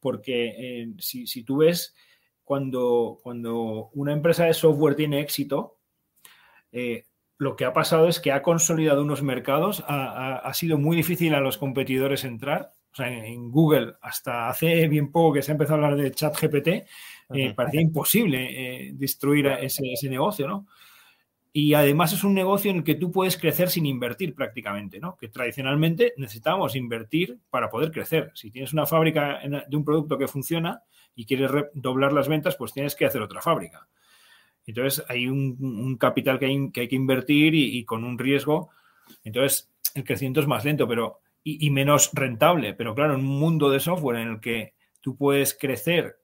porque 0.00 0.54
eh, 0.58 0.92
si, 0.98 1.26
si, 1.26 1.44
tú 1.44 1.58
ves 1.58 1.94
cuando, 2.44 3.18
cuando 3.22 3.90
una 3.94 4.12
empresa 4.12 4.44
de 4.44 4.54
software 4.54 4.94
tiene 4.94 5.20
éxito, 5.20 5.78
eh, 6.72 7.06
lo 7.38 7.56
que 7.56 7.64
ha 7.64 7.72
pasado 7.72 8.08
es 8.08 8.20
que 8.20 8.32
ha 8.32 8.42
consolidado 8.42 9.02
unos 9.02 9.22
mercados, 9.22 9.82
ha, 9.88 10.04
ha, 10.04 10.36
ha, 10.36 10.54
sido 10.54 10.78
muy 10.78 10.96
difícil 10.96 11.34
a 11.34 11.40
los 11.40 11.58
competidores 11.58 12.24
entrar. 12.24 12.74
O 12.92 12.96
sea, 12.96 13.08
en 13.08 13.50
Google, 13.50 13.94
hasta 14.02 14.48
hace 14.48 14.86
bien 14.86 15.10
poco 15.10 15.34
que 15.34 15.42
se 15.42 15.50
ha 15.50 15.54
empezado 15.54 15.82
a 15.82 15.86
hablar 15.86 16.00
de 16.00 16.12
chat 16.12 16.40
GPT, 16.40 16.68
eh, 16.68 16.86
uh 17.28 17.34
-huh. 17.34 17.54
parecía 17.54 17.80
imposible 17.80 18.88
eh, 18.88 18.92
destruir 18.94 19.48
ese, 19.48 19.92
ese, 19.92 20.08
negocio, 20.08 20.46
¿no? 20.46 20.68
Y 21.52 21.74
además 21.74 22.12
es 22.12 22.22
un 22.22 22.34
negocio 22.34 22.70
en 22.70 22.78
el 22.78 22.84
que 22.84 22.94
tú 22.94 23.10
puedes 23.10 23.36
crecer 23.36 23.68
sin 23.70 23.86
invertir 23.86 24.34
prácticamente, 24.34 25.00
¿no? 25.00 25.16
Que 25.16 25.28
tradicionalmente 25.28 26.14
necesitamos 26.16 26.76
invertir 26.76 27.38
para 27.50 27.68
poder 27.68 27.90
crecer. 27.90 28.30
Si 28.34 28.50
tienes 28.50 28.72
una 28.72 28.86
fábrica 28.86 29.40
de 29.68 29.76
un 29.76 29.84
producto 29.84 30.16
que 30.18 30.28
funciona 30.28 30.82
y 31.14 31.26
quieres 31.26 31.50
doblar 31.74 32.12
las 32.12 32.28
ventas, 32.28 32.56
pues 32.56 32.72
tienes 32.72 32.94
que 32.94 33.06
hacer 33.06 33.22
otra 33.22 33.40
fábrica. 33.40 33.86
Entonces 34.66 35.04
hay 35.08 35.28
un, 35.28 35.96
capital 35.98 36.38
que 36.38 36.46
hay, 36.46 36.70
que 36.70 36.96
invertir 36.96 37.54
y, 37.54 37.78
y, 37.78 37.84
con 37.84 38.02
un 38.02 38.18
riesgo 38.18 38.70
Entonces, 39.22 39.70
el 39.94 40.04
crecimiento 40.04 40.40
es 40.40 40.46
más 40.46 40.64
lento 40.64 40.88
pero, 40.88 41.20
y, 41.42 41.66
y 41.66 41.70
menos 41.70 42.10
rentable. 42.14 42.74
Pero 42.74 42.94
claro, 42.94 43.14
en 43.14 43.20
un 43.20 43.38
mundo 43.38 43.70
de 43.70 43.80
software 43.80 44.20
en 44.20 44.28
el 44.28 44.40
que 44.40 44.74
tú 45.00 45.16
puedes 45.16 45.54
crecer 45.54 46.16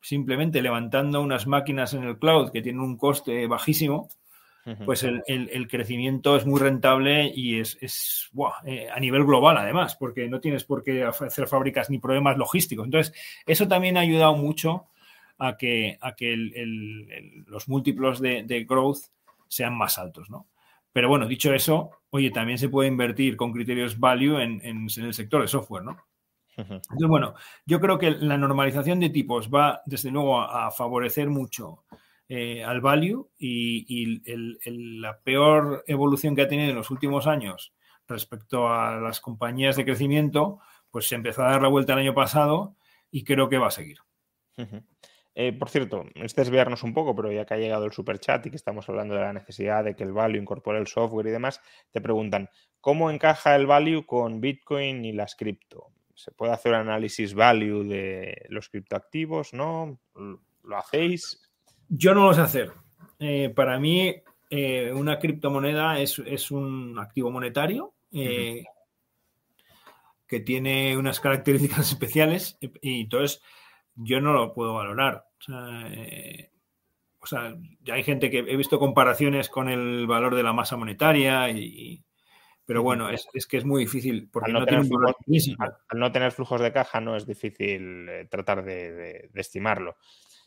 simplemente 0.00 0.62
levantando 0.62 1.20
unas 1.20 1.46
máquinas 1.46 1.94
en 1.94 2.04
el 2.04 2.18
cloud 2.18 2.50
que 2.50 2.62
tienen 2.62 2.80
un 2.80 2.96
coste 2.96 3.46
bajísimo, 3.46 4.08
pues 4.84 5.02
el, 5.02 5.68
crecimiento 5.68 6.36
es 6.36 6.46
muy 6.46 6.60
rentable 6.60 7.30
y 7.34 7.60
es, 7.60 7.78
eh, 8.64 8.88
a 8.92 9.00
nivel 9.00 9.24
global 9.24 9.56
además, 9.56 9.96
porque 9.96 10.28
no 10.28 10.40
tienes 10.40 10.64
por 10.64 10.82
qué 10.82 11.04
hacer 11.04 11.46
fábricas 11.46 11.90
ni 11.90 11.98
problemas 11.98 12.36
logísticos. 12.36 12.84
Entonces, 12.84 13.14
eso 13.46 13.68
también 13.68 13.96
ha 13.96 14.00
ayudado 14.00 14.36
mucho 14.36 14.86
a 15.38 15.56
que, 15.56 15.98
a 16.00 16.14
que 16.14 16.36
los 17.46 17.68
múltiplos 17.68 18.20
de, 18.20 18.66
growth 18.68 18.98
sean 19.48 19.76
más 19.76 19.98
altos, 19.98 20.28
¿no? 20.30 20.46
Pero 20.92 21.08
bueno, 21.08 21.26
dicho 21.26 21.52
eso, 21.54 21.90
oye, 22.10 22.30
también 22.30 22.58
se 22.58 22.68
puede 22.68 22.88
invertir 22.88 23.36
con 23.36 23.52
criterios 23.52 23.98
value 23.98 24.40
en, 24.40 24.60
en 24.64 24.88
el 24.96 25.14
sector 25.14 25.42
de 25.42 25.48
software, 25.48 25.84
¿no? 25.84 25.96
Entonces, 26.58 27.08
bueno, 27.08 27.34
yo 27.66 27.80
creo 27.80 27.98
que 27.98 28.10
la 28.10 28.36
normalización 28.36 28.98
de 29.00 29.10
tipos 29.10 29.48
va, 29.48 29.82
desde 29.86 30.10
luego, 30.10 30.40
a, 30.40 30.70
favorecer 30.70 31.28
mucho 31.28 31.84
eh, 32.30 32.62
al 32.62 32.82
value 32.82 33.30
y, 33.38 34.22
la 35.00 35.18
peor 35.20 35.82
evolución 35.86 36.36
que 36.36 36.42
ha 36.42 36.48
tenido 36.48 36.68
en 36.68 36.76
los 36.76 36.90
últimos 36.90 37.26
años 37.26 37.72
respecto 38.06 38.68
a 38.68 38.96
las 38.96 39.20
compañías 39.20 39.76
de 39.76 39.86
crecimiento, 39.86 40.60
pues 40.90 41.08
se 41.08 41.14
empezó 41.14 41.42
a 41.42 41.52
dar 41.52 41.62
la 41.62 41.68
vuelta 41.68 41.94
el 41.94 42.00
año 42.00 42.14
pasado 42.14 42.76
y 43.10 43.24
creo 43.24 43.48
que 43.48 43.56
va 43.56 43.68
a 43.68 43.70
seguir. 43.70 43.98
Eh, 45.34 45.52
por 45.52 45.70
cierto, 45.70 46.04
es 46.16 46.34
desviarnos 46.34 46.82
un 46.82 46.92
poco, 46.92 47.14
pero 47.16 47.32
ya 47.32 47.46
que 47.46 47.54
ha 47.54 47.58
llegado 47.58 47.86
el 47.86 47.92
super 47.92 48.18
chat 48.18 48.44
y 48.44 48.50
que 48.50 48.56
estamos 48.56 48.88
hablando 48.88 49.14
de 49.14 49.20
la 49.20 49.32
necesidad 49.32 49.84
de 49.84 49.94
que 49.94 50.02
el 50.02 50.12
value 50.12 50.40
incorpore 50.40 50.78
el 50.78 50.86
software 50.86 51.28
y 51.28 51.30
demás, 51.30 51.62
te 51.92 52.00
preguntan, 52.00 52.50
¿cómo 52.80 53.10
encaja 53.10 53.56
el 53.56 53.66
value 53.66 54.04
con 54.04 54.40
Bitcoin 54.40 55.04
y 55.04 55.12
las 55.12 55.34
cripto? 55.34 55.92
¿Se 56.14 56.32
puede 56.32 56.52
hacer 56.52 56.72
un 56.72 56.80
análisis 56.80 57.32
value 57.32 57.84
de 57.84 58.46
los 58.48 58.68
criptoactivos? 58.68 59.54
¿No? 59.54 59.98
¿Lo 60.14 60.76
hacéis? 60.76 61.47
Yo 61.88 62.14
no 62.14 62.24
lo 62.24 62.34
sé 62.34 62.40
hacer. 62.40 62.72
Eh, 63.18 63.50
para 63.54 63.78
mí, 63.78 64.14
eh, 64.50 64.92
una 64.94 65.18
criptomoneda 65.18 65.98
es, 65.98 66.50
un 66.50 66.98
activo 66.98 67.30
monetario 67.30 67.94
eh, 68.12 68.64
que 70.26 70.40
tiene 70.40 70.96
unas 70.96 71.20
características 71.20 71.90
especiales 71.92 72.58
y, 72.60 73.02
entonces 73.02 73.42
yo 73.94 74.20
no 74.20 74.32
lo 74.32 74.52
puedo 74.52 74.74
valorar. 74.74 75.24
O 77.20 77.26
sea, 77.26 77.56
ya 77.82 77.94
hay 77.94 78.04
gente 78.04 78.30
que 78.30 78.38
he 78.38 78.56
visto 78.56 78.78
comparaciones 78.78 79.48
con 79.48 79.68
el 79.68 80.06
valor 80.06 80.36
de 80.36 80.42
la 80.42 80.52
masa 80.52 80.76
monetaria 80.76 81.50
y, 81.50 82.04
pero 82.64 82.82
bueno, 82.82 83.08
es, 83.10 83.26
que 83.46 83.56
es 83.56 83.64
muy 83.64 83.84
difícil 83.84 84.28
porque 84.30 84.50
al 84.50 84.58
no, 84.60 84.64
tener 84.66 84.84
flujos, 84.84 85.16
al, 85.58 85.98
no 85.98 86.12
tener 86.12 86.32
flujos 86.32 86.60
de 86.60 86.72
caja 86.72 87.00
no 87.00 87.16
es 87.16 87.26
difícil 87.26 88.08
tratar 88.30 88.62
de, 88.62 89.30
estimarlo. 89.34 89.96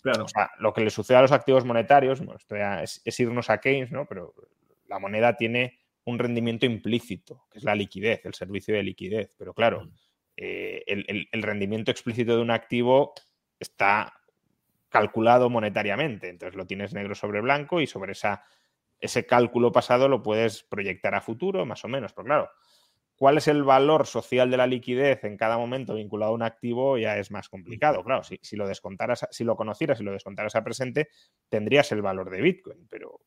Claro. 0.01 0.25
O 0.25 0.27
sea, 0.27 0.51
lo 0.59 0.73
que 0.73 0.81
le 0.81 0.89
sucede 0.89 1.17
a 1.17 1.21
los 1.21 1.31
activos 1.31 1.63
monetarios 1.63 2.21
es, 3.05 3.19
irnos 3.19 3.49
a 3.49 3.59
Keynes, 3.59 3.91
¿no? 3.91 4.05
Pero 4.05 4.33
la 4.87 4.99
moneda 4.99 5.37
tiene 5.37 5.79
un 6.05 6.17
rendimiento 6.17 6.65
implícito, 6.65 7.45
que 7.51 7.59
es 7.59 7.63
la 7.63 7.75
liquidez, 7.75 8.25
el 8.25 8.33
servicio 8.33 8.73
de 8.75 8.83
liquidez. 8.83 9.35
Pero 9.37 9.53
claro, 9.53 9.85
mm. 9.85 9.89
eh, 10.37 10.83
el 10.87 11.43
rendimiento 11.43 11.91
explícito 11.91 12.35
de 12.35 12.41
un 12.41 12.51
activo 12.51 13.13
está 13.59 14.13
calculado 14.89 15.49
monetariamente. 15.49 16.29
Entonces 16.29 16.55
lo 16.55 16.65
tienes 16.65 16.93
negro 16.93 17.15
sobre 17.15 17.41
blanco 17.41 17.79
y 17.79 17.87
sobre 17.87 18.13
esa 18.13 18.43
ese 19.01 19.25
cálculo 19.25 19.71
pasado 19.71 20.07
lo 20.07 20.21
puedes 20.21 20.63
proyectar 20.63 21.15
a 21.15 21.21
futuro, 21.21 21.65
más 21.65 21.83
o 21.83 21.87
menos. 21.87 22.13
Pero 22.13 22.25
claro, 22.25 22.51
¿cuál 23.21 23.37
es 23.37 23.47
el 23.47 23.61
valor 23.61 24.07
social 24.07 24.49
de 24.49 24.57
la 24.57 24.65
liquidez 24.65 25.23
en 25.25 25.37
cada 25.37 25.55
momento 25.55 25.93
vinculado 25.93 26.31
a 26.31 26.33
un 26.33 26.41
activo? 26.41 26.97
Ya 26.97 27.19
es 27.19 27.29
más 27.29 27.49
complicado. 27.49 28.03
Claro, 28.03 28.23
si, 28.23 28.55
lo 28.55 28.67
descontaras, 28.67 29.27
si 29.29 29.43
lo 29.43 29.55
conocieras 29.55 30.01
y 30.01 30.03
lo 30.03 30.11
descontaras 30.11 30.55
a 30.55 30.63
presente, 30.63 31.09
tendrías 31.47 31.91
el 31.91 32.01
valor 32.01 32.31
de 32.31 32.41
Bitcoin. 32.41 32.87
Pero, 32.89 33.19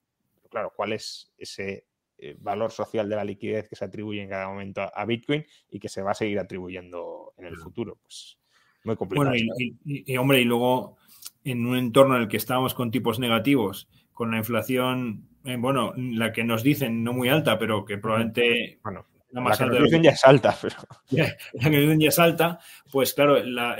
claro, 0.50 0.72
¿cuál 0.74 0.94
es 0.94 1.32
ese 1.38 1.86
eh, 2.18 2.34
valor 2.40 2.72
social 2.72 3.08
de 3.08 3.14
la 3.14 3.22
liquidez 3.22 3.68
que 3.68 3.76
se 3.76 3.84
atribuye 3.84 4.20
en 4.20 4.30
cada 4.30 4.48
momento 4.48 4.82
a, 4.82 5.04
Bitcoin 5.04 5.46
y 5.70 5.78
que 5.78 5.88
se 5.88 6.02
va 6.02 6.10
a 6.10 6.14
seguir 6.14 6.40
atribuyendo 6.40 7.32
en 7.36 7.44
el 7.44 7.56
futuro? 7.56 7.96
Pues 8.02 8.36
muy 8.82 8.96
complicado. 8.96 9.30
Bueno, 9.30 9.40
y 9.84 10.16
hombre, 10.16 10.40
y 10.40 10.44
luego 10.44 10.96
en 11.44 11.64
un 11.64 11.76
entorno 11.76 12.16
en 12.16 12.22
el 12.22 12.28
que 12.28 12.38
estábamos 12.38 12.74
con 12.74 12.90
tipos 12.90 13.20
negativos, 13.20 13.88
con 14.12 14.32
la 14.32 14.38
inflación 14.38 15.28
eh, 15.44 15.56
bueno, 15.56 15.92
la 15.96 16.32
que 16.32 16.42
nos 16.42 16.64
dicen 16.64 17.04
no 17.04 17.12
muy 17.12 17.28
alta, 17.28 17.60
pero 17.60 17.84
que 17.84 17.98
probablemente 17.98 18.80
bueno, 18.82 19.06
la 19.42 19.80
dicen 19.82 20.02
ya 20.02 20.10
es 20.10 20.24
alta, 20.24 20.56
pero... 20.60 20.76
la 21.10 21.68
dicen 21.68 22.00
ya 22.00 22.08
es 22.08 22.18
alta, 22.18 22.60
pues 22.90 23.14
claro, 23.14 23.42
la, 23.42 23.76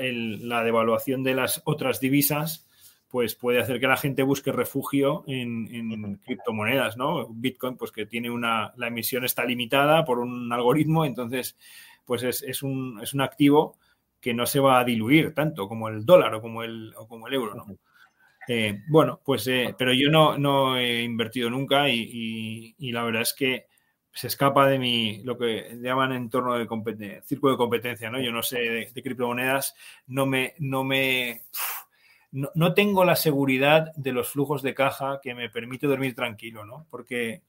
devaluación 0.65 1.23
de 1.23 1.35
las 1.35 1.63
otras 1.65 2.01
divisas 2.01 2.69
pues 3.09 3.37
puede 3.37 3.61
hacer 3.61 3.79
que 3.79 3.87
la 3.87 3.97
gente 3.97 4.25
busque 4.25 4.51
refugio 4.51 5.23
en, 5.29 6.17
criptomonedas, 6.25 6.97
¿no? 6.97 7.29
Bitcoin, 7.29 7.77
pues 7.77 7.93
que 7.93 8.07
tiene 8.07 8.29
una, 8.29 8.73
la 8.77 8.89
emisión 8.89 9.25
está 9.25 9.45
limitada 9.45 10.05
por 10.05 10.19
un 10.19 10.53
algoritmo, 10.53 11.05
entonces, 11.05 11.57
pues 12.05 12.25
es, 12.25 12.63
un, 12.65 12.99
es 13.01 13.15
un 13.15 13.21
activo 13.21 13.77
que 14.21 14.35
no 14.35 14.47
se 14.47 14.59
va 14.59 14.81
a 14.81 14.85
diluir 14.85 15.33
tanto 15.33 15.69
como 15.69 15.89
el 15.89 16.05
dólar 16.05 16.35
o 16.35 16.41
como 16.41 16.65
el, 16.65 16.93
o 16.97 17.07
como 17.07 17.29
el 17.29 17.35
euro, 17.35 17.55
¿no? 17.55 17.67
Eh, 18.47 18.83
bueno, 18.89 19.21
pues, 19.25 19.47
eh, 19.47 19.75
pero 19.79 19.93
yo 19.93 20.11
no, 20.11 20.37
no, 20.37 20.77
he 20.77 21.03
invertido 21.03 21.49
nunca 21.51 21.89
y, 21.89 22.75
la 22.79 23.05
verdad 23.05 23.23
es 23.23 23.35
que 23.35 23.67
se 24.15 24.29
escapa 24.29 24.69
de 24.69 24.79
mi, 24.79 25.23
lo 25.25 25.37
que 25.37 25.77
llaman 25.83 26.13
entorno 26.13 26.55
de 26.55 26.69
competencia, 26.69 27.21
círculo 27.23 27.55
de 27.55 27.59
competencia, 27.59 28.11
¿no? 28.11 28.21
Yo 28.21 28.31
no 28.31 28.43
sé 28.43 28.91
de, 28.95 29.03
criptomonedas, 29.03 29.75
no 30.07 30.25
me, 30.25 30.55
no 30.59 30.85
me, 30.85 31.43
no, 32.31 32.75
tengo 32.75 33.05
la 33.05 33.17
seguridad 33.17 33.93
de 33.97 34.13
los 34.13 34.29
flujos 34.29 34.63
de 34.63 34.73
caja 34.73 35.19
que 35.21 35.35
me 35.35 35.51
permite 35.51 35.89
dormir 35.89 36.15
tranquilo, 36.15 36.65
¿no? 36.65 36.87
Porque, 36.91 37.43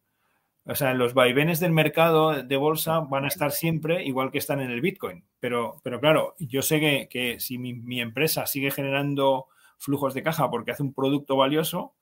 o 0.65 0.73
sea, 0.73 0.95
los 0.95 1.13
vaivenes 1.13 1.59
del 1.59 1.71
mercado 1.71 2.41
de 2.41 2.57
bolsa 2.57 2.99
van 2.99 3.25
a 3.25 3.29
estar 3.29 3.51
siempre 3.51 4.03
igual 4.03 4.31
que 4.31 4.39
están 4.39 4.59
en 4.59 4.71
el 4.71 4.81
Bitcoin. 4.81 5.23
Pero, 5.39 5.79
pero 5.83 5.99
claro, 5.99 6.33
yo 6.39 6.63
sé 6.63 6.79
que, 6.79 7.07
que 7.07 7.39
si 7.39 7.59
mi 7.59 8.01
empresa 8.01 8.47
sigue 8.47 8.71
generando 8.71 9.45
flujos 9.77 10.15
de 10.15 10.23
caja 10.23 10.49
porque 10.49 10.71
hace 10.71 10.81
un 10.81 10.95
producto 10.95 11.35
valioso, 11.35 11.93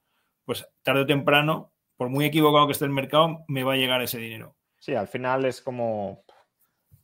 pues 0.45 0.65
tarde 0.83 1.01
o 1.01 1.05
temprano, 1.05 1.72
por 2.03 2.09
muy 2.09 2.25
equivocado 2.25 2.65
que 2.67 2.73
esté 2.73 2.83
el 2.83 2.91
mercado, 2.91 3.45
me 3.47 3.63
va 3.63 3.73
a 3.73 3.77
llegar 3.77 4.01
ese 4.01 4.17
dinero. 4.17 4.57
Sí, 4.77 4.93
al 4.93 5.07
final 5.07 5.45
es 5.45 5.61
como, 5.61 6.25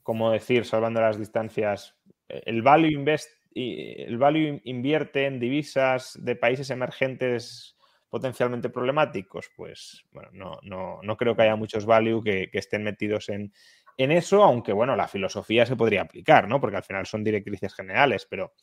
como 0.03 0.29
decir, 0.29 0.65
salvando 0.65 0.99
las 0.99 1.17
distancias, 1.17 1.95
el 2.27 2.61
value 2.61 2.91
invest 2.91 3.31
el 3.55 4.17
value 4.17 4.59
invierte 4.65 5.25
en 5.25 5.39
divisas 5.39 6.19
de 6.21 6.35
países 6.35 6.69
emergentes 6.69 7.77
potencialmente 8.09 8.69
problemáticos, 8.69 9.49
pues 9.55 10.03
bueno, 10.11 10.29
no, 10.33 10.59
no, 10.63 10.99
no 11.01 11.15
creo 11.15 11.33
que 11.33 11.43
haya 11.43 11.55
muchos 11.55 11.85
value 11.85 12.21
que 12.21 12.49
estén 12.51 12.83
metidos 12.83 13.29
en, 13.29 13.53
en 13.99 14.13
eso, 14.13 14.41
aunque 14.41 14.71
bueno, 14.71 14.95
la 14.95 15.09
filosofía 15.09 15.65
se 15.65 15.75
podría 15.75 16.03
aplicar, 16.03 16.47
¿no? 16.47 16.61
Porque 16.61 16.77
al 16.77 16.83
final 16.83 17.05
son 17.05 17.21
directrices 17.21 17.75
generales, 17.75 18.25
pero, 18.29 18.53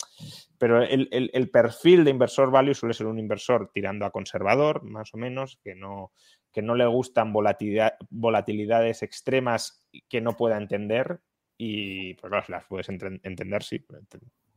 pero 0.56 0.82
el, 0.82 1.50
perfil 1.50 2.04
de 2.04 2.10
inversor 2.10 2.50
value 2.50 2.72
suele 2.72 2.94
ser 2.94 3.06
un 3.06 3.18
inversor 3.18 3.70
tirando 3.70 4.06
a 4.06 4.10
conservador, 4.10 4.82
más 4.82 5.12
o 5.12 5.18
menos, 5.18 5.58
que 5.62 5.74
no, 5.74 6.12
que 6.50 6.62
no 6.62 6.74
le 6.74 6.86
gustan 6.86 7.34
volatilidad, 7.34 7.98
volatilidades 8.08 9.02
extremas 9.02 9.86
que 10.08 10.22
no 10.22 10.38
pueda 10.38 10.56
entender. 10.56 11.20
Y 11.58 12.14
pues 12.14 12.30
claro, 12.30 12.46
si 12.46 12.52
las 12.52 12.64
puedes 12.64 12.88
entender, 12.88 13.62
sí, 13.62 13.84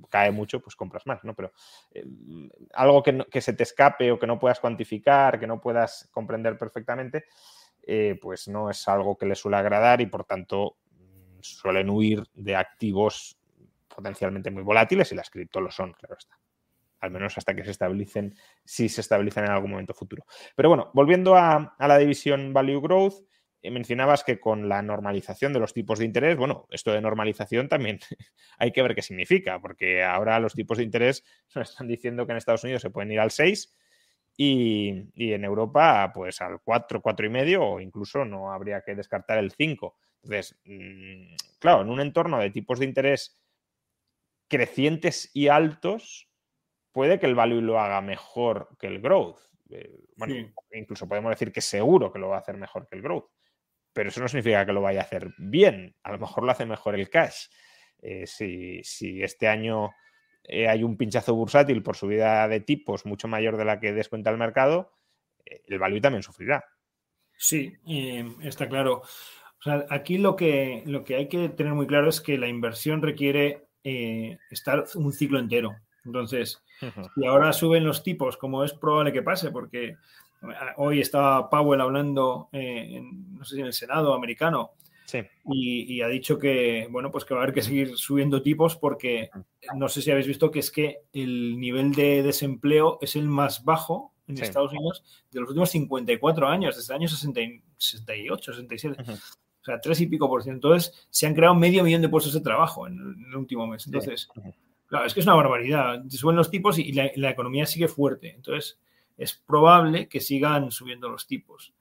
cae 0.10 0.32
mucho, 0.32 0.62
pues 0.62 0.78
compras 0.78 1.06
más, 1.06 1.22
¿no? 1.26 1.36
Pero 1.36 1.52
eh, 1.94 2.06
algo 2.74 3.04
que, 3.04 3.26
que 3.30 3.42
se 3.42 3.52
te 3.52 3.64
escape 3.64 4.14
o 4.14 4.20
que 4.20 4.28
no 4.28 4.40
puedas 4.40 4.62
cuantificar, 4.62 5.42
que 5.42 5.48
no 5.48 5.60
puedas 5.60 6.08
comprender 6.10 6.58
perfectamente, 6.58 7.26
eh, 7.84 8.18
pues 8.22 8.48
no 8.48 8.70
es 8.70 8.88
algo 8.88 9.18
que 9.18 9.26
les 9.26 9.40
suele 9.40 9.58
agradar 9.58 10.02
y 10.02 10.06
por 10.06 10.26
tanto 10.26 10.78
mm, 10.92 11.40
suelen 11.42 11.90
huir 11.90 12.24
de 12.34 12.56
activos 12.56 13.38
potencialmente 13.88 14.52
muy 14.52 14.64
volátiles 14.64 15.12
y 15.12 15.16
las 15.16 15.30
cripto 15.30 15.60
lo 15.60 15.72
son, 15.72 15.94
claro 15.94 16.16
está. 16.18 16.38
Al 17.02 17.12
menos 17.12 17.38
hasta 17.38 17.56
que 17.56 17.64
se 17.64 17.72
estabilicen, 17.72 18.36
si 18.66 18.90
se 18.90 19.02
estabilizan 19.02 19.46
en 19.46 19.52
algún 19.52 19.72
momento 19.72 19.94
futuro. 19.94 20.26
Pero 20.56 20.70
bueno, 20.70 20.92
volviendo 20.94 21.36
a, 21.36 21.76
la 21.80 21.98
división 21.98 22.54
Value 22.54 22.82
Growth, 22.82 23.26
eh, 23.62 23.72
mencionabas 23.72 24.24
que 24.24 24.40
con 24.40 24.68
la 24.68 24.82
normalización 24.82 25.54
de 25.54 25.60
los 25.60 25.74
tipos 25.74 26.00
de 26.00 26.06
interés, 26.06 26.38
bueno, 26.38 26.68
esto 26.72 26.92
de 26.92 27.02
normalización 27.02 27.70
también 27.70 28.00
hay 28.60 28.72
que 28.72 28.82
ver 28.82 28.96
qué 28.96 29.02
significa, 29.02 29.60
porque 29.62 30.04
ahora 30.04 30.40
los 30.40 30.54
tipos 30.54 30.78
de 30.78 30.84
interés 30.84 31.24
nos 31.56 31.70
están 31.70 31.88
diciendo 31.88 32.26
que 32.26 32.34
en 32.34 32.38
Estados 32.38 32.64
Unidos 32.64 32.82
se 32.82 32.90
pueden 32.90 33.12
ir 33.12 33.20
al 33.20 33.32
6 33.32 33.74
y, 34.42 35.34
en 35.34 35.44
Europa, 35.44 36.14
pues 36.14 36.40
al 36.40 36.62
4, 36.64 37.02
4 37.02 37.26
y 37.26 37.30
medio, 37.30 37.62
o 37.62 37.82
incluso 37.82 38.24
no 38.24 38.54
habría 38.54 38.82
que 38.82 38.96
descartar 38.96 39.38
el 39.38 39.52
5. 39.52 39.98
Entonces, 40.24 40.58
mm, 40.64 41.36
claro, 41.60 41.82
en 41.82 41.90
un 41.90 42.00
entorno 42.00 42.40
de 42.40 42.50
tipos 42.50 42.80
de 42.80 42.86
interés 42.86 43.38
crecientes 44.48 45.30
y 45.34 45.50
altos, 45.50 46.30
puede 46.94 47.20
que 47.20 47.26
el 47.26 47.36
value 47.36 47.60
lo 47.60 47.82
haga 47.82 48.00
mejor 48.00 48.70
que 48.80 48.88
el 48.88 49.02
growth. 49.02 49.42
Eh, 49.72 50.06
bueno, 50.16 50.36
incluso 50.72 51.06
podemos 51.06 51.32
decir 51.32 51.52
que 51.52 51.60
seguro 51.60 52.10
que 52.10 52.20
lo 52.20 52.30
va 52.30 52.38
a 52.38 52.40
hacer 52.40 52.56
mejor 52.56 52.88
que 52.88 52.96
el 52.96 53.02
growth. 53.02 53.30
pero 53.92 54.08
eso 54.08 54.22
no 54.22 54.30
significa 54.30 54.66
que 54.66 54.72
lo 54.72 54.82
vaya 54.82 55.02
a 55.02 55.04
hacer 55.04 55.34
bien. 55.38 55.98
A 56.04 56.14
lo 56.14 56.20
mejor 56.20 56.46
lo 56.46 56.52
hace 56.52 56.66
mejor 56.66 56.96
el 56.96 57.10
cash. 57.10 57.48
Eh, 58.02 58.26
si, 58.26 58.82
si, 58.84 59.22
este 59.22 59.50
año 59.50 59.90
eh, 60.44 60.68
hay 60.68 60.84
un 60.84 60.98
pinchazo 60.98 61.36
bursátil 61.36 61.84
por 61.84 61.96
subida 61.96 62.48
de 62.48 62.60
tipos 62.60 63.06
mucho 63.06 63.28
mayor 63.28 63.58
de 63.58 63.66
la 63.66 63.80
que 63.80 63.94
descuenta 63.94 64.30
el 64.30 64.38
mercado, 64.38 64.94
eh, 65.46 65.62
el 65.68 65.80
value 65.80 66.02
también 66.02 66.24
sufrirá. 66.24 66.66
Sí, 67.38 67.74
está 68.42 68.68
claro. 68.68 69.04
aquí 69.90 70.18
lo 70.18 70.36
que, 70.36 70.84
lo 70.86 71.06
que 71.06 71.16
hay 71.16 71.30
que 71.30 71.50
tener 71.50 71.74
muy 71.74 71.88
claro 71.88 72.10
es 72.10 72.20
que 72.20 72.38
la 72.38 72.50
inversión 72.50 73.02
requiere 73.02 73.68
estar 73.82 74.84
un 74.96 75.14
ciclo 75.14 75.40
entero. 75.40 75.74
Entonces, 76.04 76.62
si 77.16 77.26
ahora 77.26 77.54
suben 77.54 77.86
los 77.86 78.04
tipos, 78.04 78.36
como 78.36 78.66
es 78.66 78.74
probable 78.74 79.14
que 79.14 79.24
pase, 79.24 79.52
porque 79.52 79.96
hoy 80.76 81.00
estaba 81.00 81.50
Powell 81.50 81.80
hablando, 81.80 82.50
no 82.52 83.46
sé 83.46 83.56
si 83.56 83.62
en 83.62 83.68
el 83.68 83.74
Senado 83.74 84.14
americano, 84.14 84.72
y, 85.46 86.02
ha 86.02 86.08
dicho 86.08 86.38
que, 86.38 86.88
bueno, 86.90 87.12
pues 87.12 87.26
que 87.26 87.34
va 87.34 87.42
a 87.42 87.44
haber 87.44 87.54
que 87.54 87.62
seguir 87.62 87.98
subiendo 87.98 88.42
tipos 88.42 88.76
porque 88.76 89.30
no 89.76 89.88
sé 89.90 90.02
si 90.02 90.12
habéis 90.12 90.28
visto 90.28 90.52
que 90.52 90.60
es 90.60 90.72
que 90.72 91.02
el 91.14 91.60
nivel 91.60 91.94
de 91.94 92.24
desempleo 92.24 92.98
es 93.02 93.16
el 93.16 93.28
más 93.28 93.64
bajo 93.64 94.14
en 94.28 94.44
Estados 94.44 94.72
Unidos 94.72 95.04
de 95.32 95.40
los 95.40 95.50
últimos 95.50 95.70
54 95.72 96.48
años, 96.48 96.76
desde 96.76 96.94
el 96.94 97.00
año 97.00 97.08
68, 97.08 98.54
67. 98.54 99.04
O 99.62 99.66
sea, 99.66 99.82
tres 99.82 100.00
y 100.02 100.08
pico 100.08 100.30
por 100.30 100.44
ciento. 100.44 100.68
Entonces, 100.68 101.08
se 101.10 101.28
han 101.28 101.34
creado 101.34 101.56
medio 101.56 101.84
millón 101.84 102.02
de 102.02 102.10
puestos 102.10 102.34
de 102.34 102.42
trabajo 102.42 102.88
en 102.88 102.94
el, 102.98 103.36
último 103.36 103.68
mes. 103.68 103.86
Entonces, 103.88 104.30
claro, 104.88 105.06
es 105.06 105.14
que 105.14 105.20
es 105.20 105.26
una 105.26 105.36
barbaridad. 105.36 106.02
Suben 106.10 106.36
los 106.36 106.50
tipos 106.50 106.78
y 106.80 106.94
la, 106.94 107.30
economía 107.30 107.66
sigue 107.66 107.88
fuerte. 107.88 108.34
Entonces, 108.36 108.80
es 109.18 109.34
probable 109.34 110.08
que 110.08 110.22
sigan 110.22 110.72
subiendo 110.72 111.10
los 111.10 111.28
tipos. 111.28 111.74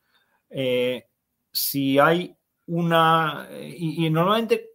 Eh, 0.51 1.07
si 1.53 1.99
hay 1.99 2.35
una... 2.69 3.49
Y, 3.61 4.09
normalmente, 4.11 4.71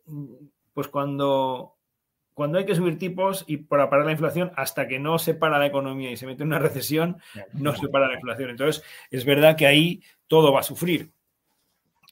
pues 0.74 0.88
cuando, 0.90 1.78
cuando 2.34 2.58
hay 2.58 2.66
que 2.66 2.76
subir 2.76 2.98
tipos 2.98 3.46
y 3.48 3.58
para 3.58 3.90
parar 3.90 4.06
la 4.06 4.12
inflación, 4.12 4.52
hasta 4.56 4.88
que 4.88 5.00
no 5.00 5.20
se 5.20 5.36
para 5.36 5.60
la 5.60 5.68
economía 5.68 6.12
y 6.12 6.18
se 6.18 6.26
mete 6.26 6.44
en 6.44 6.48
una 6.50 6.60
recesión, 6.60 7.18
no 7.54 7.76
se 7.76 7.88
para 7.88 8.08
la 8.08 8.16
inflación. 8.16 8.50
Entonces, 8.50 8.84
es 9.10 9.24
verdad 9.24 9.56
que 9.56 9.68
ahí 9.68 10.04
todo 10.28 10.52
va 10.52 10.60
a 10.60 10.64
sufrir. 10.64 11.12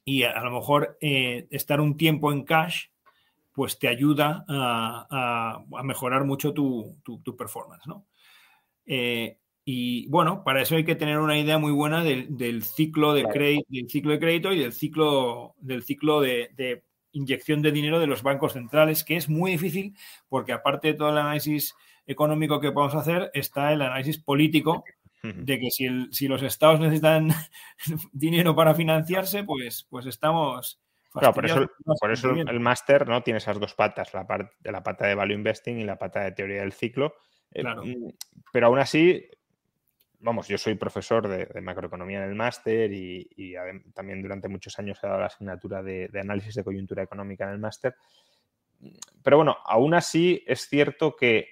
Y 0.06 0.24
a, 0.24 0.42
lo 0.42 0.52
mejor 0.52 0.98
eh, 1.02 1.48
estar 1.52 1.82
un 1.82 1.98
tiempo 1.98 2.32
en 2.32 2.44
cash, 2.44 2.88
pues 3.52 3.78
te 3.78 3.88
ayuda 3.88 4.46
a, 4.48 5.64
mejorar 5.84 6.24
mucho 6.24 6.54
tu, 6.54 6.96
tu, 7.04 7.36
performance, 7.36 7.86
¿no? 7.86 8.06
Eh, 8.86 9.41
y 9.64 10.08
bueno, 10.08 10.44
para 10.44 10.62
eso 10.62 10.76
hay 10.76 10.84
que 10.84 10.96
tener 10.96 11.20
una 11.20 11.38
idea 11.38 11.58
muy 11.60 11.72
buena 11.72 12.04
del, 12.04 12.64
ciclo, 12.64 13.14
de 13.14 13.24
crédito, 13.24 13.66
del 13.70 13.90
ciclo 13.90 14.12
de 14.12 14.20
crédito 14.20 14.54
y 14.54 14.60
del 14.60 14.74
ciclo, 14.74 15.56
del 15.60 15.84
ciclo 15.84 16.20
de, 16.20 16.84
inyección 17.12 17.62
de 17.62 17.72
dinero 17.72 18.00
de 18.00 18.08
los 18.08 18.24
bancos 18.24 18.54
centrales, 18.54 19.04
que 19.04 19.18
es 19.18 19.30
muy 19.30 19.52
difícil 19.52 19.96
porque 20.30 20.54
aparte 20.54 20.90
de 20.90 20.94
todo 20.96 21.10
el 21.10 21.18
análisis 21.18 21.76
económico 22.08 22.60
que 22.60 22.72
podemos 22.72 22.96
hacer, 22.96 23.30
está 23.34 23.72
el 23.72 23.82
análisis 23.82 24.18
político 24.18 24.84
de 25.22 25.60
que 25.60 25.70
si, 25.70 25.88
si 26.12 26.28
los 26.28 26.42
estados 26.42 26.80
necesitan 26.80 27.30
dinero 28.12 28.56
para 28.56 28.74
financiarse, 28.74 29.44
pues, 29.44 29.86
pues 29.90 30.08
estamos... 30.08 30.82
Claro, 31.12 31.34
por 31.34 31.46
eso, 31.46 31.70
por 32.00 32.12
eso 32.12 32.32
el 32.32 32.60
máster 32.62 33.08
¿no? 33.08 33.22
tiene 33.22 33.38
esas 33.38 33.60
dos 33.60 33.76
patas, 33.76 34.14
la, 34.14 34.26
parte 34.26 34.56
de 34.60 34.72
la 34.72 34.82
pata 34.82 35.06
de 35.06 35.14
value 35.14 35.36
investing 35.36 35.78
y 35.78 35.84
la 35.84 36.00
pata 36.00 36.22
de 36.22 36.32
teoría 36.32 36.62
del 36.62 36.72
ciclo. 36.72 37.16
Eh, 37.54 37.64
mm, 37.64 38.14
pero 38.54 38.68
aún 38.68 38.80
así, 38.80 39.28
vamos, 40.22 40.48
yo 40.48 40.58
soy 40.58 40.76
profesor 40.76 41.28
de, 41.28 41.62
macroeconomía 41.62 42.24
en 42.24 42.30
el 42.30 42.36
máster 42.36 42.92
y, 42.94 43.56
también 43.94 44.22
durante 44.22 44.48
muchos 44.48 44.78
años 44.80 45.00
he 45.02 45.08
dado 45.08 45.20
la 45.20 45.26
asignatura 45.26 45.84
de, 45.84 46.10
análisis 46.20 46.56
de 46.56 46.64
coyuntura 46.64 47.04
económica 47.04 47.46
en 47.46 47.52
el 47.52 47.60
máster. 47.60 47.96
Pero 49.24 49.38
bueno, 49.38 49.58
aún 49.66 49.94
así 49.94 50.44
es 50.48 50.68
cierto 50.68 51.16
que 51.16 51.38
eh, 51.38 51.48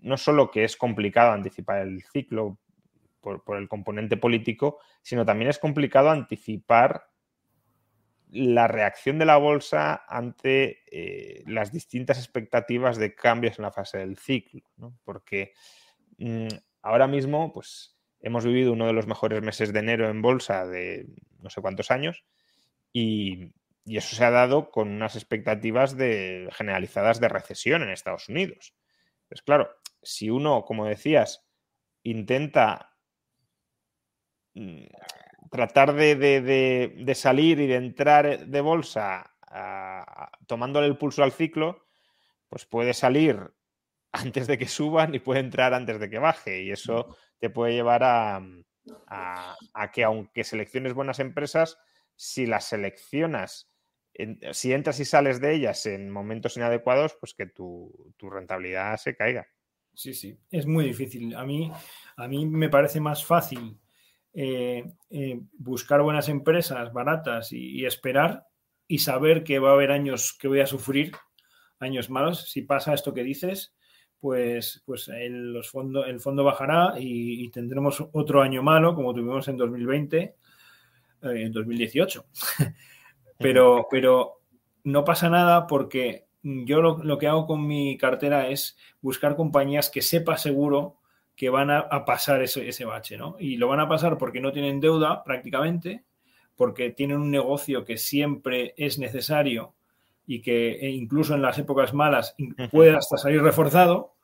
no 0.00 0.16
solo 0.16 0.50
que 0.50 0.64
es 0.64 0.76
complicado 0.76 1.32
anticipar 1.32 1.82
el 1.82 2.02
ciclo 2.02 2.58
por, 3.20 3.56
el 3.56 3.68
componente 3.68 4.16
político, 4.16 4.80
sino 5.02 5.24
también 5.24 5.50
es 5.50 5.58
complicado 5.58 6.10
anticipar 6.10 7.08
la 8.30 8.66
reacción 8.66 9.18
de 9.18 9.26
la 9.26 9.36
bolsa 9.36 10.04
ante 10.08 10.82
eh, 10.90 11.44
las 11.46 11.70
distintas 11.70 12.18
expectativas 12.18 12.96
de 12.96 13.14
cambios 13.14 13.58
en 13.58 13.64
la 13.64 13.72
fase 13.72 13.98
del 13.98 14.16
ciclo, 14.16 14.62
¿no? 14.78 14.98
porque 15.04 15.52
mm, 16.18 16.48
ahora 16.82 17.06
mismo, 17.06 17.52
pues 17.52 17.96
hemos 18.20 18.44
vivido 18.44 18.72
uno 18.72 18.86
de 18.86 18.92
los 18.92 19.06
mejores 19.06 19.42
meses 19.42 19.72
de 19.72 19.80
enero 19.80 20.08
en 20.08 20.22
bolsa 20.22 20.66
de 20.66 21.06
no 21.40 21.50
sé 21.50 21.60
cuántos 21.60 21.90
años 21.90 22.24
y, 22.92 23.52
eso 23.84 24.14
se 24.14 24.24
ha 24.24 24.30
dado 24.30 24.70
con 24.70 24.88
unas 24.88 25.16
expectativas 25.16 25.96
de, 25.96 26.48
generalizadas 26.52 27.18
de 27.18 27.28
recesión 27.28 27.82
en 27.82 27.90
Estados 27.90 28.28
Unidos. 28.28 28.76
Pues 29.28 29.42
claro, 29.42 29.70
si 30.00 30.30
uno, 30.30 30.64
como 30.64 30.86
decías, 30.86 31.44
intenta 32.04 32.94
mm, 34.54 34.84
tratar 35.50 35.94
de, 35.94 37.12
salir 37.16 37.58
y 37.58 37.66
de 37.66 37.74
entrar 37.74 38.46
de 38.46 38.60
bolsa 38.60 39.34
tomándole 40.46 40.86
el 40.86 40.96
pulso 40.96 41.24
al 41.24 41.32
ciclo, 41.32 41.88
pues 42.48 42.64
puede 42.66 42.94
salir 42.94 43.52
antes 44.12 44.46
de 44.46 44.58
que 44.58 44.68
suban 44.68 45.14
y 45.14 45.18
puede 45.18 45.40
entrar 45.40 45.74
antes 45.74 45.98
de 45.98 46.10
que 46.10 46.18
baje. 46.18 46.62
Y 46.62 46.70
eso 46.70 47.16
te 47.38 47.50
puede 47.50 47.72
llevar 47.72 48.02
a, 48.04 48.40
que 49.92 50.04
aunque 50.04 50.44
selecciones 50.44 50.94
buenas 50.94 51.18
empresas, 51.18 51.78
si 52.14 52.46
las 52.46 52.68
seleccionas, 52.68 53.70
si 54.52 54.72
entras 54.72 55.00
y 55.00 55.04
sales 55.04 55.40
de 55.40 55.54
ellas 55.54 55.86
en 55.86 56.10
momentos 56.10 56.56
inadecuados, 56.56 57.16
pues 57.18 57.34
que 57.34 57.46
tu, 57.46 58.14
rentabilidad 58.20 58.96
se 58.98 59.16
caiga. 59.16 59.46
Sí, 59.94 60.14
sí, 60.14 60.38
es 60.50 60.66
muy 60.66 60.84
difícil. 60.84 61.34
A 61.34 61.44
mí, 61.44 61.70
a 62.16 62.28
mí 62.28 62.46
me 62.46 62.68
parece 62.68 63.00
más 63.00 63.24
fácil 63.24 63.78
eh, 64.34 64.84
eh, 65.10 65.40
buscar 65.58 66.00
buenas 66.00 66.28
empresas 66.28 66.92
baratas 66.92 67.52
y, 67.52 67.84
esperar 67.84 68.46
y 68.86 68.98
saber 68.98 69.44
que 69.44 69.58
va 69.58 69.70
a 69.70 69.74
haber 69.74 69.90
años 69.90 70.36
que 70.38 70.48
voy 70.48 70.60
a 70.60 70.66
sufrir, 70.66 71.12
años 71.78 72.08
malos. 72.08 72.50
Si 72.50 72.62
pasa 72.62 72.94
esto 72.94 73.12
que 73.12 73.22
dices, 73.22 73.74
pues, 74.22 74.80
pues 74.86 75.08
el, 75.08 75.52
los 75.52 75.68
fondo, 75.68 76.04
el 76.04 76.20
fondo 76.20 76.44
bajará 76.44 76.94
y, 76.96 77.48
tendremos 77.48 78.06
otro 78.12 78.40
año 78.40 78.62
malo, 78.62 78.94
como 78.94 79.12
tuvimos 79.12 79.48
en 79.48 79.56
2020, 79.56 80.18
eh, 80.20 80.34
en 81.22 81.50
2018. 81.50 82.24
pero, 83.38 83.88
pero 83.90 84.40
no 84.84 85.04
pasa 85.04 85.28
nada 85.28 85.66
porque 85.66 86.26
yo 86.40 86.80
lo, 86.80 87.18
que 87.18 87.26
hago 87.26 87.48
con 87.48 87.66
mi 87.66 87.98
cartera 87.98 88.46
es 88.46 88.78
buscar 89.00 89.34
compañías 89.34 89.90
que 89.90 90.02
sepa 90.02 90.38
seguro 90.38 91.00
que 91.34 91.50
van 91.50 91.72
a, 91.72 92.04
pasar 92.04 92.42
ese, 92.42 92.68
ese, 92.68 92.84
bache, 92.84 93.16
¿no? 93.16 93.34
Y 93.40 93.56
lo 93.56 93.66
van 93.66 93.80
a 93.80 93.88
pasar 93.88 94.18
porque 94.18 94.40
no 94.40 94.52
tienen 94.52 94.78
deuda 94.78 95.24
prácticamente, 95.24 96.04
porque 96.54 96.90
tienen 96.90 97.16
un 97.16 97.32
negocio 97.32 97.84
que 97.84 97.96
siempre 97.96 98.72
es 98.76 99.00
necesario 99.00 99.74
y 100.26 100.40
que 100.40 100.72
e 100.72 100.90
incluso 100.90 101.34
en 101.34 101.42
las 101.42 101.58
épocas 101.58 101.94
malas 101.94 102.34
puede 102.70 102.94
hasta 102.96 103.16
salir 103.16 103.42
reforzado 103.42 104.14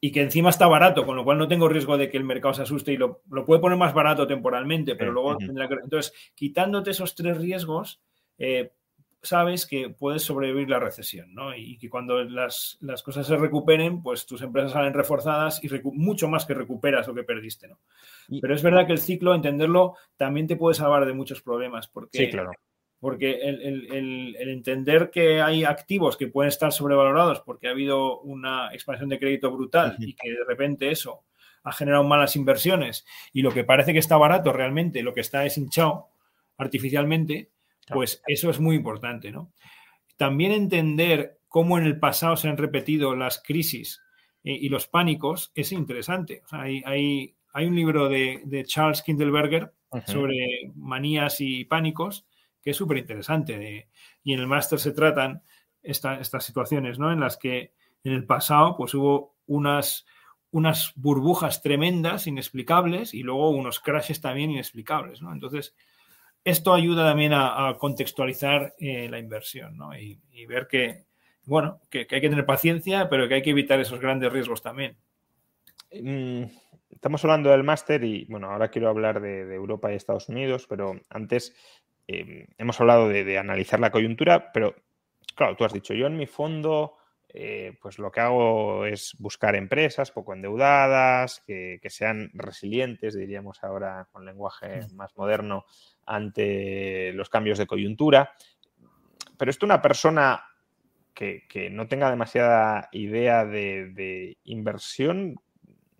y 0.00 0.12
que 0.12 0.20
encima 0.20 0.50
está 0.50 0.66
barato, 0.66 1.06
con 1.06 1.16
lo 1.16 1.24
cual 1.24 1.38
no 1.38 1.48
tengo 1.48 1.68
riesgo 1.68 1.96
de 1.96 2.10
que 2.10 2.16
el 2.16 2.24
mercado 2.24 2.54
se 2.54 2.62
asuste 2.62 2.92
y 2.92 2.96
lo, 2.96 3.22
puede 3.44 3.60
poner 3.60 3.78
más 3.78 3.94
barato 3.94 4.26
temporalmente, 4.26 4.94
pero 4.94 5.10
luego 5.10 5.36
tendrá 5.36 5.68
que... 5.68 5.74
Entonces, 5.82 6.12
quitándote 6.34 6.90
esos 6.90 7.14
tres 7.14 7.38
riesgos, 7.38 8.00
eh, 8.38 8.72
sabes 9.22 9.66
que 9.66 9.88
puedes 9.88 10.22
sobrevivir 10.22 10.68
la 10.68 10.78
recesión, 10.78 11.34
¿no? 11.34 11.56
Y 11.56 11.78
que 11.78 11.88
cuando 11.88 12.22
las, 12.22 12.78
cosas 13.02 13.26
se 13.26 13.36
recuperen, 13.36 14.02
pues 14.02 14.26
tus 14.26 14.42
empresas 14.42 14.72
salen 14.72 14.92
reforzadas 14.92 15.64
y 15.64 15.68
mucho 15.94 16.28
más 16.28 16.44
que 16.44 16.54
recuperas 16.54 17.08
lo 17.08 17.14
que 17.14 17.24
perdiste, 17.24 17.66
¿no? 17.66 17.78
Pero 18.40 18.54
es 18.54 18.62
verdad 18.62 18.86
que 18.86 18.92
el 18.92 18.98
ciclo, 18.98 19.34
entenderlo, 19.34 19.96
también 20.16 20.46
te 20.46 20.56
puede 20.56 20.74
salvar 20.74 21.06
de 21.06 21.14
muchos 21.14 21.40
problemas, 21.40 21.88
porque 21.88 22.18
sí, 22.18 22.28
claro 22.28 22.52
porque 23.00 23.40
el, 23.42 24.36
entender 24.38 25.10
que 25.10 25.40
hay 25.40 25.64
activos 25.64 26.16
que 26.16 26.28
pueden 26.28 26.48
estar 26.48 26.72
sobrevalorados 26.72 27.40
porque 27.40 27.68
ha 27.68 27.72
habido 27.72 28.20
una 28.20 28.72
expansión 28.72 29.08
de 29.08 29.18
crédito 29.18 29.50
brutal 29.50 29.96
y 29.98 30.14
que 30.14 30.30
de 30.30 30.44
repente 30.46 30.90
eso 30.90 31.24
ha 31.62 31.72
generado 31.72 32.04
malas 32.04 32.36
inversiones 32.36 33.04
y 33.32 33.42
lo 33.42 33.52
que 33.52 33.64
parece 33.64 33.92
que 33.92 33.98
está 33.98 34.16
barato 34.16 34.52
realmente, 34.52 35.02
lo 35.02 35.12
que 35.12 35.20
está 35.20 35.44
es 35.44 35.58
hinchado 35.58 36.08
artificialmente, 36.56 37.50
pues 37.88 38.22
eso 38.26 38.50
es 38.50 38.60
muy 38.60 38.76
importante, 38.76 39.30
¿no? 39.30 39.52
También 40.16 40.52
entender 40.52 41.38
cómo 41.48 41.76
en 41.78 41.84
el 41.84 41.98
pasado 41.98 42.36
se 42.36 42.48
han 42.48 42.56
repetido 42.56 43.14
las 43.14 43.42
crisis 43.42 44.00
eh, 44.42 44.52
y 44.52 44.68
los 44.68 44.86
pánicos 44.86 45.52
es 45.54 45.72
interesante. 45.72 46.42
hay, 46.50 46.82
hay, 47.52 47.66
un 47.66 47.74
libro 47.74 48.08
de, 48.08 48.64
Charles 48.66 49.02
Kindleberger 49.02 49.72
sobre 50.06 50.72
manías 50.74 51.40
y 51.40 51.64
pánicos 51.64 52.26
que 52.66 52.72
es 52.72 52.76
súper 52.76 52.96
interesante. 52.98 53.88
Y 54.24 54.32
en 54.32 54.40
el 54.40 54.48
máster 54.48 54.80
se 54.80 54.90
tratan 54.90 55.40
estas 55.84 56.44
situaciones, 56.44 56.98
¿no? 56.98 57.12
En 57.12 57.20
las 57.20 57.36
que 57.36 57.74
en 58.02 58.12
el 58.12 58.26
pasado 58.26 58.76
pues 58.76 58.92
hubo 58.92 59.36
unas, 59.46 60.04
unas 60.50 60.92
burbujas 60.96 61.62
tremendas, 61.62 62.26
inexplicables, 62.26 63.14
y 63.14 63.22
luego 63.22 63.50
unos 63.50 63.78
crashes 63.78 64.20
también 64.20 64.50
inexplicables, 64.50 65.22
¿no? 65.22 65.32
Entonces, 65.32 65.76
esto 66.42 66.74
ayuda 66.74 67.04
también 67.04 67.34
a, 67.34 67.76
contextualizar 67.78 68.74
eh, 68.80 69.08
la 69.08 69.20
inversión 69.20 69.76
¿no? 69.76 69.96
y, 69.96 70.18
ver 70.46 70.66
que, 70.66 71.04
bueno, 71.44 71.80
que, 71.88 72.00
hay 72.10 72.20
que 72.20 72.28
tener 72.28 72.46
paciencia, 72.46 73.08
pero 73.08 73.28
que 73.28 73.34
hay 73.34 73.42
que 73.42 73.50
evitar 73.50 73.78
esos 73.78 74.00
grandes 74.00 74.32
riesgos 74.32 74.60
también. 74.60 74.96
Mm, 75.92 76.46
estamos 76.90 77.22
hablando 77.24 77.50
del 77.50 77.62
máster 77.62 78.02
y, 78.02 78.24
bueno, 78.24 78.50
ahora 78.50 78.70
quiero 78.70 78.88
hablar 78.88 79.20
de, 79.20 79.54
Europa 79.54 79.92
y 79.92 79.96
Estados 79.96 80.28
Unidos, 80.28 80.66
pero 80.68 81.00
antes 81.10 81.54
em, 82.06 82.46
hemos 82.58 82.80
hablado 82.80 83.08
de, 83.08 83.38
analizar 83.38 83.80
la 83.80 83.90
coyuntura, 83.90 84.52
pero, 84.52 84.74
claro, 85.34 85.56
tú 85.56 85.64
has 85.64 85.72
dicho, 85.72 85.94
yo 85.94 86.06
en 86.06 86.16
mi 86.16 86.26
fondo... 86.26 86.94
Eh, 87.38 87.76
pues 87.82 87.98
lo 87.98 88.10
que 88.10 88.20
hago 88.20 88.86
es 88.86 89.14
buscar 89.18 89.56
empresas 89.56 90.10
poco 90.10 90.32
endeudadas, 90.32 91.42
que, 91.46 91.78
que, 91.82 91.90
sean 91.90 92.30
resilientes, 92.32 93.14
diríamos 93.14 93.62
ahora 93.62 94.08
con 94.10 94.24
lenguaje 94.24 94.86
más 94.94 95.14
moderno, 95.18 95.66
ante 96.06 97.12
los 97.12 97.28
cambios 97.28 97.58
de 97.58 97.66
coyuntura. 97.66 98.32
Pero 99.36 99.50
esto 99.50 99.66
una 99.66 99.82
persona 99.82 100.42
que, 101.16 101.70
no 101.70 101.88
tenga 101.88 102.10
demasiada 102.10 102.88
idea 102.92 103.44
de, 103.44 104.36
inversión, 104.44 105.36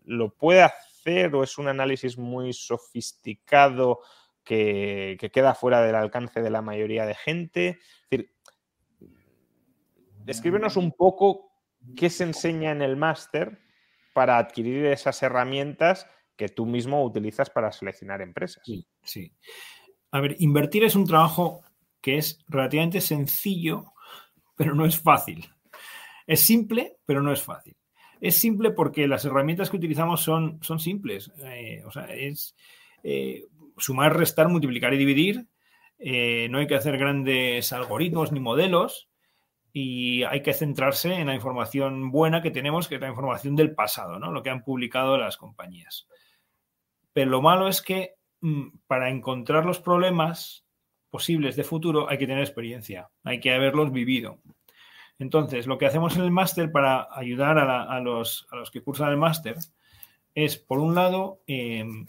¿lo 0.04 0.34
puede 0.34 0.62
hacer 0.62 1.34
o 1.34 1.42
es 1.42 1.58
un 1.58 1.68
análisis 1.68 2.18
muy 2.18 2.52
sofisticado 2.52 4.00
que, 4.46 5.30
queda 5.32 5.54
fuera 5.54 5.82
del 5.82 5.96
alcance 5.96 6.40
de 6.40 6.50
la 6.50 6.62
mayoría 6.62 7.04
de 7.04 7.14
gente? 7.14 7.68
Es 7.68 8.10
decir, 8.10 8.32
descríbenos 10.24 10.76
un 10.76 10.92
poco 10.92 11.50
qué 11.96 12.08
se 12.08 12.24
enseña 12.24 12.70
en 12.70 12.80
el 12.80 12.96
máster 12.96 13.58
para 14.14 14.38
adquirir 14.38 14.86
esas 14.86 15.22
herramientas 15.22 16.06
que 16.36 16.48
tú 16.48 16.64
mismo 16.64 17.04
utilizas 17.04 17.50
para 17.50 17.72
seleccionar 17.72 18.22
empresas. 18.22 18.62
Sí, 18.64 18.86
sí. 19.02 19.32
A 20.12 20.20
ver, 20.20 20.36
invertir 20.38 20.84
es 20.84 20.94
un 20.94 21.06
trabajo 21.06 21.62
que 22.00 22.18
es 22.18 22.38
relativamente 22.48 23.00
sencillo, 23.00 23.92
pero 24.54 24.74
no 24.74 24.86
es 24.86 24.98
fácil. 24.98 25.44
Es 26.26 26.40
simple, 26.40 26.98
pero 27.04 27.20
no 27.20 27.32
es 27.32 27.42
fácil. 27.42 27.76
Es 28.20 28.36
simple 28.36 28.70
porque 28.70 29.06
las 29.06 29.24
herramientas 29.24 29.70
que 29.70 29.76
utilizamos 29.76 30.22
son, 30.22 30.58
son 30.62 30.78
simples. 30.78 31.30
Eh, 31.38 31.82
o 31.84 31.90
sea, 31.90 32.04
es 32.04 32.54
eh, 33.02 33.46
sumar, 33.76 34.16
restar, 34.16 34.48
multiplicar 34.48 34.94
y 34.94 34.98
dividir. 34.98 35.46
Eh, 35.98 36.48
no 36.50 36.58
hay 36.58 36.66
que 36.66 36.74
hacer 36.74 36.98
grandes 36.98 37.72
algoritmos 37.72 38.32
ni 38.32 38.40
modelos 38.40 39.08
y 39.72 40.22
hay 40.24 40.42
que 40.42 40.54
centrarse 40.54 41.14
en 41.14 41.26
la 41.26 41.34
información 41.34 42.10
buena 42.10 42.42
que 42.42 42.50
tenemos, 42.50 42.88
que 42.88 42.96
es 42.96 43.00
la 43.00 43.08
información 43.08 43.56
del 43.56 43.74
pasado, 43.74 44.18
¿no? 44.18 44.32
lo 44.32 44.42
que 44.42 44.50
han 44.50 44.62
publicado 44.62 45.18
las 45.18 45.36
compañías. 45.36 46.06
Pero 47.12 47.30
lo 47.30 47.42
malo 47.42 47.68
es 47.68 47.82
que 47.82 48.16
Mm, 48.40 48.78
para 48.86 49.10
encontrar 49.10 49.64
los 49.64 49.80
problemas 49.80 50.64
posibles 51.10 51.56
de 51.56 51.64
futuro 51.64 52.08
hay 52.08 52.18
que 52.18 52.26
tener 52.26 52.42
experiencia, 52.42 53.10
hay 53.24 53.40
que 53.40 53.52
haberlos 53.52 53.92
vivido. 53.92 54.40
Entonces, 55.18 55.66
lo 55.66 55.78
que 55.78 55.86
hacemos 55.86 56.16
en 56.16 56.22
el 56.22 56.30
máster 56.30 56.70
para 56.70 57.08
ayudar 57.10 57.58
a, 57.58 58.00
los, 58.00 58.46
que 58.72 58.82
cursan 58.82 59.10
el 59.10 59.16
máster 59.16 59.56
es, 60.34 60.58
por 60.58 60.78
un 60.78 60.94
lado, 60.94 61.40
em, 61.46 62.04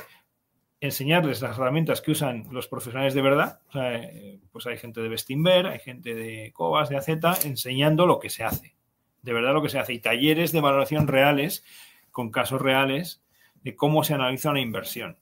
enseñarles 0.80 1.42
las 1.42 1.58
herramientas 1.58 2.02
que 2.02 2.12
usan 2.12 2.48
los 2.52 2.68
profesionales 2.68 3.14
de 3.14 3.22
verdad. 3.22 3.60
Eh, 3.74 4.40
pues 4.52 4.68
hay 4.68 4.78
gente 4.78 5.02
de 5.02 5.10
Bestinver, 5.10 5.68
hay 5.68 5.80
gente 5.80 6.14
de 6.14 6.52
Cobas, 6.54 6.90
de 6.90 6.98
AZ, 6.98 7.10
enseñando 7.46 8.06
lo 8.06 8.20
que 8.20 8.30
se 8.30 8.44
hace. 8.44 8.76
De 9.22 9.34
verdad 9.34 9.54
lo 9.54 9.62
que 9.62 9.70
se 9.70 9.80
hace. 9.80 9.94
Y 9.94 10.00
talleres 10.00 10.52
de 10.52 10.62
valoración 10.62 11.08
reales, 11.08 11.64
con 12.12 12.32
casos 12.32 12.62
reales, 12.62 13.24
de 13.64 13.76
cómo 13.76 14.04
se 14.04 14.14
analiza 14.14 14.52
una 14.52 14.62
inversión. 14.62 15.18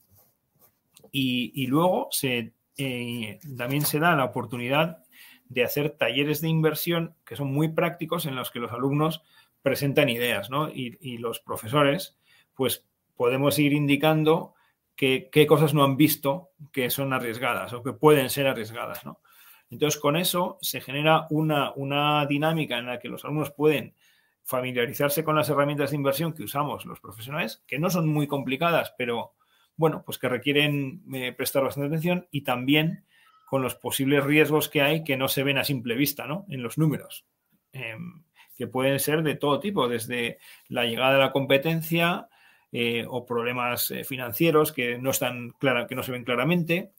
Y, 1.10 1.66
luego 1.68 2.10
eh, 2.76 3.40
también 3.56 3.86
se 3.86 3.98
da 3.98 4.14
la 4.14 4.24
oportunidad 4.24 4.98
de 5.48 5.64
hacer 5.64 5.90
talleres 5.90 6.40
de 6.40 6.48
inversión 6.48 7.14
que 7.24 7.36
son 7.36 7.52
muy 7.52 7.68
prácticos 7.68 8.26
en 8.26 8.36
los 8.36 8.50
que 8.50 8.58
los 8.58 8.72
alumnos 8.72 9.22
presentan 9.62 10.08
ideas, 10.08 10.50
¿no? 10.50 10.68
Y, 10.68 11.18
los 11.18 11.40
profesores, 11.40 12.16
pues 12.54 12.84
podemos 13.16 13.58
ir 13.58 13.72
indicando 13.72 14.54
qué 14.96 15.46
cosas 15.46 15.74
no 15.74 15.84
han 15.84 15.96
visto 15.96 16.50
que 16.72 16.90
son 16.90 17.12
arriesgadas 17.12 17.72
o 17.74 17.82
que 17.82 17.92
pueden 17.92 18.30
ser 18.30 18.46
arriesgadas, 18.46 19.04
¿no? 19.04 19.20
Entonces, 19.70 20.00
con 20.00 20.16
eso 20.16 20.58
se 20.60 20.80
genera 20.80 21.26
una, 21.30 21.72
una 21.74 22.24
dinámica 22.26 22.78
en 22.78 22.86
la 22.86 22.98
que 22.98 23.08
los 23.08 23.24
alumnos 23.24 23.50
pueden 23.50 23.94
familiarizarse 24.44 25.24
con 25.24 25.34
las 25.34 25.48
herramientas 25.48 25.90
de 25.90 25.96
inversión 25.96 26.32
que 26.32 26.44
usamos 26.44 26.86
los 26.86 27.00
profesionales, 27.00 27.64
que 27.66 27.80
no 27.80 27.90
son 27.90 28.08
muy 28.08 28.28
complicadas, 28.28 28.94
pero 28.96 29.34
bueno, 29.76 30.04
pues 30.06 30.18
que 30.18 30.28
requieren 30.28 31.02
eh, 31.12 31.32
prestar 31.32 31.64
bastante 31.64 31.88
atención 31.88 32.28
y 32.30 32.42
también 32.42 33.04
con 33.46 33.60
los 33.62 33.74
posibles 33.74 34.24
riesgos 34.24 34.68
que 34.68 34.82
hay 34.82 35.04
que 35.04 35.16
no 35.16 35.28
se 35.28 35.42
ven 35.42 35.58
a 35.58 35.64
simple 35.64 35.96
vista, 35.96 36.26
¿no? 36.26 36.46
En 36.48 36.62
los 36.62 36.78
números, 36.78 37.26
em, 37.72 38.22
que 38.56 38.68
pueden 38.68 39.00
ser 39.00 39.22
de 39.22 39.34
todo 39.34 39.58
tipo, 39.58 39.88
desde 39.88 40.38
la 40.68 40.84
llegada 40.84 41.14
de 41.14 41.18
la 41.18 41.32
competencia 41.32 42.28
eh, 42.78 43.06
o 43.08 43.24
problemas 43.24 43.90
eh, 43.90 44.04
financieros 44.04 44.70
que 44.70 44.98
no 44.98 45.10
están 45.10 45.52
clara, 45.58 45.86
que 45.86 45.94
no 45.94 46.02
se 46.02 46.12
ven 46.12 46.24
claramente. 46.24 46.92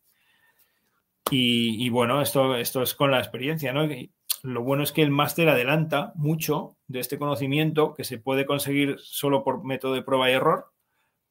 Y, 1.30 1.90
bueno, 1.90 2.22
esto, 2.22 2.56
esto 2.56 2.82
es 2.82 2.96
con 2.96 3.12
la 3.12 3.20
experiencia, 3.20 3.74
¿no? 3.74 3.88
lo 4.44 4.64
bueno 4.64 4.84
es 4.84 4.94
que 4.94 5.02
el 5.02 5.12
máster 5.12 5.50
adelanta 5.50 6.14
mucho 6.16 6.78
de 6.88 7.02
este 7.02 7.18
conocimiento 7.18 7.94
que 7.96 8.06
se 8.06 8.18
puede 8.18 8.46
conseguir 8.46 8.96
solo 9.00 9.44
por 9.44 9.66
método 9.66 9.94
de 9.94 10.04
prueba 10.04 10.30
y 10.30 10.34
error 10.34 10.72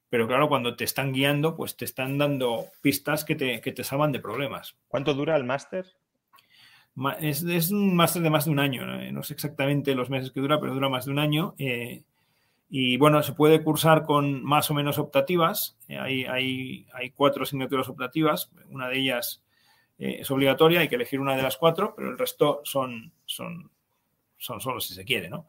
pero 0.09 0.29
claro, 0.29 0.49
cuando 0.49 0.77
te 0.77 0.85
están 0.85 1.13
guiando, 1.13 1.57
pues 1.57 1.77
te 1.77 1.85
están 1.85 2.17
dando 2.17 2.67
pistas 2.81 3.25
que 3.25 3.35
te, 3.35 3.61
que 3.61 3.73
te 3.73 3.85
salvan 3.85 4.13
de 4.13 4.21
problemas. 4.21 4.77
¿Cuánto 4.87 5.15
dura 5.15 5.37
el 5.37 5.45
máster? 5.45 5.87
Es, 7.21 7.43
es, 7.43 7.71
un 7.71 7.97
máster 7.97 8.23
de 8.23 8.31
más 8.31 8.45
de 8.45 8.53
un 8.53 8.61
año, 8.61 8.87
¿no? 8.87 9.23
sé 9.23 9.35
exactamente 9.35 9.95
los 9.95 10.09
meses 10.09 10.31
que 10.31 10.41
dura, 10.41 10.61
pero 10.61 10.73
dura 10.75 10.89
más 10.89 11.07
de 11.07 11.11
un 11.11 11.19
año. 11.19 11.55
Eh, 11.59 12.05
y 12.69 12.97
bueno, 12.97 13.23
se 13.23 13.33
puede 13.33 13.63
cursar 13.63 14.05
con 14.05 14.43
más 14.43 14.71
o 14.71 14.75
menos 14.75 14.99
optativas. 14.99 15.79
Eh, 15.89 15.99
hay, 15.99 16.25
hay, 16.25 16.87
hay, 16.93 17.11
cuatro 17.11 17.45
asignaturas 17.45 17.89
optativas. 17.89 18.51
Una 18.71 18.89
de 18.89 18.99
ellas 18.99 19.45
eh, 19.99 20.19
es 20.21 20.31
obligatoria, 20.31 20.81
hay 20.81 20.89
que 20.89 20.97
elegir 20.97 21.21
una 21.21 21.37
de 21.37 21.43
las 21.43 21.57
cuatro, 21.57 21.95
pero 21.97 22.11
el 22.11 22.19
resto 22.19 22.61
son, 22.65 23.13
son, 23.25 23.71
son 24.37 24.61
solo 24.61 24.81
si 24.81 24.95
se 24.95 25.05
quiere, 25.05 25.29
¿no? 25.29 25.47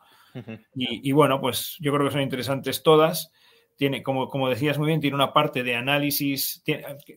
y, 0.75 1.09
y, 1.09 1.11
bueno, 1.13 1.41
pues 1.41 1.77
yo 1.79 1.91
creo 1.91 2.05
que 2.05 2.11
son 2.11 2.21
interesantes 2.21 2.83
todas 2.83 3.31
tiene, 3.77 4.01
como, 4.03 4.27
como 4.27 4.49
decías 4.49 4.77
muy 4.77 4.87
bien, 4.87 4.99
tiene 4.99 5.15
una 5.15 5.33
parte 5.33 5.63
de 5.63 5.75
análisis. 5.75 6.63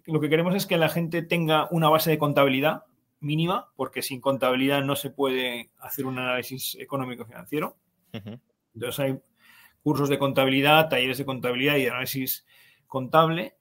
lo 0.07 0.21
que 0.21 0.29
queremos 0.29 0.55
es 0.55 0.67
que 0.67 0.77
la 0.77 0.91
gente 0.91 1.23
tenga 1.23 1.67
una 1.71 1.89
base 1.89 2.11
de 2.11 2.19
contabilidad 2.19 2.85
mínima, 3.19 3.71
porque 3.77 4.03
sin 4.03 4.21
contabilidad 4.21 4.85
no 4.85 4.95
se 4.95 5.11
puede 5.11 5.71
hacer 5.79 6.05
un 6.05 6.19
análisis 6.19 6.77
económico 6.79 7.25
financiero. 7.25 7.77
Entonces 8.75 9.01
hay 9.01 9.19
cursos 9.83 10.09
de 10.09 10.19
contabilidad, 10.19 10.89
talleres 10.89 11.19
de 11.19 11.25
contabilidad 11.25 11.77
y 11.77 11.87
análisis 11.87 12.47
contable. 12.87 13.55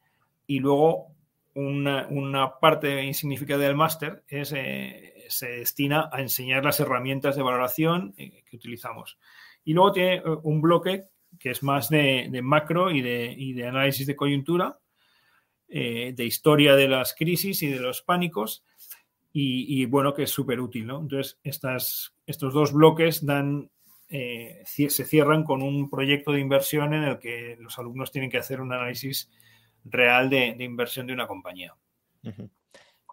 Y 0.48 0.60
luego 0.60 1.16
una, 1.56 2.60
parte 2.60 3.04
insignificante 3.04 3.66
del 3.66 3.76
máster 3.76 4.24
es, 4.28 4.54
eh, 4.56 5.26
se 5.28 5.48
destina 5.50 6.10
a 6.12 6.22
enseñar 6.22 6.64
las 6.64 6.80
herramientas 6.80 7.36
de 7.36 7.44
valoración 7.44 8.14
eh, 8.18 8.44
que 8.46 8.56
utilizamos. 8.56 9.18
Y 9.64 9.74
luego 9.74 9.92
tiene 9.92 10.16
eh, 10.16 10.24
un 10.44 10.62
bloque 10.62 11.06
que 11.40 11.52
es 11.52 11.62
más 11.62 11.90
de, 11.90 12.40
macro 12.44 12.92
y 12.92 13.02
de, 13.02 13.68
análisis 13.68 14.08
de 14.08 14.16
coyuntura, 14.16 14.80
de 15.68 16.26
historia 16.26 16.76
de 16.76 16.88
las 16.88 17.14
crisis 17.14 17.62
y 17.62 17.68
de 17.68 17.80
los 17.80 18.02
pánicos, 18.02 18.64
y, 19.32 19.86
bueno, 19.86 20.16
que 20.16 20.24
es 20.24 20.32
súper 20.32 20.60
útil. 20.60 20.90
Entonces, 20.90 21.40
estos 21.44 22.54
dos 22.54 22.74
bloques 22.74 23.24
dan, 23.24 23.70
eh, 24.10 24.64
se 24.66 25.06
cierran 25.06 25.44
con 25.44 25.62
un 25.62 25.90
proyecto 25.90 26.32
de 26.32 26.40
inversión 26.40 26.94
en 26.94 27.04
el 27.04 27.20
que 27.20 27.56
los 27.60 27.78
alumnos 27.78 28.12
tienen 28.12 28.32
que 28.32 28.38
hacer 28.38 28.60
un 28.60 28.74
análisis 28.74 29.30
real 29.86 30.30
de, 30.30 30.56
inversión 30.60 31.08
de 31.08 31.14
una 31.14 31.28
compañía. 31.28 31.76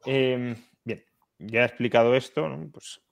Em, 0.05 0.57
bien, 0.85 1.05
ya 1.39 1.63
he 1.63 1.67
explicado 1.67 2.15
esto, 2.15 2.49
pues 2.73 3.03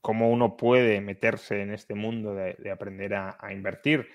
cómo 0.00 0.30
uno 0.30 0.56
puede 0.56 1.00
meterse 1.00 1.62
en 1.62 1.72
este 1.72 1.94
mundo 1.94 2.34
de, 2.34 2.70
aprender 2.70 3.14
a, 3.14 3.52
invertir. 3.52 4.08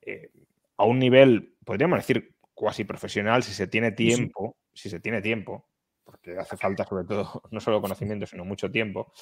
Eh, 0.00 0.30
a 0.76 0.84
un 0.84 0.98
nivel, 0.98 1.56
podríamos 1.64 1.98
decir, 1.98 2.34
cuasi 2.54 2.84
profesional, 2.84 3.42
si 3.42 3.52
se 3.52 3.66
tiene 3.66 3.92
tiempo, 3.92 4.56
si 4.72 4.88
se 4.88 5.00
tiene 5.00 5.20
tiempo, 5.20 5.68
porque 6.04 6.38
hace 6.38 6.56
falta 6.56 6.84
sobre 6.84 7.04
todo 7.04 7.42
no 7.50 7.60
solo 7.60 7.82
conocimiento, 7.82 8.26
sino 8.26 8.44
mucho 8.44 8.70
tiempo, 8.70 9.12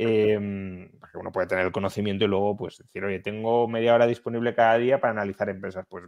em, 0.00 0.88
uno 1.14 1.32
puede 1.32 1.48
tener 1.48 1.66
el 1.66 1.72
conocimiento 1.72 2.24
y 2.24 2.28
luego 2.28 2.56
pues 2.56 2.78
decir, 2.78 3.04
oye, 3.04 3.18
tengo 3.18 3.66
media 3.66 3.94
hora 3.94 4.06
disponible 4.06 4.54
cada 4.54 4.78
día 4.78 5.00
para 5.00 5.10
analizar 5.10 5.48
empresas, 5.48 5.86
pues 5.88 6.04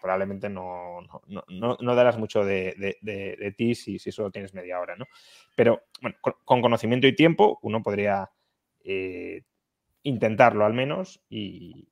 probablemente 0.00 0.48
no, 0.48 1.00
no, 1.26 1.94
darás 1.94 2.16
mucho 2.18 2.44
de, 2.44 2.96
ti 3.56 3.74
si, 3.74 3.98
si, 3.98 4.12
solo 4.12 4.30
tienes 4.30 4.54
media 4.54 4.80
hora, 4.80 4.96
¿no? 4.96 5.04
Pero 5.54 5.82
bueno, 6.00 6.16
con, 6.20 6.62
conocimiento 6.62 7.06
y 7.06 7.14
tiempo 7.14 7.58
uno 7.62 7.82
podría 7.82 8.30
eh, 8.82 9.42
intentarlo 10.04 10.64
al 10.64 10.72
menos 10.72 11.20
y, 11.28 11.88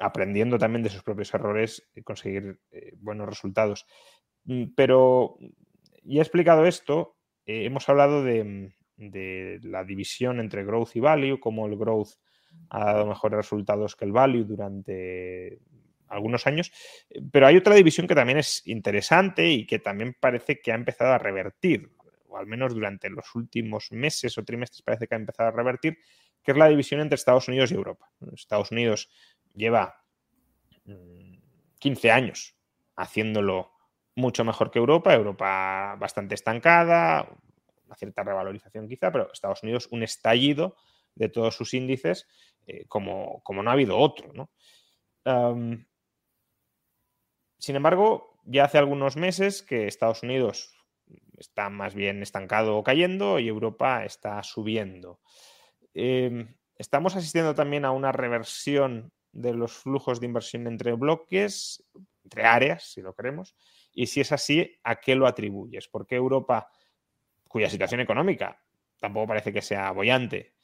aprendiendo 0.00 0.58
también 0.58 0.82
de 0.82 0.88
sus 0.88 1.02
propios 1.02 1.32
errores 1.34 1.88
y 1.94 2.02
conseguir 2.02 2.58
eh, 2.72 2.94
buenos 2.96 3.28
resultados. 3.28 3.86
Mm, 4.44 4.72
pero 4.74 5.36
ya 6.02 6.20
he 6.20 6.22
explicado 6.22 6.64
esto, 6.64 7.16
eh, 7.44 7.66
hemos 7.66 7.88
hablado 7.88 8.24
de, 8.24 8.72
la 9.00 9.84
división 9.84 10.40
entre 10.40 10.64
growth 10.64 10.94
y 10.94 11.00
value, 11.00 11.40
como 11.40 11.66
el 11.66 11.76
growth 11.76 12.10
ha 12.68 12.84
dado 12.84 13.06
mejores 13.06 13.36
resultados 13.36 13.96
que 13.96 14.04
el 14.04 14.12
value 14.12 14.44
durante 14.44 15.60
algunos 16.08 16.46
años, 16.46 16.72
pero 17.30 17.46
hay 17.46 17.56
otra 17.56 17.74
división 17.74 18.06
que 18.06 18.14
también 18.14 18.38
es 18.38 18.66
interesante 18.66 19.48
y 19.48 19.64
que 19.64 19.78
también 19.78 20.16
parece 20.18 20.60
que 20.60 20.72
ha 20.72 20.74
empezado 20.74 21.12
a 21.12 21.18
revertir, 21.18 21.92
o 22.28 22.36
al 22.36 22.46
menos 22.46 22.74
durante 22.74 23.08
los 23.10 23.34
últimos 23.34 23.92
meses 23.92 24.36
o 24.36 24.44
trimestres 24.44 24.82
parece 24.82 25.06
que 25.06 25.14
ha 25.14 25.18
empezado 25.18 25.48
a 25.48 25.52
revertir, 25.52 25.98
que 26.42 26.52
es 26.52 26.58
la 26.58 26.68
división 26.68 27.00
entre 27.00 27.14
Estados 27.14 27.48
Unidos 27.48 27.70
y 27.70 27.74
Europa. 27.74 28.10
Estados 28.34 28.72
Unidos 28.72 29.08
lleva 29.54 30.04
15 31.78 32.08
mm, 32.08 32.10
años 32.10 32.56
haciéndolo 32.96 33.72
mucho 34.16 34.44
mejor 34.44 34.70
que 34.70 34.78
Europa, 34.78 35.14
Europa 35.14 35.96
bastante 35.98 36.34
estancada, 36.34 37.28
una 37.90 37.96
cierta 37.96 38.22
revalorización 38.22 38.88
quizá, 38.88 39.10
pero 39.10 39.32
Estados 39.32 39.64
Unidos 39.64 39.88
un 39.90 40.04
estallido 40.04 40.76
de 41.16 41.28
todos 41.28 41.56
sus 41.56 41.74
índices 41.74 42.28
eh, 42.66 42.84
como, 42.86 43.42
como, 43.42 43.64
no 43.64 43.70
ha 43.70 43.72
habido 43.72 43.98
otro. 43.98 44.32
¿no? 44.32 44.50
sin 47.58 47.76
embargo, 47.76 48.38
ya 48.44 48.64
hace 48.64 48.78
algunos 48.78 49.16
meses 49.16 49.62
que 49.62 49.86
Estados 49.86 50.22
Unidos 50.22 50.72
está 51.36 51.68
más 51.68 51.94
bien 51.94 52.22
estancado 52.22 52.76
o 52.76 52.82
cayendo 52.82 53.38
y 53.38 53.48
Europa 53.48 54.04
está 54.04 54.42
subiendo. 54.42 55.20
Em, 55.92 56.56
estamos 56.76 57.16
asistiendo 57.16 57.54
también 57.54 57.84
a 57.84 57.90
una 57.90 58.12
reversión 58.12 59.12
de 59.32 59.52
los 59.52 59.72
flujos 59.72 60.20
de 60.20 60.26
inversión 60.26 60.66
entre 60.66 60.94
bloques, 60.94 61.84
entre 62.24 62.44
áreas, 62.44 62.92
si 62.92 63.02
lo 63.02 63.14
queremos, 63.14 63.54
y 63.92 64.06
si 64.06 64.20
es 64.20 64.32
así, 64.32 64.78
¿a 64.82 64.96
qué 64.96 65.14
lo 65.14 65.26
atribuyes? 65.26 65.88
¿Por 65.88 66.06
qué 66.06 66.16
Europa, 66.16 66.70
cuya 67.50 67.68
situación 67.68 68.00
económica 68.00 68.62
tampoco 69.00 69.26
parece 69.26 69.52
que 69.52 69.60
sea 69.60 69.90
bollante, 69.90 70.54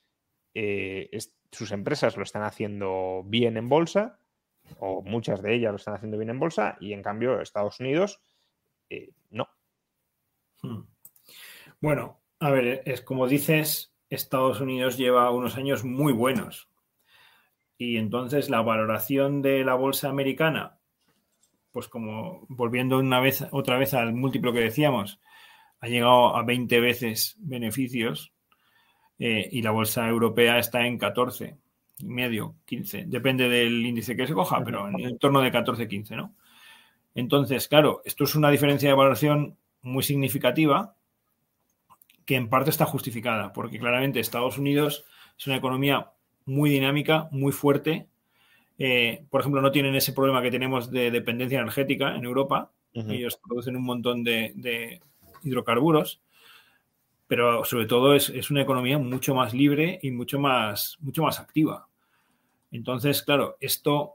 eh, 0.55 1.11
sus 1.51 1.73
empresas 1.73 2.17
lo 2.17 2.23
están 2.23 2.43
haciendo 2.43 3.23
bien 3.25 3.57
en 3.57 3.69
bolsa, 3.69 4.21
o 4.79 5.03
muchas 5.03 5.43
de 5.43 5.55
ellas 5.55 5.73
lo 5.73 5.77
están 5.77 5.95
haciendo 5.95 6.17
bien 6.17 6.31
en 6.31 6.39
bolsa, 6.39 6.77
y 6.81 6.93
en 6.93 7.03
cambio 7.03 7.41
Estados 7.41 7.81
Unidos 7.81 8.23
eh, 8.89 9.11
no? 9.31 9.49
Hmm. 10.63 10.83
Bueno, 11.81 12.21
a 12.39 12.51
ver, 12.51 12.83
es 12.85 13.01
como 13.01 13.27
dices, 13.27 13.93
Estados 14.11 14.61
Unidos 14.61 14.97
lleva 14.97 15.31
unos 15.31 15.57
años 15.57 15.85
muy 15.85 16.13
buenos. 16.13 16.69
Y 17.79 17.97
entonces 17.97 18.49
la 18.49 18.63
valoración 18.63 19.43
de 19.43 19.65
la 19.65 19.75
bolsa 19.75 20.09
americana, 20.09 20.79
pues 21.73 21.89
como 21.89 22.47
volviendo 22.49 22.99
una 22.99 23.21
vez, 23.21 23.47
otra 23.51 23.77
vez 23.77 23.93
al 23.93 24.15
múltiplo 24.15 24.53
que 24.53 24.61
decíamos, 24.61 25.21
ha 25.81 25.89
llegado 25.89 26.37
a 26.37 26.43
20 26.43 26.81
veces 26.81 27.37
beneficios 27.39 28.33
eh, 29.19 29.49
y 29.51 29.63
la 29.63 29.71
bolsa 29.71 30.09
europea 30.09 30.59
está 30.59 30.87
en 30.87 30.99
14 30.99 31.57
y 31.99 32.07
medio, 32.07 32.57
15, 32.67 33.05
depende 33.07 33.49
del 33.49 33.87
índice 33.87 34.17
que 34.17 34.27
se 34.27 34.35
coja, 34.35 34.63
pero 34.63 34.89
en 34.89 35.01
el 35.01 35.19
torno 35.19 35.41
de 35.41 35.51
14, 35.51 35.89
15, 35.89 36.17
¿no? 36.17 36.35
Entonces, 37.15 37.69
claro, 37.69 38.03
esto 38.05 38.25
es 38.25 38.35
una 38.35 38.51
diferencia 38.51 38.91
de 38.91 38.95
valoración 38.95 39.57
muy 39.81 40.03
significativa 40.03 40.95
que 42.27 42.37
en 42.37 42.49
parte 42.49 42.71
está 42.71 42.85
justificada, 42.85 43.53
porque 43.53 43.79
claramente 43.79 44.21
Estados 44.21 44.59
Unidos 44.59 45.07
es 45.39 45.47
una 45.47 45.57
economía 45.57 46.11
muy 46.45 46.69
dinámica, 46.71 47.29
muy 47.31 47.53
fuerte. 47.53 48.09
Eh, 48.79 49.25
por 49.31 49.41
ejemplo, 49.41 49.63
no 49.63 49.71
tienen 49.71 49.95
ese 49.95 50.13
problema 50.13 50.43
que 50.43 50.51
tenemos 50.51 50.91
de 50.91 51.11
dependencia 51.11 51.61
energética 51.61 52.15
en 52.15 52.25
Europa. 52.25 52.73
Ellos 52.93 53.39
producen 53.47 53.77
un 53.77 53.85
montón 53.85 54.25
de, 54.25 55.01
hidrocarburos, 55.47 56.21
pero 57.27 57.65
sobre 57.65 57.87
todo 57.87 58.15
es, 58.15 58.51
una 58.51 58.63
economía 58.63 58.99
mucho 58.99 59.35
más 59.35 59.55
libre 59.55 59.99
y 60.03 60.11
mucho 60.11 60.39
más, 60.39 60.99
mucho 61.01 61.23
más 61.23 61.41
activa. 61.41 61.89
Entonces, 62.71 63.23
claro, 63.23 63.57
esto 63.61 64.15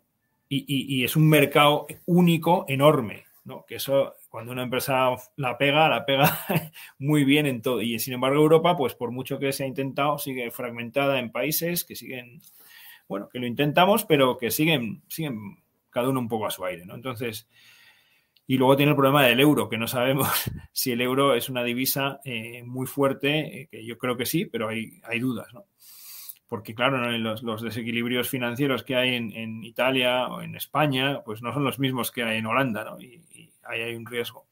y 0.54 1.06
es 1.06 1.16
un 1.16 1.30
mercado 1.30 1.88
único, 2.06 2.66
enorme. 2.68 3.24
¿no? 3.44 3.66
Que 3.66 3.76
eso, 3.76 4.16
cuando 4.30 4.52
una 4.52 4.64
empresa 4.64 5.10
la 5.36 5.58
pega, 5.58 5.90
la 5.90 6.06
pega 6.06 6.46
muy 7.00 7.24
bien 7.24 7.46
en 7.46 7.62
todo. 7.62 7.82
Y 7.82 8.00
sin 8.00 8.14
embargo, 8.14 8.42
Europa, 8.42 8.78
pues 8.78 8.94
por 8.94 9.12
mucho 9.12 9.40
que 9.40 9.52
se 9.52 9.64
ha 9.64 9.68
intentado, 9.68 10.18
sigue 10.18 10.52
fragmentada 10.52 11.20
en 11.20 11.32
países 11.32 11.84
que 11.84 11.96
siguen, 11.96 12.42
bueno, 13.08 13.30
que 13.30 13.40
lo 13.40 13.48
intentamos, 13.48 14.06
pero 14.06 14.38
que 14.38 14.52
siguen, 14.52 15.02
siguen 15.08 15.60
cada 15.90 16.10
uno 16.10 16.20
un 16.20 16.30
poco 16.30 16.46
a 16.46 16.52
su 16.52 16.64
aire, 16.66 16.86
¿no? 16.86 16.96
Entonces, 16.96 17.48
y 18.52 18.58
luego 18.58 18.76
tiene 18.76 18.90
el 18.90 18.98
problema 18.98 19.24
del 19.24 19.40
euro, 19.40 19.70
que 19.70 19.78
no 19.78 19.88
sabemos 19.88 20.28
si 20.74 20.92
el 20.92 21.00
euro 21.00 21.36
es 21.36 21.48
una 21.48 21.64
divisa 21.64 22.20
eh, 22.26 22.64
muy 22.66 22.86
fuerte, 22.86 23.62
eh, 23.62 23.68
que 23.72 23.86
yo 23.86 23.98
creo 23.98 24.18
que 24.18 24.26
sí, 24.26 24.44
pero 24.44 24.68
hay, 24.68 25.00
hay 25.06 25.22
dudas, 25.22 25.54
¿no? 25.54 25.68
porque 26.50 26.76
claro, 26.76 26.98
los, 27.18 27.62
desequilibrios 27.62 28.28
financieros 28.28 28.84
que 28.84 28.98
hay 28.98 29.16
en, 29.16 29.64
Italia 29.64 30.28
o 30.28 30.42
en 30.42 30.56
España, 30.56 31.22
pues 31.24 31.42
no 31.42 31.54
son 31.54 31.64
los 31.64 31.80
mismos 31.80 32.12
que 32.12 32.24
hay 32.24 32.40
en 32.40 32.46
Holanda. 32.46 32.94
Y, 33.00 33.22
ahí 33.64 33.84
hay 33.84 33.96
un 33.96 34.06
riesgo. 34.06 34.46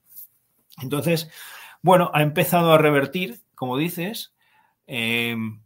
Entonces, 0.82 1.30
bueno, 1.82 2.10
ha 2.14 2.22
empezado 2.22 2.72
a 2.72 2.78
revertir, 2.78 3.41
como 3.54 3.76
dices. 3.76 4.34
Em, 4.88 5.60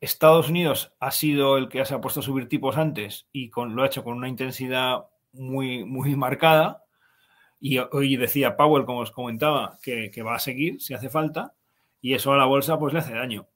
Estados 0.00 0.48
Unidos 0.48 0.94
ha 1.00 1.10
sido 1.10 1.58
el 1.58 1.68
que 1.68 1.84
se 1.84 1.94
ha 1.94 2.00
puesto 2.00 2.20
a 2.20 2.22
subir 2.22 2.48
tipos 2.48 2.76
antes 2.76 3.26
y 3.32 3.50
con, 3.50 3.74
lo 3.74 3.82
ha 3.82 3.86
hecho 3.86 4.04
con 4.04 4.16
una 4.16 4.28
intensidad 4.28 5.06
muy, 5.32 5.84
muy 5.84 6.14
marcada. 6.14 6.83
Y 7.66 7.78
hoy 7.78 8.18
decía 8.18 8.58
Powell, 8.58 8.84
como 8.84 8.98
os 8.98 9.10
comentaba, 9.10 9.78
que, 9.82 10.22
va 10.22 10.34
a 10.34 10.38
seguir 10.38 10.82
si 10.82 10.92
hace 10.92 11.08
falta. 11.08 11.54
Y 11.98 12.12
eso 12.12 12.30
a 12.30 12.36
la 12.36 12.44
bolsa 12.44 12.78
pues 12.78 12.92
le 12.92 12.98
hace 12.98 13.14
daño 13.14 13.48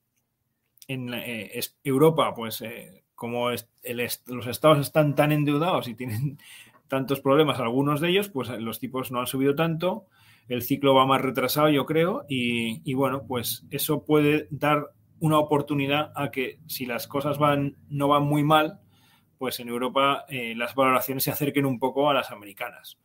en 0.86 1.12
eh, 1.12 1.60
Europa, 1.84 2.34
pues 2.34 2.62
eh, 2.62 3.04
como 3.14 3.50
los 3.50 4.46
estados 4.46 4.78
están 4.78 5.14
tan 5.14 5.30
endeudados 5.30 5.88
y 5.88 5.94
tienen 5.94 6.38
tantos 6.88 7.20
problemas, 7.20 7.60
algunos 7.60 8.00
de 8.00 8.08
ellos, 8.08 8.30
pues 8.30 8.48
los 8.48 8.78
tipos 8.78 9.12
no 9.12 9.20
han 9.20 9.26
subido 9.26 9.54
tanto, 9.54 10.06
el 10.48 10.62
ciclo 10.62 10.94
va 10.94 11.04
más 11.04 11.20
retrasado, 11.20 11.68
yo 11.68 11.84
creo, 11.84 12.24
y, 12.30 12.94
bueno, 12.94 13.24
pues 13.28 13.66
eso 13.70 14.06
puede 14.06 14.48
dar 14.50 14.86
una 15.20 15.38
oportunidad 15.38 16.12
a 16.14 16.30
que 16.30 16.60
si 16.66 16.86
las 16.86 17.06
cosas 17.08 17.36
van, 17.36 17.76
no 17.90 18.08
van 18.08 18.22
muy 18.22 18.42
mal, 18.42 18.80
pues 19.36 19.60
en 19.60 19.68
Europa 19.68 20.24
eh, 20.30 20.54
las 20.56 20.74
valoraciones 20.74 21.24
se 21.24 21.30
acerquen 21.30 21.66
un 21.66 21.78
poco 21.78 22.08
a 22.08 22.14
las 22.14 22.30
americanas. 22.30 22.96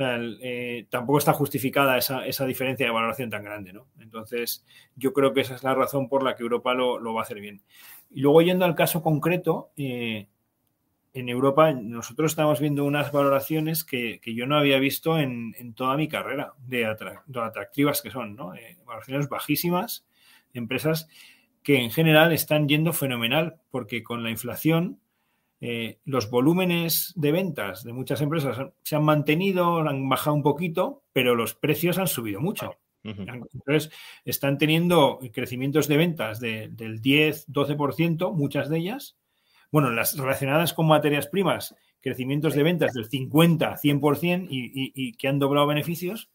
Eh, 0.00 0.86
tampoco 0.90 1.18
está 1.18 1.32
justificada 1.32 1.98
esa, 1.98 2.46
diferencia 2.46 2.86
de 2.86 2.92
valoración 2.92 3.30
tan 3.30 3.42
grande, 3.42 3.72
¿no? 3.72 3.88
Entonces, 3.98 4.64
yo 4.94 5.12
creo 5.12 5.32
que 5.32 5.40
esa 5.40 5.56
es 5.56 5.64
la 5.64 5.74
razón 5.74 6.08
por 6.08 6.22
la 6.22 6.36
que 6.36 6.44
Europa 6.44 6.72
lo, 6.74 7.12
va 7.12 7.20
a 7.20 7.24
hacer 7.24 7.40
bien. 7.40 7.62
Y 8.10 8.20
luego, 8.20 8.42
yendo 8.42 8.64
al 8.64 8.76
caso 8.76 9.02
concreto, 9.02 9.70
eh, 9.76 10.28
en 11.14 11.28
Europa 11.28 11.72
nosotros 11.72 12.30
estamos 12.30 12.60
viendo 12.60 12.84
unas 12.84 13.10
valoraciones 13.10 13.82
que, 13.82 14.20
yo 14.24 14.46
no 14.46 14.56
había 14.56 14.78
visto 14.78 15.18
en, 15.18 15.74
toda 15.74 15.96
mi 15.96 16.06
carrera, 16.06 16.52
de, 16.64 16.86
atractivas 16.86 18.00
que 18.00 18.10
son, 18.10 18.36
¿no? 18.36 18.54
Eh, 18.54 18.76
valoraciones 18.84 19.28
bajísimas, 19.28 20.06
empresas 20.54 21.08
que 21.64 21.82
en 21.82 21.90
general 21.90 22.32
están 22.32 22.68
yendo 22.68 22.92
fenomenal, 22.92 23.56
porque 23.70 24.04
con 24.04 24.22
la 24.22 24.30
inflación 24.30 25.00
eh, 25.60 25.98
los 26.04 26.30
volúmenes 26.30 27.12
de 27.16 27.32
ventas 27.32 27.82
de 27.82 27.92
muchas 27.92 28.20
empresas 28.20 28.56
se 28.82 28.96
han 28.96 29.04
mantenido, 29.04 29.78
han 29.78 30.08
bajado 30.08 30.36
un 30.36 30.42
poquito, 30.42 31.02
pero 31.12 31.34
los 31.34 31.54
precios 31.54 31.98
han 31.98 32.06
subido 32.06 32.40
mucho. 32.40 32.72
Entonces, 33.02 33.90
están 34.24 34.58
teniendo 34.58 35.18
crecimientos 35.32 35.88
de 35.88 35.96
ventas 35.96 36.40
del 36.40 37.00
10, 37.00 37.48
12%, 37.48 38.34
muchas 38.34 38.68
de 38.68 38.78
ellas. 38.78 39.16
Bueno, 39.70 39.90
las 39.90 40.16
relacionadas 40.16 40.74
con 40.74 40.86
materias 40.86 41.26
primas, 41.26 41.74
crecimientos 42.00 42.54
de 42.54 42.62
ventas 42.62 42.92
del 42.92 43.06
50, 43.06 43.76
100% 43.76 44.46
y, 44.50 44.92
y 44.94 45.12
que 45.14 45.28
han 45.28 45.38
doblado 45.38 45.66
beneficios. 45.66 46.30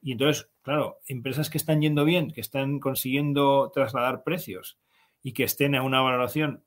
Y 0.00 0.12
entonces, 0.12 0.48
claro, 0.62 1.00
empresas 1.08 1.50
que 1.50 1.58
están 1.58 1.80
yendo 1.80 2.04
bien, 2.04 2.30
que 2.30 2.40
están 2.40 2.78
consiguiendo 2.78 3.70
trasladar 3.74 4.22
precios 4.22 4.78
y 5.22 5.32
que 5.32 5.44
estén 5.44 5.74
a 5.74 5.82
una 5.82 6.00
valoración 6.00 6.62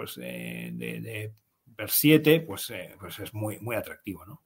pues 0.00 0.18
eh, 0.22 0.70
de, 0.72 1.00
de, 1.02 1.34
per 1.76 1.90
7, 1.90 2.40
pues, 2.40 2.70
eh, 2.70 2.96
pues 2.98 3.18
es 3.18 3.34
muy, 3.34 3.58
muy 3.58 3.76
atractivo, 3.76 4.24
¿no? 4.24 4.42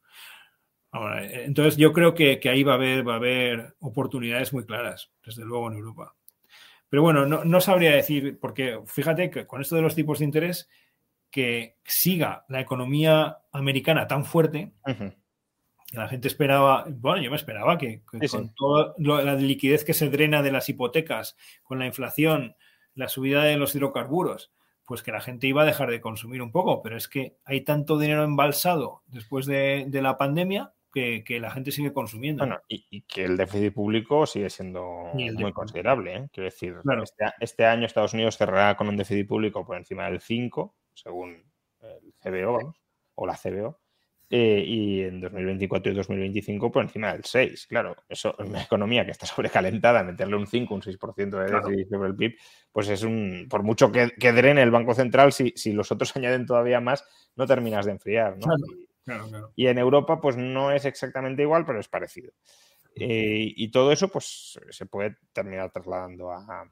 Eh, 1.20 1.44
entonces 1.44 1.76
yo 1.76 1.92
creo 1.92 2.12
que, 2.12 2.40
ahí 2.50 2.64
va 2.64 2.72
a 2.72 2.74
haber, 2.74 3.06
va 3.06 3.12
a 3.12 3.18
haber 3.18 3.76
oportunidades 3.78 4.52
muy 4.52 4.66
claras, 4.66 5.12
desde 5.24 5.44
luego 5.44 5.70
en 5.70 5.78
Europa. 5.78 6.16
Pero 6.88 7.02
bueno, 7.02 7.24
no, 7.24 7.60
sabría 7.60 7.92
decir, 7.92 8.36
porque 8.40 8.80
fíjate 8.86 9.30
que 9.30 9.46
con 9.46 9.60
esto 9.60 9.76
de 9.76 9.82
los 9.82 9.94
tipos 9.94 10.18
de 10.18 10.24
interés, 10.24 10.68
que 11.30 11.76
siga 11.84 12.44
la 12.48 12.60
economía 12.60 13.38
americana 13.52 14.08
tan 14.08 14.24
fuerte, 14.24 14.72
la 15.92 16.08
gente 16.08 16.26
esperaba, 16.26 16.84
bueno, 16.88 17.22
yo 17.22 17.30
me 17.30 17.36
esperaba 17.36 17.78
que, 17.78 18.02
con 18.28 18.52
toda 18.56 18.94
la 18.98 19.36
liquidez 19.36 19.84
que 19.84 19.94
se 19.94 20.10
drena 20.10 20.42
de 20.42 20.50
las 20.50 20.68
hipotecas, 20.68 21.36
con 21.62 21.78
la 21.78 21.86
inflación, 21.86 22.56
la 22.96 23.08
subida 23.08 23.44
de 23.44 23.56
los 23.56 23.72
hidrocarburos, 23.76 24.52
pues 24.86 25.02
que 25.02 25.12
la 25.12 25.20
gente 25.20 25.46
iba 25.46 25.62
a 25.62 25.66
dejar 25.66 25.90
de 25.90 26.00
consumir 26.00 26.42
un 26.42 26.52
poco, 26.52 26.82
pero 26.82 26.96
es 26.96 27.08
que 27.08 27.36
hay 27.44 27.62
tanto 27.62 27.98
dinero 27.98 28.24
embalsado 28.24 29.02
después 29.06 29.46
de, 29.46 29.88
la 29.90 30.18
pandemia 30.18 30.74
que, 30.92 31.24
la 31.40 31.50
gente 31.50 31.72
sigue 31.72 31.92
consumiendo. 31.92 32.46
y, 32.68 33.02
que 33.02 33.24
el 33.24 33.36
déficit 33.36 33.72
público 33.72 34.26
sigue 34.26 34.50
siendo 34.50 35.10
muy 35.14 35.52
considerable. 35.52 36.16
¿eh? 36.16 36.28
Quiero 36.32 36.44
decir, 36.44 36.76
este, 37.02 37.24
este, 37.40 37.66
año 37.66 37.86
Estados 37.86 38.14
Unidos 38.14 38.36
cerrará 38.36 38.76
con 38.76 38.88
un 38.88 38.96
déficit 38.96 39.26
público 39.26 39.64
por 39.64 39.76
encima 39.76 40.04
del 40.04 40.20
5, 40.20 40.74
según 40.92 41.42
el 41.80 42.14
CBO, 42.22 42.74
o 43.14 43.26
la 43.26 43.36
CBO, 43.36 43.80
eh, 44.36 44.64
y 44.66 45.02
en 45.02 45.20
2024 45.20 45.92
y 45.92 45.94
2025 45.94 46.72
por 46.72 46.82
encima 46.82 47.12
del 47.12 47.24
6. 47.24 47.68
Claro, 47.68 47.94
eso 48.08 48.34
en 48.40 48.48
una 48.48 48.64
economía 48.64 49.04
que 49.04 49.12
está 49.12 49.26
sobrecalentada, 49.26 50.02
meterle 50.02 50.34
un 50.34 50.48
5, 50.48 50.74
un 50.74 50.82
6% 50.82 51.38
de 51.38 51.52
déficit 51.52 51.88
sobre 51.88 52.08
el 52.08 52.16
PIB, 52.16 52.36
pues 52.72 52.88
es 52.88 53.04
un, 53.04 53.46
por 53.48 53.62
mucho 53.62 53.92
que, 53.92 54.10
que 54.18 54.32
drene 54.32 54.62
el 54.62 54.72
Banco 54.72 54.92
Central, 54.92 55.32
si, 55.32 55.52
si, 55.54 55.72
los 55.72 55.92
otros 55.92 56.16
añaden 56.16 56.46
todavía 56.46 56.80
más, 56.80 57.04
no 57.36 57.46
terminas 57.46 57.86
de 57.86 57.92
enfriar. 57.92 58.36
¿no? 58.36 58.56
y, 59.54 59.68
en 59.68 59.78
Europa, 59.78 60.20
pues 60.20 60.36
no 60.36 60.72
es 60.72 60.84
exactamente 60.84 61.42
igual, 61.42 61.64
pero 61.64 61.78
es 61.78 61.86
parecido. 61.86 62.32
Eh, 62.96 63.52
y 63.54 63.70
todo 63.70 63.92
eso, 63.92 64.08
pues 64.08 64.58
se 64.68 64.86
puede 64.86 65.14
terminar 65.32 65.70
trasladando 65.70 66.32
a, 66.32 66.68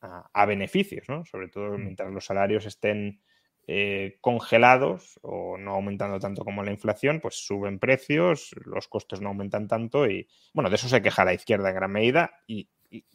a 0.00 0.46
beneficios, 0.46 1.08
¿no? 1.08 1.24
Sobre 1.24 1.46
todo 1.46 1.78
mientras 1.78 2.10
los 2.10 2.24
salarios 2.24 2.66
estén 2.66 3.20
eh, 3.66 4.18
congelados 4.20 5.18
o 5.22 5.56
no 5.56 5.72
aumentando 5.72 6.18
tanto 6.18 6.44
como 6.44 6.62
la 6.62 6.70
inflación, 6.70 7.20
pues 7.20 7.46
suben 7.46 7.78
precios, 7.78 8.54
los 8.64 8.88
costos 8.88 9.22
no 9.22 9.28
aumentan 9.28 9.68
tanto 9.68 10.06
y, 10.06 10.28
bueno, 10.52 10.68
de 10.68 10.76
eso 10.76 10.88
se 10.88 11.00
queja 11.00 11.24
la 11.24 11.32
izquierda 11.32 11.70
en 11.70 11.74
gran 11.74 11.90
medida 11.90 12.42
y, 12.46 12.68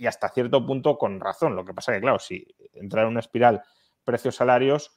hasta 0.05 0.27
cierto 0.29 0.65
punto 0.65 0.97
con 0.97 1.19
razón. 1.19 1.55
Lo 1.55 1.63
que 1.63 1.73
pasa 1.73 1.93
que, 1.93 2.01
claro, 2.01 2.19
si 2.19 2.45
entrar 2.73 3.05
en 3.05 3.11
una 3.11 3.21
espiral 3.21 3.61
precios-salarios 4.03 4.91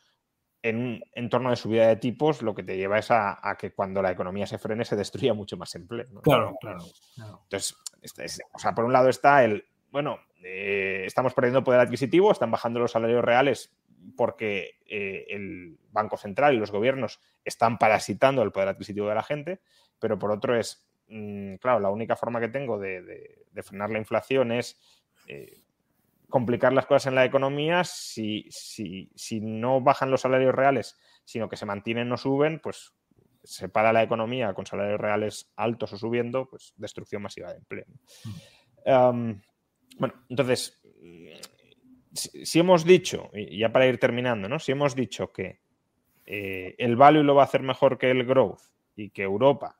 en 0.62 0.76
un 0.76 1.05
entorno 1.12 1.50
de 1.50 1.57
subida 1.57 1.86
de 1.86 1.96
tipos, 1.96 2.40
lo 2.40 2.55
que 2.55 2.62
te 2.62 2.76
lleva 2.76 2.98
es 2.98 3.11
a, 3.11 3.57
que 3.59 3.72
cuando 3.72 4.00
la 4.00 4.11
economía 4.11 4.46
se 4.46 4.59
frene 4.59 4.84
se 4.84 4.96
destruya 4.96 5.34
mucho 5.34 5.57
más 5.57 5.74
empleo. 5.74 6.07
Claro, 6.22 6.57
claro, 6.61 6.84
Entonces, 7.16 7.76
este 8.00 8.24
o 8.53 8.59
sea, 8.59 8.74
por 8.74 8.84
un 8.84 8.92
lado 8.92 9.09
está 9.09 9.44
el, 9.44 9.66
bueno, 9.90 10.18
eh, 10.42 11.05
estamos 11.07 11.34
perdiendo 11.34 11.62
poder 11.62 11.80
adquisitivo, 11.80 12.32
están 12.32 12.50
bajando 12.50 12.80
los 12.80 12.92
salarios 12.92 13.22
reales 13.22 13.70
porque 14.16 14.80
eh, 14.86 15.26
el 15.28 15.78
Banco 15.90 16.16
Central 16.16 16.55
y 16.55 16.59
los 16.59 16.70
gobiernos 16.70 17.20
están 17.44 17.78
parasitando 17.78 18.42
el 18.42 18.53
poder 18.53 18.68
adquisitivo 18.68 19.09
de 19.09 19.14
la 19.14 19.22
gente, 19.22 19.61
pero 19.98 20.18
por 20.18 20.30
otro 20.30 20.59
es, 20.59 20.88
mm, 21.09 21.57
claro, 21.57 21.80
la 21.80 21.90
única 21.90 22.16
forma 22.16 22.40
que 22.40 22.48
tengo 22.48 22.78
de, 22.78 23.46
frenar 23.62 23.90
la 23.90 23.98
inflación 23.98 24.53
es 24.53 24.80
eh, 25.28 25.62
complicar 26.28 26.72
las 26.72 26.86
cosas 26.86 27.07
en 27.07 27.14
la 27.14 27.24
economía. 27.24 27.84
Si, 27.84 28.48
si, 28.50 29.40
no 29.40 29.80
bajan 29.80 30.11
los 30.11 30.22
salarios 30.22 30.55
reales, 30.55 30.98
sino 31.24 31.48
que 31.48 31.57
se 31.57 31.66
mantienen 31.66 32.11
o 32.12 32.16
suben, 32.16 32.61
pues 32.61 32.94
se 33.44 33.68
para 33.68 33.92
la 33.92 34.03
economía 34.03 34.55
con 34.55 34.66
salarios 34.66 35.00
reales 35.00 35.53
altos 35.57 35.92
o 35.92 35.98
subiendo, 35.98 36.48
pues 36.48 36.72
destrucción 36.76 37.22
masiva 37.22 37.53
de 37.53 37.59
empleo. 37.59 37.86
Mm. 38.84 39.32
bueno, 39.98 40.14
entonces, 40.28 40.80
si, 42.12 42.58
hemos 42.58 42.84
dicho, 42.84 43.30
y 43.32 43.58
ya 43.58 43.72
para 43.72 43.86
ir 43.86 43.98
terminando, 43.98 44.48
¿no? 44.48 44.58
Si 44.58 44.72
hemos 44.72 44.94
dicho 44.94 45.32
que 45.32 45.60
eh, 46.26 46.74
el 46.78 46.96
value 46.96 47.22
lo 47.22 47.34
va 47.34 47.42
a 47.42 47.46
hacer 47.46 47.62
mejor 47.62 47.98
que 47.98 48.10
el 48.10 48.24
growth 48.24 48.60
y 48.96 49.10
que 49.10 49.22
Europa 49.22 49.78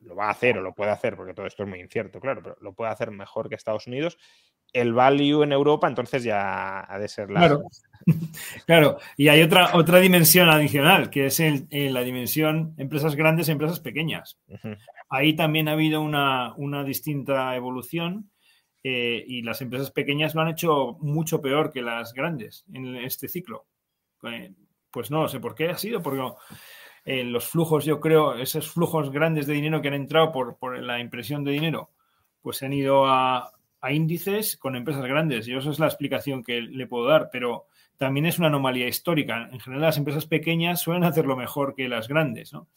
lo 0.00 0.14
va 0.14 0.26
a 0.26 0.30
hacer 0.30 0.58
o 0.58 0.62
lo 0.62 0.74
puede 0.74 0.90
hacer, 0.90 1.16
porque 1.16 1.34
todo 1.34 1.46
esto 1.46 1.62
es 1.62 1.68
muy 1.68 1.80
incierto, 1.80 2.20
claro, 2.20 2.42
pero 2.42 2.56
lo 2.60 2.74
puede 2.74 2.90
hacer 2.90 3.10
mejor 3.10 3.48
que 3.48 3.54
Estados 3.54 3.86
Unidos, 3.86 4.18
el 4.72 4.92
value 4.92 5.42
en 5.42 5.52
Europa 5.52 5.86
entonces 5.86 6.24
ya 6.24 6.80
ha 6.92 6.98
de 6.98 7.08
ser 7.08 7.30
la... 7.30 7.40
Claro, 7.40 7.62
claro. 8.66 8.98
y 9.16 9.28
hay 9.28 9.40
otra, 9.42 9.76
otra 9.76 10.00
dimensión 10.00 10.48
adicional, 10.50 11.10
que 11.10 11.26
es 11.26 11.40
el, 11.40 11.66
la 11.70 12.02
dimensión 12.02 12.74
empresas 12.76 13.14
grandes, 13.14 13.48
empresas 13.48 13.80
pequeñas. 13.80 14.38
Ahí 15.08 15.34
también 15.34 15.68
ha 15.68 15.72
habido 15.72 16.02
una, 16.02 16.54
una 16.56 16.84
distinta 16.84 17.54
evolución 17.56 18.30
eh, 18.86 19.24
y 19.26 19.40
las 19.40 19.62
empresas 19.62 19.90
pequeñas 19.90 20.34
lo 20.34 20.42
han 20.42 20.48
hecho 20.48 20.98
mucho 21.00 21.40
peor 21.40 21.72
que 21.72 21.80
las 21.80 22.12
grandes 22.12 22.66
en 22.70 22.96
este 22.96 23.28
ciclo. 23.28 23.64
Eh, 24.24 24.52
pues 24.90 25.10
no 25.10 25.26
sé 25.26 25.40
por 25.40 25.54
qué 25.54 25.70
ha 25.70 25.78
sido, 25.78 26.02
porque 26.02 26.22
eh, 27.06 27.24
los 27.24 27.48
flujos, 27.48 27.86
yo 27.86 27.98
creo, 27.98 28.34
esos 28.34 28.70
flujos 28.70 29.10
grandes 29.10 29.46
de 29.46 29.54
dinero 29.54 29.80
que 29.80 29.88
han 29.88 29.94
entrado 29.94 30.30
por, 30.32 30.78
la 30.78 31.00
impresión 31.00 31.44
de 31.44 31.52
dinero, 31.52 31.92
pues 32.42 32.58
se 32.58 32.66
han 32.66 32.74
ido 32.74 33.06
a, 33.06 33.50
índices 33.90 34.58
con 34.58 34.76
empresas 34.76 35.04
grandes. 35.04 35.48
Y 35.48 35.54
eso 35.54 35.70
es 35.70 35.78
la 35.78 35.86
explicación 35.86 36.42
que 36.44 36.60
le 36.60 36.86
puedo 36.86 37.06
dar, 37.06 37.30
pero 37.32 37.66
también 37.96 38.26
es 38.26 38.38
una 38.38 38.48
anomalía 38.48 38.88
histórica. 38.88 39.48
En 39.52 39.60
general, 39.60 39.82
las 39.82 39.98
empresas 39.98 40.26
pequeñas 40.26 40.80
suelen 40.80 41.04
hacerlo 41.04 41.36
mejor 41.36 41.74
que 41.74 41.88
las 41.88 42.08
grandes, 42.08 42.52
¿no? 42.52 42.68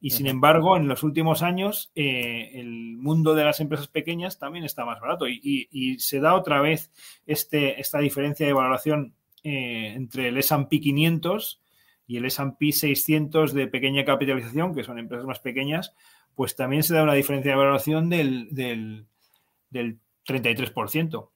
Y 0.00 0.10
sin 0.10 0.26
embargo, 0.26 0.76
en 0.76 0.86
los 0.86 1.02
últimos 1.02 1.42
años, 1.42 1.90
eh, 1.94 2.50
el 2.54 2.98
mundo 2.98 3.34
de 3.34 3.44
las 3.44 3.60
empresas 3.60 3.88
pequeñas 3.88 4.38
también 4.38 4.66
está 4.66 4.84
más 4.84 5.00
barato 5.00 5.26
y, 5.26 5.96
se 5.98 6.20
da 6.20 6.34
otra 6.34 6.60
vez 6.60 6.90
este, 7.26 7.80
esta 7.80 8.00
diferencia 8.00 8.46
de 8.46 8.52
valoración 8.52 9.14
eh, 9.44 9.94
entre 9.96 10.28
el 10.28 10.36
S&P 10.36 10.78
500 10.78 11.62
y 12.06 12.18
el 12.18 12.26
S&P 12.26 12.72
600 12.72 13.54
de 13.54 13.66
pequeña 13.66 14.04
capitalización, 14.04 14.74
que 14.74 14.84
son 14.84 14.98
empresas 14.98 15.24
más 15.26 15.38
pequeñas, 15.38 15.94
pues 16.34 16.54
también 16.54 16.82
se 16.82 16.92
da 16.92 17.02
una 17.02 17.14
diferencia 17.14 17.52
de 17.52 17.56
valoración 17.56 18.10
del, 18.10 18.48
del, 18.50 19.06
del 19.70 20.00
33%. 20.26 21.30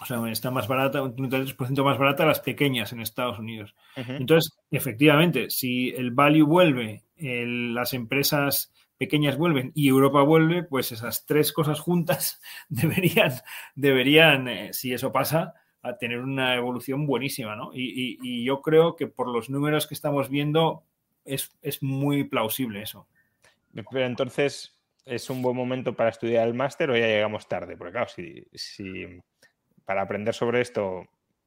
O 0.00 0.06
sea, 0.06 0.26
está 0.30 0.50
más 0.50 0.68
barata, 0.68 1.02
un 1.02 1.14
33% 1.14 1.84
más 1.84 1.98
barata 1.98 2.24
las 2.24 2.40
pequeñas 2.40 2.92
en 2.92 3.00
Estados 3.00 3.38
Unidos. 3.38 3.74
Entonces, 3.94 4.58
efectivamente, 4.70 5.50
si 5.50 5.90
el 5.90 6.12
value 6.12 6.46
vuelve, 6.46 7.04
las 7.18 7.92
empresas 7.92 8.72
pequeñas 8.96 9.36
vuelven 9.36 9.72
y 9.74 9.88
Europa 9.88 10.22
vuelve, 10.22 10.62
pues 10.62 10.92
esas 10.92 11.26
tres 11.26 11.52
cosas 11.52 11.80
juntas 11.80 12.40
deberían, 12.68 13.32
deberían 13.74 14.48
eh, 14.48 14.72
si 14.72 14.94
eso 14.94 15.12
pasa, 15.12 15.54
a 15.82 15.98
tener 15.98 16.20
una 16.20 16.54
evolución 16.54 17.06
buenísima, 17.06 17.56
¿no? 17.56 17.72
Y, 17.74 18.44
yo 18.44 18.62
creo 18.62 18.94
que 18.94 19.08
por 19.08 19.28
los 19.28 19.50
números 19.50 19.86
que 19.86 19.94
estamos 19.94 20.30
viendo 20.30 20.84
es, 21.24 21.50
muy 21.82 22.24
plausible 22.24 22.82
eso. 22.82 23.08
Pero 23.90 24.06
entonces, 24.06 24.78
¿es 25.04 25.28
un 25.28 25.42
buen 25.42 25.56
momento 25.56 25.94
para 25.94 26.10
estudiar 26.10 26.46
el 26.46 26.54
máster 26.54 26.90
o 26.90 26.96
ya 26.96 27.06
llegamos 27.06 27.48
tarde? 27.48 27.76
Porque 27.76 27.92
claro, 27.92 28.08
si, 28.08 28.46
si 28.54 29.20
para 29.84 30.02
aprender 30.02 30.34
sobre 30.34 30.60
esto 30.60 31.06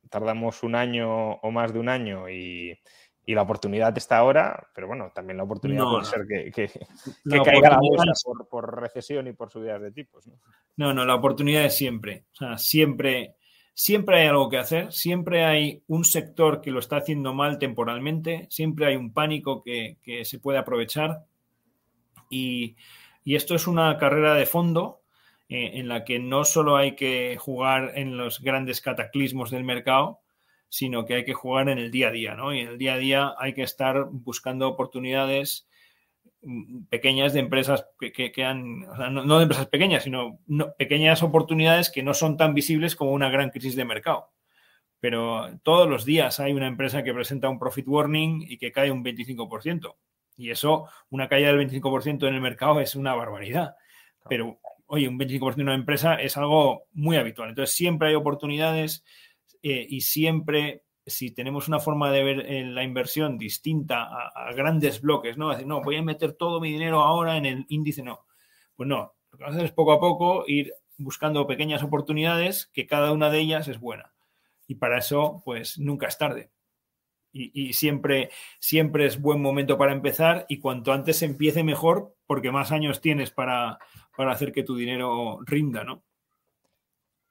tardamos 0.09 0.63
un 0.63 0.75
año 0.75 1.33
o 1.33 1.51
más 1.51 1.73
de 1.73 1.79
un 1.79 1.89
año 1.89 2.29
y, 2.29 2.77
la 3.27 3.41
oportunidad 3.41 3.97
está 3.97 4.19
ahora, 4.19 4.67
pero 4.75 4.85
bueno, 4.85 5.11
también 5.15 5.37
la 5.37 5.45
oportunidad 5.45 5.83
puede 5.85 6.05
ser 6.05 6.27
que, 6.27 6.51
caiga 7.43 7.71
la 7.71 7.79
bolsa 7.79 8.05
por, 8.47 8.79
recesión 8.79 9.27
y 9.27 9.33
por 9.33 9.49
subidas 9.49 9.81
de 9.81 9.91
tipos. 9.91 10.27
¿no? 10.77 10.93
¿no? 10.93 11.05
la 11.05 11.15
oportunidad 11.15 11.65
es 11.65 11.75
siempre. 11.75 12.25
O 12.33 12.35
sea, 12.35 12.57
siempre, 12.59 13.33
siempre 13.73 14.21
hay 14.21 14.27
algo 14.27 14.47
que 14.47 14.59
hacer, 14.59 14.93
siempre 14.93 15.43
hay 15.43 15.81
un 15.87 16.05
sector 16.05 16.61
que 16.61 16.69
lo 16.69 16.77
está 16.77 16.97
haciendo 16.97 17.33
mal 17.33 17.57
temporalmente, 17.57 18.45
siempre 18.51 18.85
hay 18.85 18.95
un 18.95 19.11
pánico 19.11 19.63
que, 19.63 19.97
se 20.23 20.37
puede 20.37 20.59
aprovechar. 20.59 21.25
Y, 22.29 22.75
y 23.23 23.35
esto 23.35 23.55
es 23.55 23.65
una 23.65 23.97
carrera 23.97 24.35
de 24.35 24.45
fondo 24.45 25.01
eh, 25.47 25.71
en 25.75 25.87
la 25.87 26.03
que 26.03 26.17
no 26.19 26.43
solo 26.43 26.75
hay 26.75 26.95
que 26.95 27.37
jugar 27.39 27.91
en 27.95 28.17
los 28.17 28.41
grandes 28.41 28.81
cataclismos 28.81 29.51
del 29.51 29.63
mercado, 29.63 30.21
sino 30.69 31.05
que 31.05 31.15
hay 31.15 31.23
que 31.23 31.33
jugar 31.33 31.69
en 31.69 31.77
el 31.77 31.91
día 31.91 32.07
a 32.07 32.11
día, 32.11 32.35
¿no? 32.35 32.53
Y 32.53 32.61
en 32.61 32.69
el 32.69 32.77
día 32.77 32.95
a 32.95 32.97
día 32.97 33.35
hay 33.37 33.53
que 33.53 33.61
estar 33.61 34.07
buscando 34.11 34.67
oportunidades 34.67 35.67
mm, 36.41 36.85
pequeñas 36.85 37.33
de 37.33 37.41
empresas 37.41 37.85
que, 37.99 38.43
han, 38.43 38.79
no, 38.79 39.37
de 39.37 39.43
empresas 39.43 39.67
pequeñas, 39.67 40.03
sino 40.03 40.39
pequeñas 40.77 41.21
oportunidades 41.21 41.91
que 41.91 42.03
no 42.03 42.13
son 42.13 42.37
tan 42.37 42.55
visibles 42.55 42.95
como 42.95 43.11
una 43.11 43.29
gran 43.29 43.51
crisis 43.51 43.75
de 43.75 43.85
mercado. 43.85 44.31
Pero 44.99 45.59
todos 45.61 45.87
los 45.87 46.05
días 46.05 46.39
hay 46.39 46.53
una 46.53 46.67
empresa 46.67 47.03
que 47.03 47.13
presenta 47.13 47.49
un 47.49 47.59
profit 47.59 47.87
warning 47.87 48.41
y 48.47 48.57
que 48.57 48.71
cae 48.71 48.89
un 48.89 49.03
25%. 49.03 49.95
Y 50.37 50.49
eso, 50.49 50.89
una 51.09 51.29
caída 51.29 51.53
del 51.53 51.69
25% 51.69 52.27
en 52.27 52.33
el 52.33 52.41
mercado 52.41 52.81
es 52.81 52.95
una 52.95 53.13
barbaridad. 53.13 53.75
Pero 54.27 54.59
oye, 54.87 55.07
un 55.07 55.17
25% 55.17 55.55
de 55.55 55.63
una 55.63 55.75
empresa 55.75 56.15
es 56.15 56.37
algo 56.37 56.87
muy 56.93 57.17
habitual. 57.17 57.49
Entonces, 57.49 57.75
siempre 57.75 58.09
hay 58.09 58.15
oportunidades 58.15 59.03
eh, 59.61 59.85
y 59.89 60.01
siempre, 60.01 60.83
si 61.05 61.31
tenemos 61.31 61.67
una 61.67 61.79
forma 61.79 62.11
de 62.11 62.23
ver 62.23 62.39
eh, 62.47 62.65
la 62.65 62.83
inversión 62.83 63.37
distinta 63.37 64.03
a, 64.03 64.53
grandes 64.53 65.01
bloques, 65.01 65.37
¿no? 65.37 65.49
Decir, 65.49 65.67
no, 65.67 65.81
voy 65.81 65.97
a 65.97 66.03
meter 66.03 66.33
todo 66.33 66.59
mi 66.59 66.71
dinero 66.71 67.01
ahora 67.01 67.37
en 67.37 67.45
el 67.45 67.65
índice, 67.69 68.03
no. 68.03 68.25
Pues 68.75 68.87
no, 68.87 69.15
lo 69.31 69.37
que 69.37 69.43
vamos 69.43 69.55
a 69.55 69.57
hacer 69.57 69.65
es 69.65 69.75
poco 69.75 69.93
a 69.93 69.99
poco 69.99 70.43
ir 70.47 70.73
buscando 70.97 71.47
pequeñas 71.47 71.83
oportunidades 71.83 72.67
que 72.67 72.87
cada 72.87 73.11
una 73.11 73.29
de 73.29 73.39
ellas 73.39 73.67
es 73.67 73.79
buena. 73.79 74.13
Y 74.67 74.75
para 74.75 74.97
eso, 74.97 75.41
pues 75.45 75.77
nunca 75.77 76.07
es 76.07 76.17
tarde. 76.17 76.51
Y, 77.31 77.51
y, 77.53 77.73
siempre, 77.73 78.29
siempre 78.59 79.05
es 79.05 79.19
buen 79.19 79.41
momento 79.41 79.77
para 79.77 79.91
empezar 79.91 80.45
y 80.47 80.59
cuanto 80.59 80.93
antes 80.93 81.21
empiece 81.21 81.65
mejor 81.65 82.15
porque 82.27 82.49
más 82.49 82.71
años 82.71 83.01
tienes 83.01 83.29
para, 83.29 83.77
para 84.15 84.31
hacer 84.31 84.51
que 84.51 84.63
tu 84.63 84.75
dinero 84.75 85.39
rinda, 85.45 85.83
¿no? 85.83 86.03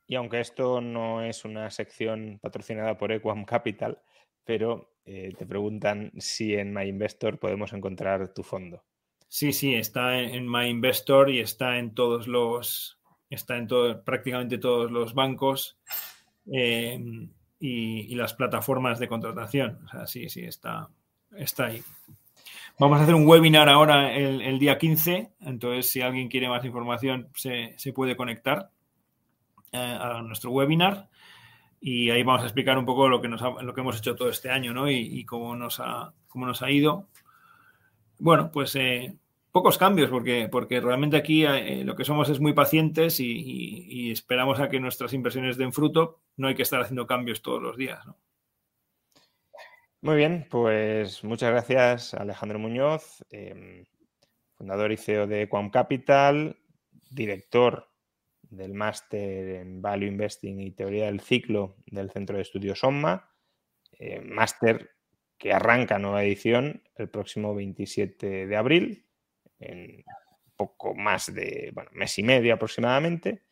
Y 0.07 0.17
aunque 0.17 0.41
esto 0.41 0.81
no 0.81 1.23
es 1.23 1.45
una 1.45 1.71
sección 1.71 2.39
patrocinada 2.43 2.99
por 2.99 3.11
Equam 3.13 3.45
Capital, 3.45 4.03
pero 4.45 4.95
eh, 5.07 5.33
te 5.37 5.47
preguntan 5.47 6.13
si 6.19 6.55
en 6.55 6.73
My 6.73 6.85
Investor 6.85 7.39
podemos 7.39 7.73
encontrar 7.73 8.33
tu 8.35 8.43
fondo. 8.43 8.85
Sí, 9.29 9.53
sí, 9.53 9.75
está 9.75 10.19
en, 10.21 10.49
My 10.49 10.69
Investor 10.69 11.31
y 11.31 11.41
está 11.41 11.79
en 11.79 11.95
todos 11.95 12.29
los, 12.29 13.01
está 13.31 13.57
en 13.57 13.67
todo, 13.67 14.05
prácticamente 14.05 14.59
todos 14.59 14.91
los 14.91 15.15
bancos 15.15 15.79
eh, 16.53 17.29
y, 17.59 18.15
las 18.15 18.35
plataformas 18.35 18.99
de 18.99 19.09
contratación. 19.09 19.81
O 19.87 19.89
sea, 19.89 20.07
sí, 20.07 20.29
sí, 20.29 20.45
está, 20.45 20.89
está 21.37 21.67
ahí. 21.67 21.83
Vamos 22.79 22.99
a 22.99 23.05
hacer 23.05 23.15
un 23.15 23.27
webinar 23.27 23.69
ahora 23.69 24.13
el, 24.17 24.59
día 24.59 24.79
15, 24.79 25.31
entonces 25.41 25.89
si 25.89 26.01
alguien 26.01 26.29
quiere 26.29 26.49
más 26.49 26.65
información 26.65 27.29
se, 27.35 27.77
puede 27.95 28.17
conectar 28.17 28.71
eh, 29.71 29.79
a 29.79 30.23
nuestro 30.23 30.51
webinar 30.51 31.09
y 31.81 32.11
ahí 32.11 32.25
vamos 32.25 32.43
a 32.43 32.47
explicar 32.47 32.77
un 32.77 32.85
poco 32.85 33.09
lo 33.09 33.21
que, 33.21 33.29
nos 33.29 33.43
lo 33.63 33.75
que 33.75 33.81
hemos 33.81 33.99
hecho 33.99 34.17
todo 34.17 34.29
este 34.29 34.51
año 34.51 34.75
¿no? 34.75 34.91
y, 34.91 35.25
cómo, 35.25 35.55
nos 35.55 35.79
ha, 35.79 36.15
cómo 36.27 36.47
nos 36.47 36.63
ha 36.63 36.71
ido. 36.71 37.07
Bueno, 38.19 38.51
pues 38.51 38.75
eh, 38.75 39.15
pocos 39.53 39.79
cambios, 39.79 40.11
porque, 40.11 40.49
porque 40.51 40.81
realmente 40.81 41.17
aquí 41.17 41.45
eh, 41.45 41.85
lo 41.85 41.95
que 41.95 42.05
somos 42.05 42.29
es 42.29 42.41
muy 42.41 42.55
pacientes 42.55 43.21
y, 43.21 44.11
esperamos 44.11 44.59
a 44.59 44.69
que 44.69 44.81
nuestras 44.81 45.13
inversiones 45.13 45.57
den 45.57 45.73
fruto. 45.73 46.19
No 46.37 46.49
hay 46.49 46.57
que 46.57 46.63
estar 46.63 46.81
haciendo 46.81 47.07
cambios 47.07 47.41
todos 47.41 47.63
los 47.63 47.77
días. 47.77 48.05
Muy 50.05 50.17
bien, 50.17 50.47
pues 50.51 51.25
muchas 51.25 51.51
gracias 51.51 52.13
Alejandro 52.13 52.59
Muñoz, 52.59 53.25
em, 53.31 53.87
fundador 54.53 54.93
y 54.93 54.99
CEO 54.99 55.27
de 55.27 55.49
Quam 55.49 55.71
Capital, 55.71 56.59
director 57.11 57.89
del 58.43 58.75
máster 58.75 59.63
en 59.63 59.81
Value 59.81 60.09
Investing 60.09 60.61
y 60.61 60.73
Teoría 60.73 61.07
del 61.07 61.23
Ciclo 61.23 61.77
del 61.87 62.11
Centro 62.11 62.37
de 62.37 62.43
Estudios 62.43 62.85
OMMA, 62.85 63.31
eh, 63.99 64.21
máster 64.21 64.91
que 65.39 65.55
arranca 65.55 65.99
nueva 65.99 66.23
edición 66.23 66.83
el 66.97 67.09
próximo 67.09 67.55
27 67.55 68.47
de 68.47 68.57
abril 68.57 69.07
en 69.59 70.05
poco 70.55 70.95
más 70.95 71.33
de 71.33 71.71
bueno, 71.73 71.89
mes 71.95 72.19
y 72.19 72.23
medio 72.25 72.53
aproximadamente, 72.53 73.45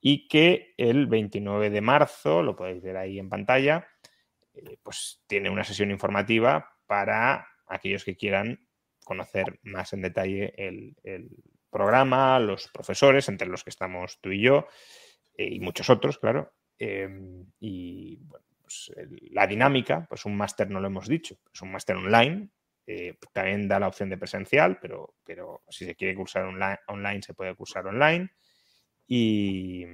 y 0.00 0.26
que 0.26 0.74
el 0.78 1.06
29 1.06 1.70
de 1.70 1.80
marzo, 1.80 2.42
lo 2.42 2.56
podéis 2.56 2.82
ver 2.82 2.96
ahí 2.96 3.20
en 3.20 3.28
pantalla, 3.28 3.86
eh, 4.54 4.76
pues 4.82 5.22
tiene 5.26 5.50
una 5.50 5.64
sesión 5.64 5.90
informativa 5.90 6.76
para 6.86 7.48
aquellos 7.66 8.04
que 8.04 8.16
quieran 8.16 8.66
conocer 9.04 9.58
más 9.62 9.92
en 9.92 10.02
detalle 10.02 10.54
el, 10.56 10.96
programa, 11.70 12.38
los 12.38 12.68
profesores, 12.68 13.30
entre 13.30 13.48
los 13.48 13.64
que 13.64 13.70
estamos 13.70 14.20
tú 14.20 14.30
y 14.30 14.42
yo, 14.42 14.66
eh, 15.38 15.48
y 15.50 15.60
muchos 15.60 15.88
otros, 15.88 16.18
claro. 16.18 16.52
Em, 16.78 17.46
y 17.60 18.16
bueno, 18.16 18.44
pues, 18.60 18.92
la 19.30 19.46
dinámica, 19.46 20.04
pues 20.06 20.26
un 20.26 20.36
máster 20.36 20.68
no 20.70 20.80
lo 20.80 20.88
hemos 20.88 21.08
dicho, 21.08 21.38
es 21.52 21.62
un 21.62 21.72
máster 21.72 21.96
online, 21.96 22.50
eh, 22.86 23.16
también 23.32 23.68
da 23.68 23.78
la 23.78 23.88
opción 23.88 24.10
de 24.10 24.18
presencial, 24.18 24.78
pero, 24.80 25.14
pero 25.24 25.62
si 25.68 25.84
se 25.84 25.94
quiere 25.94 26.14
cursar 26.14 26.44
online, 26.44 27.22
se 27.22 27.34
puede 27.34 27.54
cursar 27.54 27.86
online. 27.86 28.30
Y, 29.06 29.86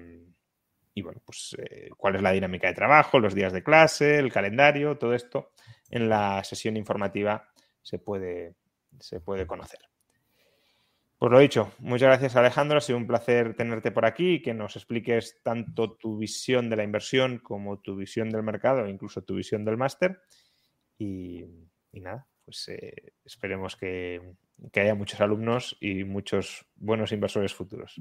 bueno, 1.03 1.21
pues 1.25 1.57
eh, 1.59 1.91
cuál 1.97 2.17
es 2.17 2.23
la 2.23 2.33
dinámica 2.33 2.69
de 2.69 2.75
trabajo, 2.75 3.19
los 3.19 3.35
días 3.35 3.53
de 3.53 3.63
clase, 3.63 4.19
el 4.19 4.33
calendario, 4.33 4.99
todo 4.99 5.15
esto 5.15 5.51
en 5.91 6.09
la 6.09 6.43
sesión 6.45 6.77
informativa 6.77 7.49
se 7.83 7.99
puede, 7.99 8.55
se 8.99 9.21
puede 9.21 9.47
conocer. 9.47 9.81
Pues 11.19 11.33
lo 11.33 11.41
dicho, 11.41 11.73
muchas 11.79 12.09
gracias 12.09 12.37
Alejandro, 12.37 12.79
ha 12.79 12.81
sido 12.81 12.99
un 12.99 13.07
placer 13.07 13.55
tenerte 13.57 13.91
por 13.91 14.07
aquí 14.07 14.35
y 14.35 14.43
que 14.43 14.55
nos 14.55 14.77
expliques 14.77 15.41
tanto 15.43 15.97
tu 15.97 16.17
visión 16.17 16.71
de 16.71 16.77
la 16.77 16.85
inversión 16.85 17.39
como 17.39 17.81
tu 17.81 17.97
visión 17.97 18.31
del 18.31 18.45
mercado, 18.45 18.87
incluso 18.87 19.23
tu 19.23 19.35
visión 19.35 19.65
del 19.65 19.77
máster. 19.77 20.21
y 20.99 21.45
nada, 21.93 22.29
pues 22.49 22.67
eh, 22.69 23.13
esperemos 23.27 23.77
que, 23.77 24.23
haya 24.75 24.95
muchos 24.95 25.21
alumnos 25.21 25.77
y 25.81 26.05
muchos 26.05 26.65
buenos 26.77 27.13
inversores 27.13 27.53
futuros. 27.53 28.01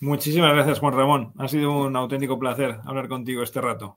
Muchísimas 0.00 0.52
gracias, 0.52 0.78
Juan 0.78 0.94
Ramón. 0.94 1.32
Ha 1.38 1.48
sido 1.48 1.72
un 1.72 1.96
auténtico 1.96 2.38
placer 2.38 2.78
hablar 2.84 3.08
contigo 3.08 3.42
este 3.42 3.60
rato. 3.60 3.96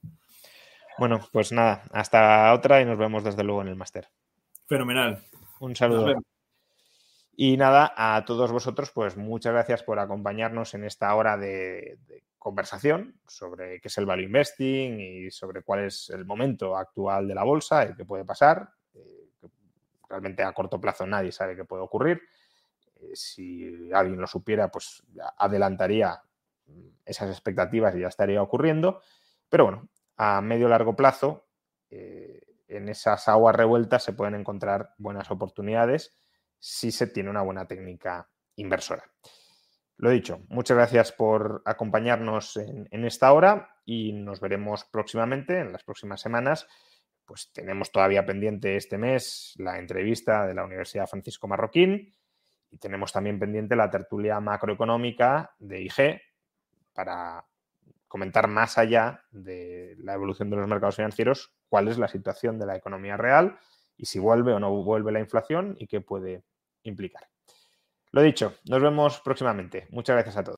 Bueno, 0.97 1.19
pues 1.31 1.51
nada, 1.51 1.83
hasta 1.91 2.53
otra 2.53 2.81
y 2.81 2.85
nos 2.85 2.97
vemos 2.97 3.23
desde 3.23 3.43
luego 3.43 3.61
en 3.61 3.67
el 3.69 3.75
máster. 3.75 4.09
Fenomenal. 4.67 5.23
Un 5.59 5.75
saludo. 5.75 6.13
Y 7.35 7.57
nada, 7.57 7.93
a 7.95 8.23
todos 8.25 8.51
vosotros, 8.51 8.91
pues 8.91 9.17
muchas 9.17 9.53
gracias 9.53 9.83
por 9.83 9.99
acompañarnos 9.99 10.73
en 10.73 10.83
esta 10.83 11.13
hora 11.15 11.37
de, 11.37 11.97
de, 12.07 12.23
conversación 12.37 13.19
sobre 13.27 13.79
qué 13.79 13.87
es 13.87 13.97
el 13.99 14.07
value 14.07 14.23
investing 14.23 14.99
y 14.99 15.31
sobre 15.31 15.61
cuál 15.61 15.85
es 15.85 16.09
el 16.09 16.25
momento 16.25 16.75
actual 16.75 17.27
de 17.27 17.35
la 17.35 17.43
bolsa, 17.43 17.83
el 17.83 17.95
que 17.95 18.03
puede 18.03 18.25
pasar, 18.25 18.67
realmente 20.11 20.43
a 20.43 20.51
corto 20.51 20.79
plazo 20.79 21.07
nadie 21.07 21.31
sabe 21.31 21.55
qué 21.55 21.65
puede 21.65 21.83
ocurrir. 21.83 22.21
Eh, 23.01 23.15
si 23.15 23.91
alguien 23.93 24.19
lo 24.19 24.27
supiera, 24.27 24.69
pues 24.69 25.03
adelantaría 25.37 26.21
mm, 26.67 26.87
esas 27.05 27.29
expectativas 27.29 27.95
y 27.95 28.01
ya 28.01 28.07
estaría 28.07 28.41
ocurriendo. 28.41 29.01
Pero 29.49 29.65
bueno, 29.65 29.89
a 30.17 30.41
medio 30.41 30.69
largo 30.69 30.95
plazo, 30.95 31.47
eh, 31.89 32.41
en 32.67 32.89
esas 32.89 33.27
aguas 33.27 33.55
revueltas 33.55 34.03
se 34.03 34.13
pueden 34.13 34.35
encontrar 34.35 34.93
buenas 34.97 35.29
oportunidades 35.29 36.15
si 36.57 36.91
se 36.91 37.07
tiene 37.07 37.29
una 37.29 37.41
buena 37.41 37.67
técnica 37.67 38.29
inversora. 38.55 39.03
Lo 39.97 40.09
dicho, 40.09 40.41
muchas 40.47 40.77
gracias 40.77 41.11
por 41.11 41.61
acompañarnos 41.65 42.57
en 42.57 43.05
esta 43.05 43.31
hora 43.33 43.75
y 43.85 44.13
nos 44.13 44.39
veremos 44.39 44.85
próximamente, 44.85 45.59
en 45.59 45.71
las 45.71 45.83
próximas 45.83 46.21
semanas, 46.21 46.67
pues 47.25 47.51
tenemos 47.53 47.91
todavía 47.91 48.25
pendiente 48.25 48.75
este 48.75 48.97
mes 48.97 49.53
la 49.57 49.77
entrevista 49.77 50.47
de 50.47 50.53
la 50.53 50.65
Universidad 50.65 51.07
Francisco 51.07 51.47
Marroquín 51.47 52.11
y 52.71 52.77
tenemos 52.77 53.11
también 53.11 53.37
pendiente 53.37 53.75
la 53.75 53.91
tertulia 53.91 54.39
macroeconómica 54.39 55.53
de 55.59 55.81
IG 55.81 56.21
para 56.93 57.45
comentar 58.07 58.47
más 58.47 58.77
allá 58.77 59.23
de 59.31 59.95
la 59.99 60.13
evolución 60.13 60.49
de 60.49 60.57
los 60.57 60.67
mercados 60.67 60.95
financieros 60.95 61.53
cuál 61.69 61.87
es 61.87 61.97
la 61.97 62.07
situación 62.07 62.59
de 62.59 62.65
la 62.65 62.75
economía 62.75 63.17
real 63.17 63.57
y 63.95 64.05
si 64.05 64.19
vuelve 64.19 64.53
o 64.53 64.59
no 64.59 64.71
vuelve 64.83 65.11
la 65.11 65.19
inflación 65.19 65.75
y 65.79 65.87
qué 65.87 66.01
puede 66.01 66.43
implicar. 66.83 67.29
Lo 68.11 68.21
dicho, 68.21 68.55
nos 68.69 68.81
vemos 68.81 69.21
próximamente. 69.21 69.87
Muchas 69.91 70.15
gracias 70.15 70.37
a 70.37 70.43
todos. 70.43 70.57